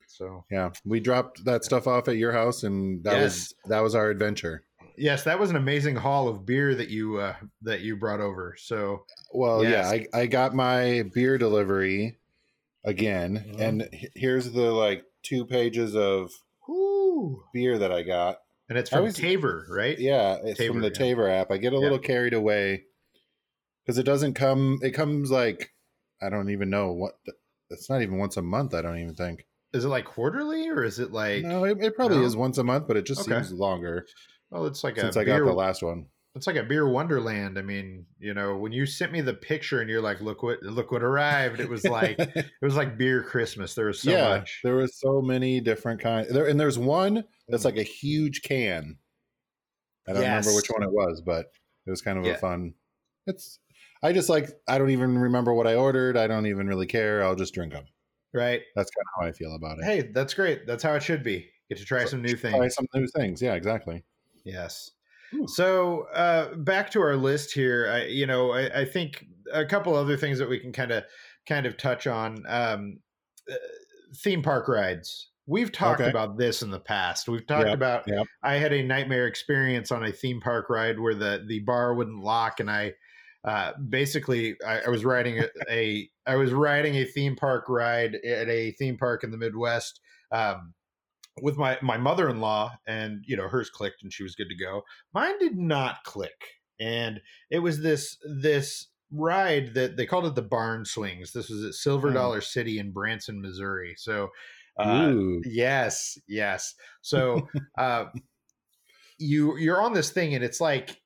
So 0.09 0.45
Yeah, 0.51 0.71
we 0.85 1.01
dropped 1.01 1.45
that 1.45 1.65
stuff 1.65 1.87
off 1.87 2.09
at 2.09 2.17
your 2.17 2.33
house, 2.33 2.65
and 2.65 3.05
that 3.05 3.21
was 3.23 3.55
that 3.67 3.81
was 3.81 3.95
our 3.95 4.11
adventure. 4.11 4.65
Yes, 4.99 5.25
that 5.25 5.39
was 5.39 5.51
an 5.51 5.57
amazing 5.57 5.97
haul 5.97 6.29
of 6.29 6.45
beer 6.45 6.75
that 6.75 6.89
you 6.89 7.19
uh, 7.19 7.35
that 7.63 7.81
you 7.81 7.97
brought 7.97 8.21
over. 8.21 8.55
So 8.59 9.05
Well, 9.33 9.63
Yes. 9.63 9.93
yeah, 9.93 10.05
I, 10.15 10.23
I 10.23 10.27
got 10.27 10.55
my 10.55 11.05
beer 11.15 11.39
delivery 11.39 12.19
again, 12.85 13.45
Mhm. 13.57 13.61
and 13.61 13.89
here's 14.15 14.51
the 14.53 14.73
like 14.73 15.05
two 15.23 15.45
pages 15.45 15.95
of 15.95 16.31
Whoo. 16.67 17.45
beer 17.53 17.79
that 17.79 17.93
I 17.93 18.03
got. 18.03 18.39
and 18.69 18.77
it's 18.77 18.91
from 18.91 19.05
was- 19.05 19.17
Tavour, 19.17 19.65
right? 19.71 19.99
Yeah, 19.99 20.37
it's 20.45 20.63
from 20.63 20.81
the 20.81 20.89
yeah. 20.89 20.93
Tavour 21.15 21.31
app. 21.31 21.51
I 21.51 21.57
get 21.57 21.73
a 21.73 21.77
Yeah. 21.77 21.83
little 21.83 21.99
carried 21.99 22.35
away 22.35 22.85
because 23.85 23.97
it 23.99 24.03
doesn't 24.05 24.35
come. 24.35 24.79
It 24.83 24.91
comes 24.91 25.31
like 25.31 25.73
I 26.21 26.29
don't 26.29 26.51
even 26.51 26.69
know 26.71 26.93
what. 26.93 27.15
The, 27.25 27.33
it's 27.71 27.89
not 27.89 28.03
even 28.03 28.19
once 28.19 28.37
a 28.37 28.43
month. 28.43 28.75
I 28.75 28.83
don't 28.83 28.99
even 28.99 29.15
think. 29.15 29.47
Is 29.73 29.85
it 29.85 29.89
like 29.89 30.05
quarterly 30.07 30.69
or 30.69 30.83
is 30.83 30.99
it 30.99 31.13
like? 31.13 31.45
no, 31.45 31.65
it, 31.65 31.79
it 31.83 31.95
probably 31.95 32.19
no? 32.19 32.25
is 32.25 32.37
once 32.37 32.59
a 32.59 32.65
month, 32.65 32.87
but 32.89 32.97
it 32.97 33.07
just 33.07 33.21
Okay. 33.23 33.33
seems 33.33 33.53
longer 33.53 34.07
Well, 34.51 34.67
it's 34.67 34.83
like 34.85 34.99
since 34.99 35.17
a 35.17 35.21
I 35.21 35.25
beer. 35.25 35.41
got 35.41 35.47
the 35.47 35.53
last 35.53 35.83
one. 35.83 36.07
it's 36.35 36.47
like 36.47 36.57
a 36.57 36.63
beer 36.63 36.89
wonderland. 36.89 37.59
I 37.59 37.63
mean, 37.63 38.07
you 38.19 38.33
know, 38.35 38.57
when 38.57 38.73
you 38.73 38.87
sent 38.87 39.13
me 39.13 39.21
the 39.21 39.35
picture 39.35 39.81
and 39.81 39.91
you're 39.91 40.01
like, 40.01 40.21
"Look 40.21 40.43
what 40.43 40.63
look 40.63 40.91
what 40.93 41.03
arrived," 41.03 41.61
it 41.61 41.69
was 41.69 41.87
like 41.87 42.17
it 42.19 42.47
was 42.63 42.77
like 42.77 42.97
beer 42.99 43.23
Christmas. 43.23 43.75
There 43.75 43.87
was 43.87 44.01
so 44.03 44.11
yeah, 44.11 44.29
much. 44.39 44.61
there 44.65 44.77
was 44.77 44.99
so 44.99 45.21
many 45.21 45.61
different 45.61 46.01
kinds. 46.01 46.33
There 46.33 46.47
and 46.49 46.59
there's 46.59 46.79
one 46.79 47.25
that's 47.49 47.65
like 47.65 47.77
a 47.77 47.83
huge 47.83 48.43
can. 48.43 48.99
I 50.09 50.13
don't 50.13 50.23
remember 50.23 50.55
which 50.55 50.69
one 50.71 50.83
it 50.83 50.93
was, 50.93 51.21
but 51.21 51.47
it 51.87 51.91
was 51.91 52.01
kind 52.03 52.19
of 52.19 52.25
Yeah. 52.25 52.33
a 52.33 52.39
fun. 52.39 52.75
It's. 53.27 53.59
I 54.03 54.13
just 54.13 54.29
like. 54.29 54.49
I 54.69 54.79
don't 54.79 54.91
even 54.91 55.19
remember 55.19 55.53
what 55.53 55.67
I 55.67 55.75
ordered. 55.75 56.17
I 56.17 56.27
don't 56.27 56.47
even 56.47 56.67
really 56.69 56.87
care. 56.87 57.23
I'll 57.23 57.35
just 57.35 57.53
drink 57.53 57.73
them. 57.73 57.85
right? 58.33 58.63
That's 58.77 58.91
kind 58.91 59.05
of 59.17 59.23
how 59.23 59.29
I 59.29 59.33
feel 59.33 59.55
about 59.55 59.79
it. 59.79 59.85
Hey, 59.85 60.03
that's 60.15 60.33
great. 60.35 60.67
That's 60.67 60.83
how 60.83 60.95
it 60.95 61.03
should 61.03 61.23
be. 61.23 61.51
Get 61.69 61.79
to 61.79 61.85
try 61.85 62.05
some 62.07 62.23
new 62.23 62.37
things. 62.37 62.57
Try 62.57 62.69
some 62.69 62.87
new 62.95 63.07
things. 63.09 63.43
Yeah, 63.43 63.55
exactly. 63.55 64.05
Yes. 64.49 64.91
Ooh. 65.35 65.47
So 65.47 66.05
uh, 66.15 66.55
back 66.57 66.91
to 66.93 67.01
our 67.03 67.17
list 67.17 67.53
here. 67.53 67.89
I, 67.93 68.05
you 68.07 68.27
know, 68.27 68.53
I, 68.53 68.81
I 68.81 68.85
think 68.85 69.27
a 69.53 69.65
couple 69.65 69.95
other 69.95 70.17
things 70.17 70.39
that 70.39 70.49
we 70.49 70.59
can 70.59 70.73
kind 70.73 70.91
of 70.91 71.05
kind 71.47 71.67
of 71.67 71.77
touch 71.77 72.07
on. 72.07 72.45
Um, 72.49 73.01
uh, 73.51 73.55
theme 74.17 74.43
park 74.43 74.69
rides. 74.69 75.31
We've 75.47 75.73
talked 75.73 76.01
Okay. 76.01 76.11
about 76.11 76.37
this 76.39 76.63
in 76.63 76.71
the 76.71 76.81
past. 76.81 77.29
We've 77.29 77.47
talked 77.47 77.67
Yep, 77.67 77.75
about. 77.75 78.05
yep. 78.07 78.27
I 78.43 78.55
had 78.57 78.73
a 78.73 78.83
nightmare 78.83 79.27
experience 79.27 79.91
on 79.91 80.05
a 80.05 80.13
theme 80.13 80.41
park 80.41 80.69
ride 80.69 80.99
where 80.99 81.15
the 81.15 81.45
the 81.47 81.61
bar 81.61 81.95
wouldn't 81.95 82.23
lock, 82.23 82.61
and 82.61 82.71
I 82.71 82.95
uh, 83.45 83.73
basically 83.89 84.57
I, 84.67 84.81
I 84.81 84.89
was 84.89 85.05
riding 85.05 85.39
a, 85.41 85.49
a 85.71 86.11
I 86.27 86.37
was 86.37 86.53
riding 86.53 86.97
a 86.97 87.05
theme 87.05 87.37
park 87.37 87.65
ride 87.69 88.17
at 88.17 88.49
a 88.49 88.73
theme 88.73 88.99
park 88.99 89.25
in 89.25 89.31
the 89.31 89.39
Midwest. 89.39 90.01
Um, 90.33 90.75
with 91.43 91.57
my 91.57 91.79
my 91.83 91.97
mother-in-law 91.97 92.73
and 92.87 93.25
you 93.27 93.37
know 93.37 93.49
hers 93.49 93.71
clicked 93.71 94.03
and 94.03 94.13
she 94.13 94.23
was 94.23 94.35
good 94.35 94.49
to 94.49 94.57
go. 94.57 94.83
Mine 95.15 95.39
did 95.39 95.57
not 95.57 96.05
click 96.05 96.59
and 96.81 97.21
it 97.51 97.59
was 97.59 97.81
this 97.81 98.19
this 98.25 98.89
ride 99.11 99.75
that 99.75 99.97
they 99.97 100.07
called 100.07 100.27
it 100.27 100.35
the 100.35 100.43
barn 100.43 100.85
swings. 100.85 101.33
This 101.33 101.49
was 101.49 101.65
at 101.65 101.75
silver 101.75 102.13
dollar 102.13 102.41
city 102.41 102.79
in 102.79 102.93
branson 102.93 103.41
missouri. 103.41 103.95
So 103.97 104.29
uh, 104.79 105.13
yes 105.45 106.19
yes. 106.29 106.75
So 107.01 107.49
uh 107.79 108.07
you 109.19 109.57
you're 109.57 109.83
on 109.83 109.93
this 109.93 110.11
thing 110.11 110.35
and 110.35 110.45
it's 110.45 110.61
like 110.61 111.01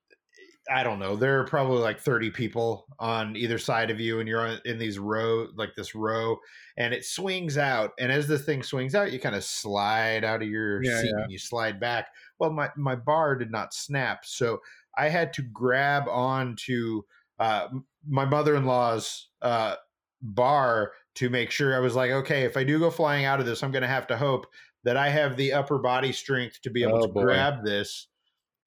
I 0.71 0.83
don't 0.85 0.99
know. 1.01 1.17
There 1.17 1.41
are 1.41 1.45
probably 1.45 1.79
like 1.79 1.99
30 1.99 2.31
people 2.31 2.87
on 3.01 3.35
either 3.37 3.59
side 3.59 3.91
of 3.91 3.99
you, 3.99 4.21
and 4.21 4.29
you're 4.29 4.47
on, 4.47 4.61
in 4.65 4.79
these 4.79 4.99
row, 4.99 5.49
like 5.57 5.75
this 5.75 5.95
row, 5.95 6.37
and 6.77 6.95
it 6.95 7.05
swings 7.05 7.59
out. 7.59 7.91
And 7.99 8.13
as 8.13 8.29
the 8.29 8.39
thing 8.39 8.63
swings 8.63 8.95
out, 8.95 9.13
you 9.13 9.19
kind 9.19 9.35
of 9.35 9.43
slide 9.45 10.25
out 10.25 10.41
of 10.43 10.49
your 10.49 10.83
Yeah, 10.83 11.01
seat 11.01 11.13
yeah. 11.17 11.23
and 11.25 11.33
you 11.33 11.39
slide 11.39 11.81
back. 11.81 12.09
Well, 12.39 12.51
my, 12.53 12.71
my 12.77 12.95
bar 12.95 13.35
did 13.37 13.51
not 13.51 13.75
snap. 13.75 14.25
So 14.25 14.61
I 14.97 15.09
had 15.09 15.33
to 15.35 15.43
grab 15.43 16.07
on 16.09 16.55
to 16.67 17.05
uh, 17.41 17.69
my 18.07 18.25
mother 18.25 18.55
in 18.55 18.65
law's 18.65 19.31
uh, 19.43 19.77
bar 20.21 20.93
to 21.17 21.29
make 21.29 21.51
sure 21.51 21.75
I 21.75 21.81
was 21.81 21.97
like, 21.97 22.11
okay, 22.13 22.43
if 22.45 22.57
I 22.57 22.65
do 22.65 22.79
go 22.79 22.91
flying 22.91 23.25
out 23.25 23.41
of 23.41 23.47
this, 23.47 23.63
I'm 23.63 23.73
going 23.73 23.83
to 23.83 23.89
have 23.89 24.07
to 24.09 24.17
hope 24.17 24.47
that 24.85 24.97
I 24.97 25.09
have 25.09 25.37
the 25.37 25.53
upper 25.53 25.79
body 25.79 26.13
strength 26.13 26.61
to 26.63 26.71
be 26.71 26.83
able 26.85 26.99
Oh, 26.99 27.07
to 27.07 27.09
boy. 27.09 27.23
grab 27.23 27.65
this 27.65 28.09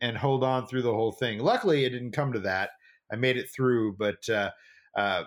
and 0.01 0.17
hold 0.17 0.43
on 0.43 0.67
through 0.67 0.81
the 0.83 0.93
whole 0.93 1.11
thing. 1.11 1.39
Luckily, 1.39 1.85
it 1.85 1.89
didn't 1.91 2.11
come 2.11 2.33
to 2.33 2.39
that. 2.41 2.71
I 3.11 3.15
made 3.15 3.37
it 3.37 3.49
through, 3.55 3.97
but 3.97 4.27
uh, 4.29 4.51
uh, 4.95 5.25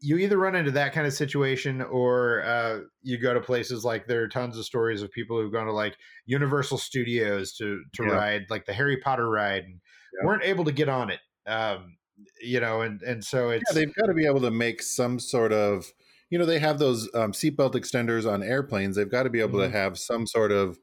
you 0.00 0.16
either 0.18 0.38
run 0.38 0.54
into 0.54 0.70
that 0.70 0.92
kind 0.92 1.06
of 1.06 1.12
situation 1.12 1.82
or 1.82 2.42
uh, 2.44 2.80
you 3.02 3.18
go 3.18 3.34
to 3.34 3.40
places 3.40 3.84
like 3.84 4.06
there 4.06 4.22
are 4.22 4.28
tons 4.28 4.56
of 4.56 4.64
stories 4.64 5.02
of 5.02 5.10
people 5.10 5.40
who've 5.40 5.52
gone 5.52 5.66
to 5.66 5.72
like 5.72 5.96
Universal 6.26 6.78
Studios 6.78 7.52
to 7.54 7.82
to 7.94 8.02
Yeah. 8.02 8.20
ride 8.20 8.44
like 8.50 8.66
the 8.66 8.72
Harry 8.72 8.98
Potter 8.98 9.28
ride 9.28 9.64
and 9.64 9.80
Yeah. 10.12 10.28
weren't 10.28 10.44
able 10.44 10.64
to 10.64 10.72
get 10.72 10.88
on 10.88 11.10
it. 11.10 11.20
Um, 11.46 11.98
you 12.40 12.60
know, 12.60 12.80
and 12.82 13.02
and 13.02 13.24
so 13.24 13.50
it's 13.50 13.68
Yeah, 13.68 13.74
they've 13.74 13.94
got 13.94 14.06
to 14.06 14.14
be 14.14 14.26
able 14.26 14.40
to 14.40 14.50
make 14.50 14.82
some 14.82 15.18
sort 15.18 15.52
of, 15.52 15.92
you 16.30 16.38
know, 16.38 16.46
they 16.46 16.58
have 16.58 16.78
those 16.78 17.12
um, 17.14 17.32
seatbelt 17.32 17.74
extenders 17.74 18.30
on 18.30 18.42
airplanes. 18.42 18.96
They've 18.96 19.10
got 19.10 19.24
to 19.24 19.30
be 19.30 19.40
able 19.40 19.58
Mhm. 19.58 19.68
to 19.68 19.68
have 19.68 19.98
some 19.98 20.26
sort 20.26 20.52
of 20.52 20.78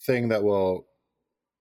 thing 0.00 0.28
that 0.28 0.44
will 0.44 0.88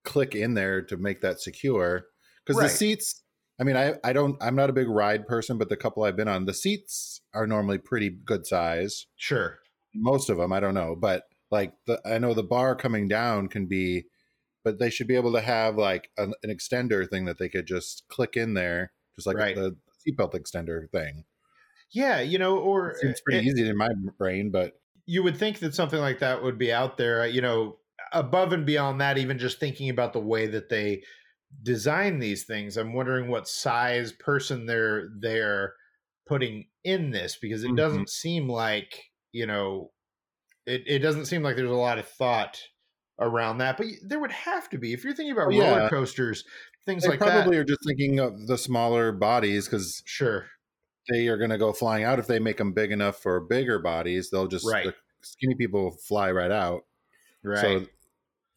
click 0.06 0.36
in 0.36 0.54
there 0.54 0.82
to 0.84 0.98
make 0.98 1.22
that 1.22 1.42
secure. 1.42 2.06
Because 2.46 2.62
Right. 2.62 2.70
the 2.70 2.76
seats, 2.78 3.24
I 3.60 3.64
mean, 3.64 3.76
I 3.76 3.96
I 4.04 4.14
don't, 4.14 4.38
I'm 4.42 4.56
not 4.56 4.70
a 4.70 4.74
big 4.74 4.88
ride 4.88 5.28
person, 5.28 5.58
but 5.58 5.70
the 5.70 5.78
couple 5.78 6.04
I've 6.04 6.16
been 6.16 6.28
on, 6.28 6.46
the 6.46 6.54
seats 6.54 7.22
are 7.34 7.48
normally 7.48 7.78
pretty 7.80 8.10
good 8.10 8.46
size. 8.46 9.08
sure. 9.16 9.60
Most 9.94 10.30
of 10.30 10.38
them, 10.38 10.52
I 10.54 10.60
don't 10.60 10.74
know, 10.74 10.96
but 10.96 11.24
like 11.52 11.74
the, 11.88 12.02
I 12.06 12.18
know 12.18 12.34
the 12.34 12.44
bar 12.44 12.76
coming 12.76 13.08
down 13.08 13.48
can 13.48 13.66
be, 13.66 14.06
but 14.64 14.78
they 14.78 14.90
should 14.90 15.08
be 15.08 15.16
able 15.16 15.32
to 15.34 15.42
have 15.42 15.78
like 15.78 16.10
an, 16.18 16.34
an 16.44 16.50
extender 16.50 17.10
thing 17.10 17.26
that 17.26 17.38
they 17.38 17.48
could 17.50 17.66
just 17.66 18.04
click 18.10 18.36
in 18.36 18.56
there, 18.56 18.92
just 19.16 19.26
like 19.28 19.38
Right. 19.38 19.56
the 19.56 19.78
seatbelt 20.06 20.34
extender 20.34 20.90
thing. 20.92 21.24
Yeah, 21.92 22.20
you 22.20 22.38
know, 22.38 22.58
or 22.58 22.92
It 22.92 22.98
seems 22.98 23.22
pretty 23.22 23.48
it- 23.48 23.52
easy 23.52 23.70
in 23.70 23.78
my 23.78 23.90
brain, 24.18 24.52
but 24.52 24.74
you 25.06 25.24
would 25.24 25.38
think 25.38 25.60
that 25.60 25.74
something 25.76 26.00
like 26.00 26.20
that 26.20 26.44
would 26.44 26.58
be 26.58 26.74
out 26.74 26.98
there 26.98 27.22
uh, 27.22 27.26
you 27.26 27.40
know 27.42 27.78
above 28.14 28.54
and 28.54 28.66
beyond 28.66 29.00
that 29.02 29.18
even 29.18 29.38
just 29.38 29.60
thinking 29.60 29.90
about 29.90 30.14
the 30.14 30.20
way 30.20 30.48
that 30.48 30.70
they 30.70 31.04
design 31.64 32.20
these 32.20 32.44
things 32.46 32.78
i'm 32.78 32.94
wondering 32.94 33.30
what 33.30 33.48
size 33.48 34.12
person 34.14 34.66
they're 34.66 35.10
they're 35.20 35.74
putting 36.28 36.68
in 36.84 37.12
this 37.12 37.38
because 37.38 37.64
it 37.64 37.70
Mhm. 37.70 37.78
doesn't 37.78 38.10
seem 38.10 38.50
like 38.50 39.12
you 39.32 39.46
know 39.46 39.92
it, 40.66 40.84
it 40.88 41.00
doesn't 41.00 41.26
seem 41.26 41.44
like 41.44 41.56
there's 41.56 41.70
a 41.72 41.74
lot 41.74 42.00
of 42.00 42.08
thought 42.08 42.62
around 43.20 43.60
that 43.60 43.78
but 43.78 43.88
there 44.04 44.20
would 44.20 44.32
have 44.32 44.70
to 44.70 44.78
be 44.78 44.94
if 44.94 45.04
you're 45.04 45.14
thinking 45.16 45.32
about 45.32 45.48
Oh, 45.48 45.52
yeah. 45.52 45.78
roller 45.78 45.90
coasters 45.90 46.44
things 46.86 47.04
they 47.04 47.10
like 47.10 47.20
probably 47.20 47.56
that 47.56 47.60
are 47.62 47.64
just 47.64 47.84
thinking 47.86 48.20
of 48.20 48.48
the 48.48 48.58
smaller 48.58 49.12
bodies 49.12 49.66
because 49.66 50.02
sure 50.06 50.48
they 51.10 51.28
are 51.28 51.38
going 51.38 51.52
to 51.52 51.58
go 51.58 51.72
flying 51.72 52.04
out. 52.04 52.20
If 52.20 52.28
they 52.28 52.40
make 52.40 52.58
them 52.58 52.74
big 52.74 52.92
enough 52.92 53.18
for 53.22 53.40
bigger 53.40 53.80
bodies, 53.80 54.30
they'll 54.30 54.48
just 54.48 54.66
Right. 54.66 54.86
the 54.86 54.94
skinny 55.22 55.56
people 55.56 55.92
fly 55.92 56.32
right 56.32 56.52
out. 56.52 56.82
right 57.44 57.82
So 57.84 57.86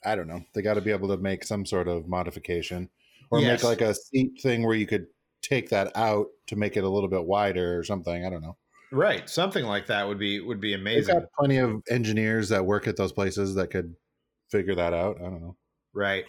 I 0.05 0.15
don't 0.15 0.29
know. 0.29 0.43
They 0.55 0.63
got 0.63 0.75
to 0.75 0.81
be 0.81 0.91
able 0.93 1.09
to 1.09 1.17
make 1.17 1.45
some 1.45 1.67
sort 1.67 1.89
of 1.89 2.07
modification 2.09 2.89
or 3.31 3.41
Yes. 3.41 3.63
make 3.63 3.65
like 3.65 3.81
a 3.81 3.95
seat 3.95 4.41
thing 4.43 4.63
where 4.65 4.77
you 4.77 4.87
could 4.87 5.07
take 5.43 5.69
that 5.71 5.91
out 5.97 6.27
to 6.49 6.57
make 6.57 6.77
it 6.77 6.85
a 6.85 6.89
little 6.89 7.09
bit 7.09 7.25
wider 7.25 7.79
or 7.79 7.85
something. 7.85 8.25
I 8.25 8.31
don't 8.31 8.43
know. 8.43 8.57
right 8.91 9.29
something 9.29 9.67
like 9.67 9.87
that 9.87 10.09
would 10.09 10.19
be 10.19 10.41
would 10.41 10.61
be 10.61 10.71
They've 10.73 10.81
amazing 10.81 11.15
got 11.15 11.25
plenty 11.39 11.59
of 11.59 11.83
engineers 11.91 12.49
that 12.49 12.65
work 12.65 12.87
at 12.89 12.97
those 12.97 13.13
places 13.13 13.55
that 13.57 13.69
could 13.71 13.95
figure 14.51 14.75
that 14.77 14.95
out. 14.95 15.17
I 15.21 15.25
don't 15.25 15.43
know. 15.43 15.57
right 15.93 16.25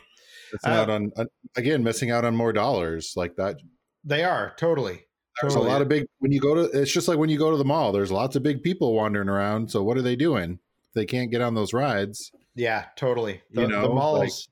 Missing 0.51 0.71
Uh, 0.71 0.81
out 0.81 0.89
on 0.89 1.11
on- 1.17 1.27
again, 1.55 1.83
missing 1.83 2.11
out 2.11 2.25
on 2.25 2.35
more 2.35 2.51
dollars 2.51 3.13
like 3.15 3.35
that. 3.37 3.57
they 4.03 4.23
are 4.25 4.53
totally 4.57 5.05
There's 5.41 5.53
totally. 5.53 5.69
a 5.69 5.73
lot 5.73 5.81
of 5.81 5.87
big 5.87 6.05
when 6.19 6.31
you 6.33 6.39
go 6.41 6.53
to. 6.55 6.63
It's 6.81 6.91
just 6.91 7.07
like 7.07 7.17
when 7.17 7.29
you 7.29 7.37
go 7.37 7.51
to 7.51 7.57
the 7.57 7.63
mall. 7.65 7.91
There's 7.93 8.11
lots 8.11 8.35
of 8.35 8.43
big 8.43 8.61
people 8.63 8.93
wandering 8.93 9.29
around. 9.29 9.69
So 9.71 9.81
what 9.83 9.95
are 9.97 10.01
they 10.01 10.15
doing? 10.17 10.59
They 10.95 11.05
can't 11.05 11.31
get 11.31 11.41
on 11.41 11.53
those 11.55 11.71
rides. 11.71 12.31
Yeah, 12.55 12.89
totally. 12.95 13.41
The, 13.51 13.61
You 13.61 13.67
the 13.81 13.89
know, 13.89 13.89
malls, 13.89 14.47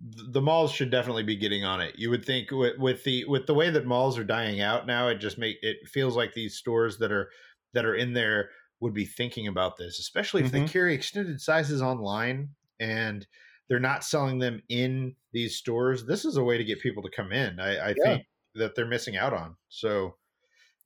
the 0.00 0.40
malls 0.42 0.72
should 0.72 0.90
definitely 0.90 1.22
be 1.22 1.36
getting 1.36 1.64
on 1.64 1.80
it. 1.80 1.98
You 1.98 2.10
would 2.10 2.24
think 2.24 2.50
with, 2.50 2.78
with 2.78 3.04
the 3.04 3.24
with 3.26 3.46
the 3.46 3.54
way 3.54 3.70
that 3.70 3.86
malls 3.86 4.18
are 4.18 4.24
dying 4.24 4.60
out 4.60 4.86
now, 4.86 5.08
it 5.08 5.16
just 5.16 5.38
make 5.38 5.58
it 5.62 5.88
feels 5.88 6.16
like 6.16 6.34
these 6.34 6.56
stores 6.56 6.98
that 6.98 7.12
are 7.12 7.30
that 7.74 7.84
are 7.84 7.94
in 7.94 8.14
there 8.14 8.50
would 8.80 8.94
be 8.94 9.04
thinking 9.06 9.46
about 9.46 9.76
this, 9.76 9.98
especially 9.98 10.42
if 10.42 10.50
they 10.52 10.60
Mhm. 10.60 10.64
carry 10.64 10.94
extended 10.94 11.40
sizes 11.40 11.82
online 11.82 12.54
and 12.80 13.26
they're 13.68 13.80
not 13.80 14.04
selling 14.04 14.38
them 14.38 14.62
in 14.70 15.16
these 15.32 15.56
stores. 15.56 16.06
This 16.06 16.24
is 16.24 16.36
a 16.36 16.44
way 16.44 16.58
to 16.58 16.64
get 16.64 16.80
people 16.80 17.02
to 17.02 17.10
come 17.10 17.32
in. 17.32 17.60
I, 17.60 17.90
I 17.90 17.94
Yeah. 17.94 18.04
think 18.04 18.26
that 18.54 18.74
they're 18.74 18.86
missing 18.86 19.16
out 19.18 19.34
on. 19.34 19.56
So 19.68 20.16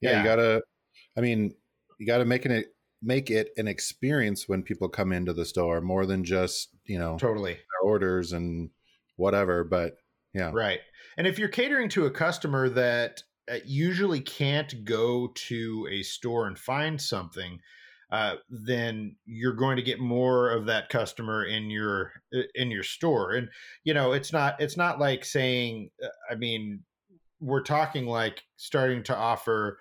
Yeah, 0.00 0.12
Yeah. 0.12 0.18
you 0.18 0.22
gotta. 0.24 0.62
I 1.16 1.20
mean, 1.20 1.56
you 1.98 2.06
gotta 2.06 2.24
make 2.24 2.46
it 2.46 2.73
make 3.04 3.30
it 3.30 3.50
an 3.56 3.68
experience 3.68 4.48
when 4.48 4.62
people 4.62 4.88
come 4.88 5.12
into 5.12 5.32
the 5.32 5.44
store 5.44 5.80
more 5.80 6.06
than 6.06 6.24
just 6.24 6.70
you 6.86 6.98
know 6.98 7.16
totally. 7.18 7.58
orders 7.82 8.32
and 8.32 8.70
whatever. 9.16 9.64
But 9.64 9.96
yeah, 10.32 10.50
Right. 10.52 10.80
And 11.16 11.26
if 11.26 11.38
you're 11.38 11.48
catering 11.48 11.88
to 11.90 12.06
a 12.06 12.10
customer 12.10 12.68
that 12.70 13.22
uh, 13.50 13.58
usually 13.64 14.20
can't 14.20 14.84
go 14.84 15.28
to 15.34 15.88
a 15.90 16.02
store 16.02 16.46
and 16.46 16.58
find 16.58 17.00
something, 17.00 17.60
uh, 18.10 18.36
then 18.48 19.16
you're 19.24 19.52
going 19.54 19.76
to 19.76 19.82
get 19.82 20.00
more 20.00 20.50
of 20.50 20.66
that 20.66 20.88
customer 20.88 21.44
in 21.44 21.70
your 21.70 22.12
uh, 22.34 22.42
in 22.54 22.70
your 22.70 22.82
store. 22.82 23.32
And 23.32 23.48
you 23.84 23.94
know, 23.94 24.12
it's 24.12 24.32
not 24.32 24.60
it's 24.60 24.76
not 24.76 24.98
like 24.98 25.24
saying. 25.24 25.90
uh, 26.02 26.08
I 26.30 26.34
mean, 26.34 26.80
we're 27.40 27.62
talking 27.62 28.06
like 28.06 28.42
starting 28.56 29.02
to 29.04 29.16
offer 29.16 29.78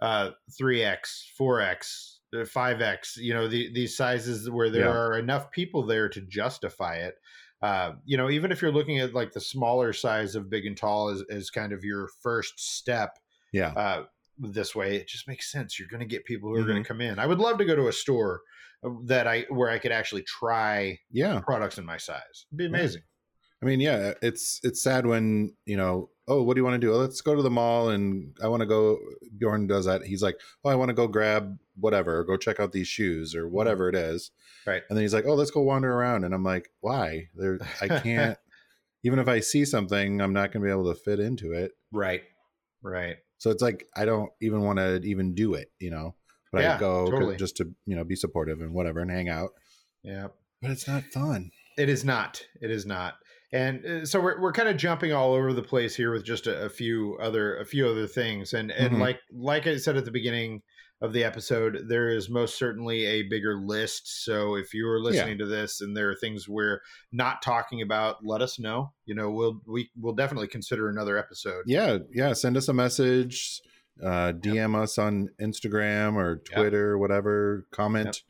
uh, 0.00 0.30
3x, 0.60 1.22
4x, 1.40 2.15
uh, 2.34 2.38
5x. 2.38 3.16
You 3.16 3.34
know, 3.34 3.48
the, 3.48 3.72
these 3.72 3.96
sizes 3.96 4.48
where 4.50 4.70
there 4.70 4.84
Yeah. 4.86 4.90
are 4.92 5.18
enough 5.18 5.50
people 5.50 5.84
there 5.86 6.08
to 6.08 6.20
justify 6.20 6.96
it 6.96 7.14
uh, 7.62 7.92
you 8.04 8.18
know, 8.18 8.28
even 8.28 8.52
if 8.52 8.60
you're 8.60 8.70
looking 8.70 8.98
at 8.98 9.14
like 9.14 9.32
the 9.32 9.40
smaller 9.40 9.90
size 9.90 10.34
of 10.34 10.50
big 10.50 10.66
and 10.66 10.76
tall 10.76 11.08
as, 11.08 11.24
as 11.30 11.48
kind 11.48 11.72
of 11.72 11.82
your 11.82 12.06
first 12.22 12.52
step 12.60 13.18
yeah, 13.50 13.72
uh, 13.72 14.04
this 14.38 14.74
way, 14.74 14.96
it 14.96 15.08
just 15.08 15.26
makes 15.26 15.50
sense. 15.50 15.78
You're 15.78 15.88
going 15.88 16.00
to 16.00 16.06
get 16.06 16.26
people 16.26 16.50
who 16.50 16.56
are 16.56 16.64
going 16.64 16.74
Mm-hmm. 16.76 16.82
to 16.82 16.88
come 16.88 17.00
in. 17.00 17.18
I 17.18 17.24
would 17.24 17.38
love 17.38 17.56
to 17.56 17.64
go 17.64 17.74
to 17.74 17.88
a 17.88 17.92
store 17.94 18.42
uh, 18.84 18.90
that 19.06 19.26
I 19.26 19.46
where 19.48 19.70
I 19.70 19.78
could 19.78 19.90
actually 19.90 20.22
try 20.24 20.98
yeah. 21.10 21.40
products 21.40 21.78
in 21.78 21.86
my 21.86 21.96
size. 21.96 22.44
It'd 22.50 22.58
be 22.58 22.64
Yeah. 22.64 22.68
amazing. 22.68 23.02
I 23.62 23.66
mean, 23.66 23.80
yeah, 23.80 24.12
it's 24.20 24.60
it's 24.62 24.82
sad 24.82 25.06
when 25.06 25.54
you 25.64 25.78
know. 25.78 26.10
Oh, 26.28 26.42
what 26.42 26.54
do 26.54 26.60
you 26.60 26.64
want 26.64 26.74
to 26.78 26.86
do? 26.86 26.92
Oh, 26.92 26.98
let's 26.98 27.22
go 27.22 27.34
to 27.34 27.42
the 27.42 27.50
mall, 27.50 27.88
and 27.88 28.36
I 28.42 28.48
want 28.48 28.60
to 28.60 28.66
go. 28.66 28.98
Bjorn 29.38 29.66
does 29.66 29.86
that. 29.86 30.04
He's 30.04 30.22
like, 30.22 30.36
oh, 30.62 30.68
I 30.68 30.74
want 30.74 30.90
to 30.90 30.94
go 30.94 31.08
grab 31.08 31.56
whatever, 31.78 32.22
go 32.24 32.36
check 32.36 32.58
out 32.60 32.72
these 32.72 32.88
shoes, 32.88 33.34
or 33.34 33.48
whatever 33.48 33.88
it 33.88 33.94
is. 33.94 34.30
Right. 34.66 34.82
And 34.88 34.96
then 34.96 35.02
he's 35.04 35.14
like, 35.14 35.26
oh, 35.26 35.34
let's 35.34 35.50
go 35.50 35.60
wander 35.62 35.92
around, 35.92 36.24
and 36.24 36.34
I'm 36.34 36.44
like, 36.44 36.70
why? 36.80 37.28
There, 37.34 37.58
I 37.80 37.88
can't. 38.00 38.38
even 39.04 39.18
if 39.18 39.28
I 39.28 39.40
see 39.40 39.64
something, 39.64 40.20
I'm 40.20 40.32
not 40.32 40.52
going 40.52 40.62
to 40.62 40.66
be 40.66 40.70
able 40.72 40.92
to 40.92 40.98
fit 41.00 41.20
into 41.20 41.52
it. 41.52 41.72
Right. 41.92 42.22
Right. 42.82 43.16
So 43.38 43.50
it's 43.50 43.62
like 43.62 43.86
I 43.96 44.04
don't 44.04 44.30
even 44.40 44.62
want 44.62 44.78
to 44.78 45.00
even 45.02 45.34
do 45.34 45.54
it, 45.54 45.70
you 45.78 45.90
know. 45.90 46.14
But 46.52 46.62
Yeah, 46.62 46.76
I 46.76 46.78
go 46.78 47.10
totally. 47.10 47.36
just 47.36 47.56
to 47.58 47.70
you 47.86 47.96
know 47.96 48.04
be 48.04 48.16
supportive 48.16 48.60
and 48.60 48.72
whatever 48.72 49.00
and 49.00 49.10
hang 49.10 49.28
out. 49.28 49.50
Yeah. 50.02 50.28
But 50.62 50.70
it's 50.70 50.88
not 50.88 51.04
fun. 51.12 51.50
It 51.76 51.88
is 51.90 52.04
not. 52.04 52.42
It 52.62 52.70
is 52.70 52.86
not. 52.86 53.14
And 53.52 53.84
uh, 53.84 54.06
so 54.06 54.20
we're, 54.20 54.40
we're 54.40 54.52
kind 54.52 54.68
of 54.68 54.76
jumping 54.78 55.12
all 55.12 55.34
over 55.34 55.52
the 55.52 55.62
place 55.62 55.94
here 55.94 56.12
with 56.12 56.24
just 56.24 56.46
a, 56.46 56.64
a 56.64 56.68
few 56.70 57.18
other 57.20 57.58
a 57.58 57.64
few 57.66 57.86
other 57.86 58.06
things. 58.06 58.54
And 58.54 58.70
and 58.70 58.94
Mhm. 58.94 59.00
like 59.00 59.20
like 59.32 59.66
I 59.66 59.76
said 59.76 59.96
at 59.96 60.04
the 60.06 60.10
beginning 60.10 60.62
of 61.02 61.12
the 61.12 61.24
episode, 61.24 61.84
there 61.88 62.08
is 62.08 62.30
most 62.30 62.56
certainly 62.58 63.04
a 63.04 63.22
bigger 63.24 63.58
list. 63.58 64.24
So 64.24 64.54
if 64.56 64.72
you 64.72 64.88
are 64.88 64.98
listening 64.98 65.38
to 65.38 65.46
this 65.46 65.80
and 65.80 65.96
there 65.96 66.10
are 66.10 66.14
things 66.14 66.48
we're 66.48 66.80
not 67.12 67.42
talking 67.42 67.82
about, 67.82 68.24
let 68.24 68.40
us 68.40 68.58
know. 68.58 68.92
You 69.04 69.14
know, 69.14 69.30
we'll 69.30 69.60
we 69.66 69.90
will 70.00 70.14
definitely 70.14 70.48
consider 70.48 70.88
another 70.88 71.18
episode. 71.18 71.64
Yeah, 71.66 71.98
yeah. 72.12 72.32
Send 72.32 72.56
us 72.56 72.68
a 72.68 72.72
message. 72.72 73.60
Uh, 74.02 74.32
DM 74.32 74.74
us 74.74 74.98
on 74.98 75.28
Instagram 75.40 76.16
or 76.16 76.36
Twitter, 76.36 76.98
whatever. 76.98 77.66
Comment 77.72 78.22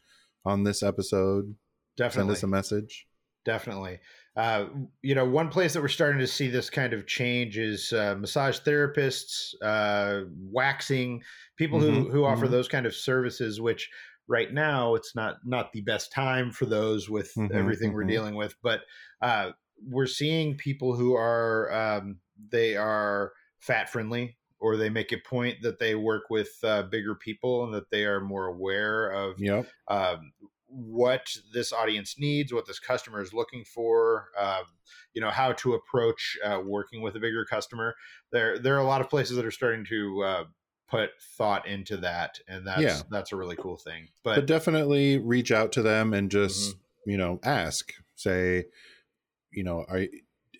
on 0.44 0.64
this 0.64 0.82
episode. 0.82 1.54
Definitely. 1.96 2.34
Send 2.34 2.36
us 2.36 2.42
a 2.42 2.46
message. 2.46 3.06
definitely 3.44 3.98
uh, 4.36 4.68
you 5.02 5.14
know 5.14 5.24
one 5.26 5.48
place 5.48 5.72
that 5.72 5.80
we're 5.80 5.88
starting 5.88 6.18
to 6.20 6.26
see 6.26 6.48
this 6.48 6.68
kind 6.68 6.92
of 6.92 7.06
change 7.06 7.56
is 7.56 7.92
uh, 7.92 8.14
massage 8.16 8.60
therapists 8.60 9.54
uh, 9.62 10.24
waxing 10.50 11.22
people 11.56 11.80
who 11.80 12.08
Mhm, 12.08 12.10
who 12.10 12.24
offer 12.24 12.46
mhm. 12.46 12.48
those 12.48 12.68
kind 12.68 12.86
of 12.86 12.94
services 12.94 13.60
which 13.60 13.90
right 14.28 14.52
now 14.52 14.94
it's 14.94 15.14
not 15.14 15.36
not 15.44 15.72
the 15.72 15.80
best 15.82 16.12
time 16.12 16.50
for 16.50 16.66
those 16.66 17.08
with 17.08 17.32
Mhm, 17.36 17.50
everything 17.52 17.92
we're 17.92 18.04
mhm. 18.04 18.16
dealing 18.16 18.34
with 18.34 18.54
but 18.62 18.82
uh, 19.22 19.52
we're 19.82 20.06
seeing 20.06 20.56
people 20.56 20.96
who 20.96 21.14
are 21.14 21.72
um, 21.72 22.20
they 22.50 22.76
are 22.76 23.32
fat 23.60 23.88
friendly 23.88 24.36
or 24.58 24.76
they 24.76 24.88
make 24.90 25.12
a 25.12 25.18
point 25.18 25.62
that 25.62 25.78
they 25.78 25.94
work 25.94 26.24
with 26.30 26.50
uh, 26.62 26.82
bigger 26.82 27.14
people 27.14 27.64
and 27.64 27.74
that 27.74 27.90
they 27.90 28.04
are 28.04 28.20
more 28.20 28.46
aware 28.46 29.10
of 29.10 29.36
Yep. 29.36 29.72
um, 29.88 30.32
what 30.76 31.34
this 31.54 31.72
audience 31.72 32.16
needs, 32.18 32.52
what 32.52 32.66
this 32.66 32.78
customer 32.78 33.22
is 33.22 33.32
looking 33.32 33.64
for, 33.64 34.28
um, 34.38 34.64
you 35.14 35.20
know, 35.22 35.30
how 35.30 35.52
to 35.52 35.72
approach 35.74 36.36
uh, 36.44 36.60
working 36.64 37.00
with 37.00 37.16
a 37.16 37.20
bigger 37.20 37.44
customer. 37.44 37.94
There, 38.30 38.58
there 38.58 38.74
are 38.76 38.80
a 38.80 38.84
lot 38.86 39.00
of 39.00 39.08
places 39.08 39.36
that 39.36 39.46
are 39.46 39.50
starting 39.50 39.86
to 39.86 40.22
uh, 40.22 40.44
put 40.88 41.10
thought 41.38 41.66
into 41.66 41.96
that, 41.98 42.38
and 42.46 42.66
that's 42.66 42.82
Yeah. 42.82 43.00
that's 43.10 43.32
a 43.32 43.36
really 43.36 43.56
cool 43.56 43.76
thing. 43.78 44.08
But, 44.22 44.34
But, 44.36 44.46
definitely 44.46 45.18
reach 45.18 45.50
out 45.50 45.72
to 45.72 45.82
them 45.82 46.12
and 46.12 46.30
just 46.30 46.76
Mm-hmm. 46.76 47.10
you 47.10 47.16
know 47.16 47.40
ask. 47.42 47.92
Say, 48.14 48.66
you 49.50 49.64
know, 49.64 49.84
are 49.88 50.04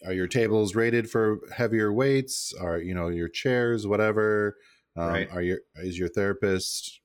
are 0.07 0.13
your 0.13 0.27
tables 0.29 0.75
rated 0.75 1.11
for 1.11 1.41
heavier 1.55 1.93
weights? 1.93 2.55
Are 2.61 2.79
you 2.79 2.95
know 2.95 3.09
your 3.09 3.29
chairs, 3.29 3.87
whatever? 3.87 4.57
Um, 4.97 5.09
Right. 5.09 5.31
Are 5.31 5.43
your 5.43 5.59
is 5.77 5.99
your 5.99 6.09
therapist, 6.09 7.01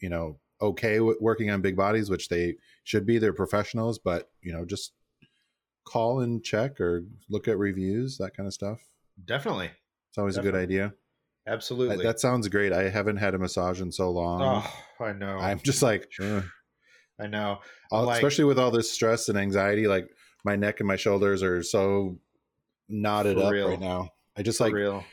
you 0.00 0.08
know, 0.08 0.38
okay 0.62 1.00
with 1.00 1.18
working 1.20 1.50
on 1.50 1.60
big 1.60 1.76
bodies, 1.76 2.08
which 2.08 2.28
they 2.28 2.54
should 2.84 3.04
be. 3.04 3.18
They're 3.18 3.32
professionals, 3.32 3.98
but 3.98 4.30
you 4.40 4.52
know, 4.52 4.64
just 4.64 4.92
call 5.84 6.20
and 6.20 6.42
check 6.42 6.80
or 6.80 7.04
look 7.28 7.48
at 7.48 7.58
reviews, 7.58 8.16
that 8.18 8.36
kind 8.36 8.46
of 8.46 8.54
stuff. 8.54 8.80
definitely, 9.24 9.70
It's 10.10 10.18
always 10.18 10.36
a 10.38 10.42
good 10.42 10.54
idea. 10.54 10.94
absolutely. 11.46 11.96
That, 11.98 12.02
that 12.04 12.20
sounds 12.20 12.46
great. 12.48 12.72
I 12.72 12.88
haven't 12.88 13.16
had 13.16 13.34
a 13.34 13.38
massage 13.38 13.80
in 13.80 13.90
so 13.92 14.10
long. 14.10 14.40
oh, 14.42 15.04
I 15.04 15.12
know. 15.12 15.38
I'm 15.38 15.58
just 15.60 15.82
like. 15.82 16.08
I 17.20 17.26
know. 17.26 17.58
all, 17.90 18.04
Like- 18.06 18.16
especially 18.16 18.44
with 18.44 18.58
all 18.58 18.70
this 18.70 18.90
stress 18.90 19.28
and 19.28 19.36
anxiety. 19.38 19.86
Like 19.86 20.08
my 20.44 20.56
neck 20.56 20.80
and 20.80 20.86
my 20.88 20.96
shoulders 20.96 21.42
are 21.42 21.62
so 21.62 22.18
knotted 22.88 23.38
up 23.38 23.52
real. 23.52 23.68
right 23.68 23.80
now. 23.80 24.10
I 24.36 24.42
just 24.42 24.60
like 24.60 24.72
real. 24.72 25.04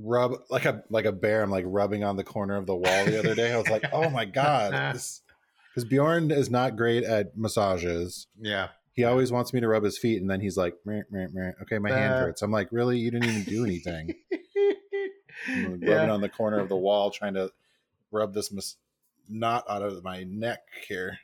Rub 0.00 0.32
like 0.50 0.64
a 0.64 0.82
like 0.90 1.04
a 1.04 1.12
bear. 1.12 1.42
I'm 1.42 1.50
like 1.50 1.64
rubbing 1.66 2.04
on 2.04 2.16
the 2.16 2.24
corner 2.24 2.56
of 2.56 2.66
the 2.66 2.74
wall 2.74 3.04
the 3.04 3.18
other 3.18 3.34
day. 3.34 3.52
I 3.52 3.58
was 3.58 3.68
like, 3.68 3.84
oh 3.92 4.10
my 4.10 4.24
god, 4.26 4.72
because 4.72 5.84
Bjorn 5.88 6.30
is 6.30 6.50
not 6.50 6.76
great 6.76 7.04
at 7.04 7.36
massages. 7.36 8.26
Yeah. 8.40 8.68
He 8.92 9.04
always 9.04 9.30
wants 9.30 9.52
me 9.52 9.60
to 9.60 9.68
rub 9.68 9.84
his 9.84 9.96
feet, 9.96 10.20
and 10.20 10.28
then 10.28 10.40
he's 10.40 10.56
like, 10.56 10.74
meh, 10.84 11.02
meh, 11.08 11.28
meh. 11.32 11.52
"Okay, 11.62 11.78
my 11.78 11.90
hand 11.90 12.14
Uh, 12.14 12.18
hurts." 12.18 12.42
I'm 12.42 12.50
like, 12.50 12.72
"Really? 12.72 12.98
You 12.98 13.12
didn't 13.12 13.28
even 13.28 13.44
do 13.44 13.64
anything." 13.64 14.12
Rubbing 15.48 15.82
yeah. 15.82 16.10
on 16.10 16.20
the 16.20 16.28
corner 16.28 16.58
of 16.58 16.68
the 16.68 16.76
wall, 16.76 17.12
trying 17.12 17.34
to 17.34 17.52
rub 18.10 18.34
this 18.34 18.50
knot 19.28 19.64
out 19.68 19.82
of 19.82 20.02
my 20.02 20.24
neck 20.24 20.62
here. 20.88 21.16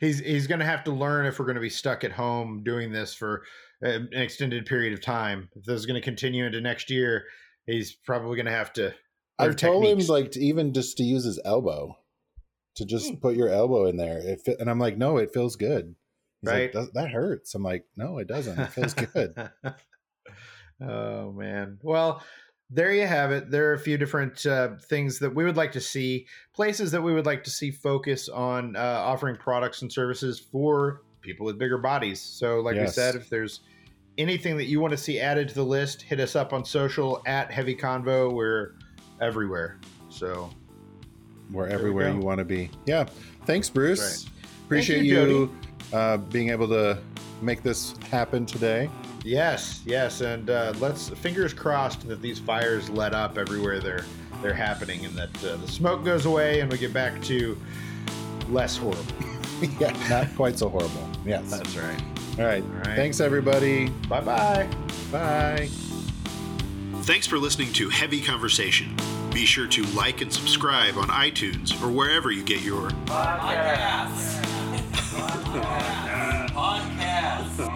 he's 0.00 0.20
he's 0.20 0.46
going 0.46 0.60
to 0.60 0.64
have 0.64 0.84
to 0.84 0.92
learn 0.92 1.26
if 1.26 1.40
we're 1.40 1.44
going 1.44 1.56
to 1.56 1.60
be 1.60 1.68
stuck 1.68 2.04
at 2.04 2.12
home 2.12 2.62
doing 2.62 2.92
this 2.92 3.14
for 3.14 3.42
uh, 3.84 3.88
an 3.88 4.08
extended 4.12 4.64
period 4.64 4.92
of 4.92 5.00
time. 5.00 5.48
If 5.56 5.64
this 5.64 5.74
is 5.74 5.86
going 5.86 6.00
to 6.00 6.04
continue 6.04 6.46
into 6.46 6.60
next 6.60 6.88
year, 6.88 7.24
he's 7.66 7.92
probably 7.92 8.36
going 8.36 8.46
to 8.46 8.52
have 8.52 8.72
to. 8.74 8.94
I've 9.38 9.56
told 9.56 9.84
him 9.84 9.98
like 10.06 10.32
to 10.32 10.40
even 10.40 10.72
just 10.72 10.96
to 10.96 11.02
use 11.04 11.24
his 11.24 11.38
elbow, 11.44 11.98
to 12.76 12.86
just 12.86 13.10
Hmm. 13.10 13.16
put 13.16 13.36
your 13.36 13.48
elbow 13.48 13.86
in 13.86 13.96
there. 13.96 14.18
It 14.18 14.40
fe- 14.44 14.56
and 14.58 14.70
I'm 14.70 14.78
like, 14.78 14.96
no, 14.96 15.18
it 15.18 15.32
feels 15.34 15.56
good. 15.56 15.94
He's 16.42 16.50
Right. 16.50 16.74
like, 16.74 16.92
that 16.94 17.10
hurts. 17.10 17.54
I'm 17.54 17.62
like, 17.62 17.84
no, 17.96 18.18
it 18.18 18.28
doesn't. 18.28 18.58
It 18.58 18.68
feels 18.72 18.94
good. 18.94 19.34
oh 20.80 21.32
man. 21.32 21.78
Well, 21.82 22.22
there 22.70 22.92
you 22.92 23.06
have 23.06 23.30
it. 23.30 23.50
There 23.50 23.70
are 23.70 23.74
a 23.74 23.78
few 23.78 23.96
different 23.96 24.44
uh, 24.44 24.76
things 24.88 25.18
that 25.20 25.34
we 25.34 25.44
would 25.44 25.56
like 25.56 25.72
to 25.72 25.80
see, 25.80 26.26
places 26.54 26.90
that 26.92 27.02
we 27.02 27.12
would 27.12 27.26
like 27.26 27.44
to 27.44 27.50
see 27.50 27.70
focus 27.70 28.28
on 28.28 28.74
uh, 28.76 28.80
offering 28.80 29.36
products 29.36 29.82
and 29.82 29.92
services 29.92 30.40
for 30.40 31.02
people 31.20 31.46
with 31.46 31.58
bigger 31.58 31.78
bodies. 31.78 32.20
So, 32.20 32.60
like 32.60 32.76
we 32.76 32.86
said, 32.88 33.14
if 33.14 33.28
there's 33.30 33.60
anything 34.18 34.56
that 34.56 34.64
you 34.66 34.80
want 34.80 34.92
to 34.92 34.96
see 34.96 35.20
added 35.20 35.48
to 35.48 35.54
the 35.54 35.64
list, 35.64 36.02
hit 36.02 36.20
us 36.20 36.36
up 36.36 36.52
on 36.52 36.64
social 36.64 37.22
at 37.26 37.50
Heavy 37.50 37.74
Convo. 37.74 38.32
We're 38.32 38.72
everywhere. 39.20 39.78
So, 40.08 40.50
We're 41.50 41.68
everywhere 41.68 42.08
go. 42.10 42.18
you 42.18 42.20
want 42.20 42.38
to 42.38 42.44
be. 42.44 42.70
Yeah. 42.86 43.06
Thanks, 43.44 43.68
Bruce. 43.68 44.00
That's 44.00 44.26
Appreciate 44.64 45.04
you, 45.04 45.26
you, 45.26 45.56
uh, 45.92 46.16
being 46.16 46.50
able 46.50 46.68
to 46.68 46.98
make 47.40 47.62
this 47.62 47.94
happen 48.10 48.46
today. 48.46 48.90
yes, 49.24 49.82
yes, 49.86 50.22
and 50.22 50.50
uh, 50.50 50.72
let's 50.80 51.10
fingers 51.10 51.52
crossed 51.52 52.08
that 52.08 52.20
these 52.20 52.38
fires 52.40 52.90
let 52.90 53.14
up 53.14 53.38
everywhere 53.38 53.78
they're 53.78 54.04
they're 54.42 54.54
happening, 54.54 55.04
and 55.04 55.14
that 55.14 55.44
uh, 55.44 55.56
the 55.56 55.68
smoke 55.68 56.04
goes 56.04 56.26
away, 56.26 56.60
and 56.60 56.70
we 56.72 56.78
get 56.78 56.92
back 56.92 57.22
to 57.22 57.56
less 58.48 58.76
horrible. 58.76 59.04
yeah, 59.78 59.96
not 60.08 60.34
quite 60.34 60.58
so 60.58 60.68
horrible. 60.68 61.08
Yes. 61.24 61.48
That's 61.50 61.76
right. 61.76 62.02
All 62.38 62.44
right. 62.44 62.62
All 62.62 62.68
right. 62.70 62.96
Thanks, 62.96 63.20
everybody. 63.20 63.88
Bye 64.08 64.20
bye. 64.20 64.68
Bye. 65.10 65.68
Thanks 67.02 67.26
for 67.26 67.38
listening 67.38 67.72
to 67.74 67.88
Heavy 67.88 68.20
Conversation. 68.20 68.94
Be 69.32 69.46
sure 69.46 69.66
to 69.68 69.82
like 69.94 70.20
and 70.22 70.32
subscribe 70.32 70.96
on 70.96 71.08
iTunes 71.08 71.80
or 71.82 71.90
wherever 71.90 72.30
you 72.30 72.42
get 72.42 72.62
your 72.62 72.90
podcasts. 73.06 74.42
podcasts. 75.14 76.50
podcasts. 76.50 77.75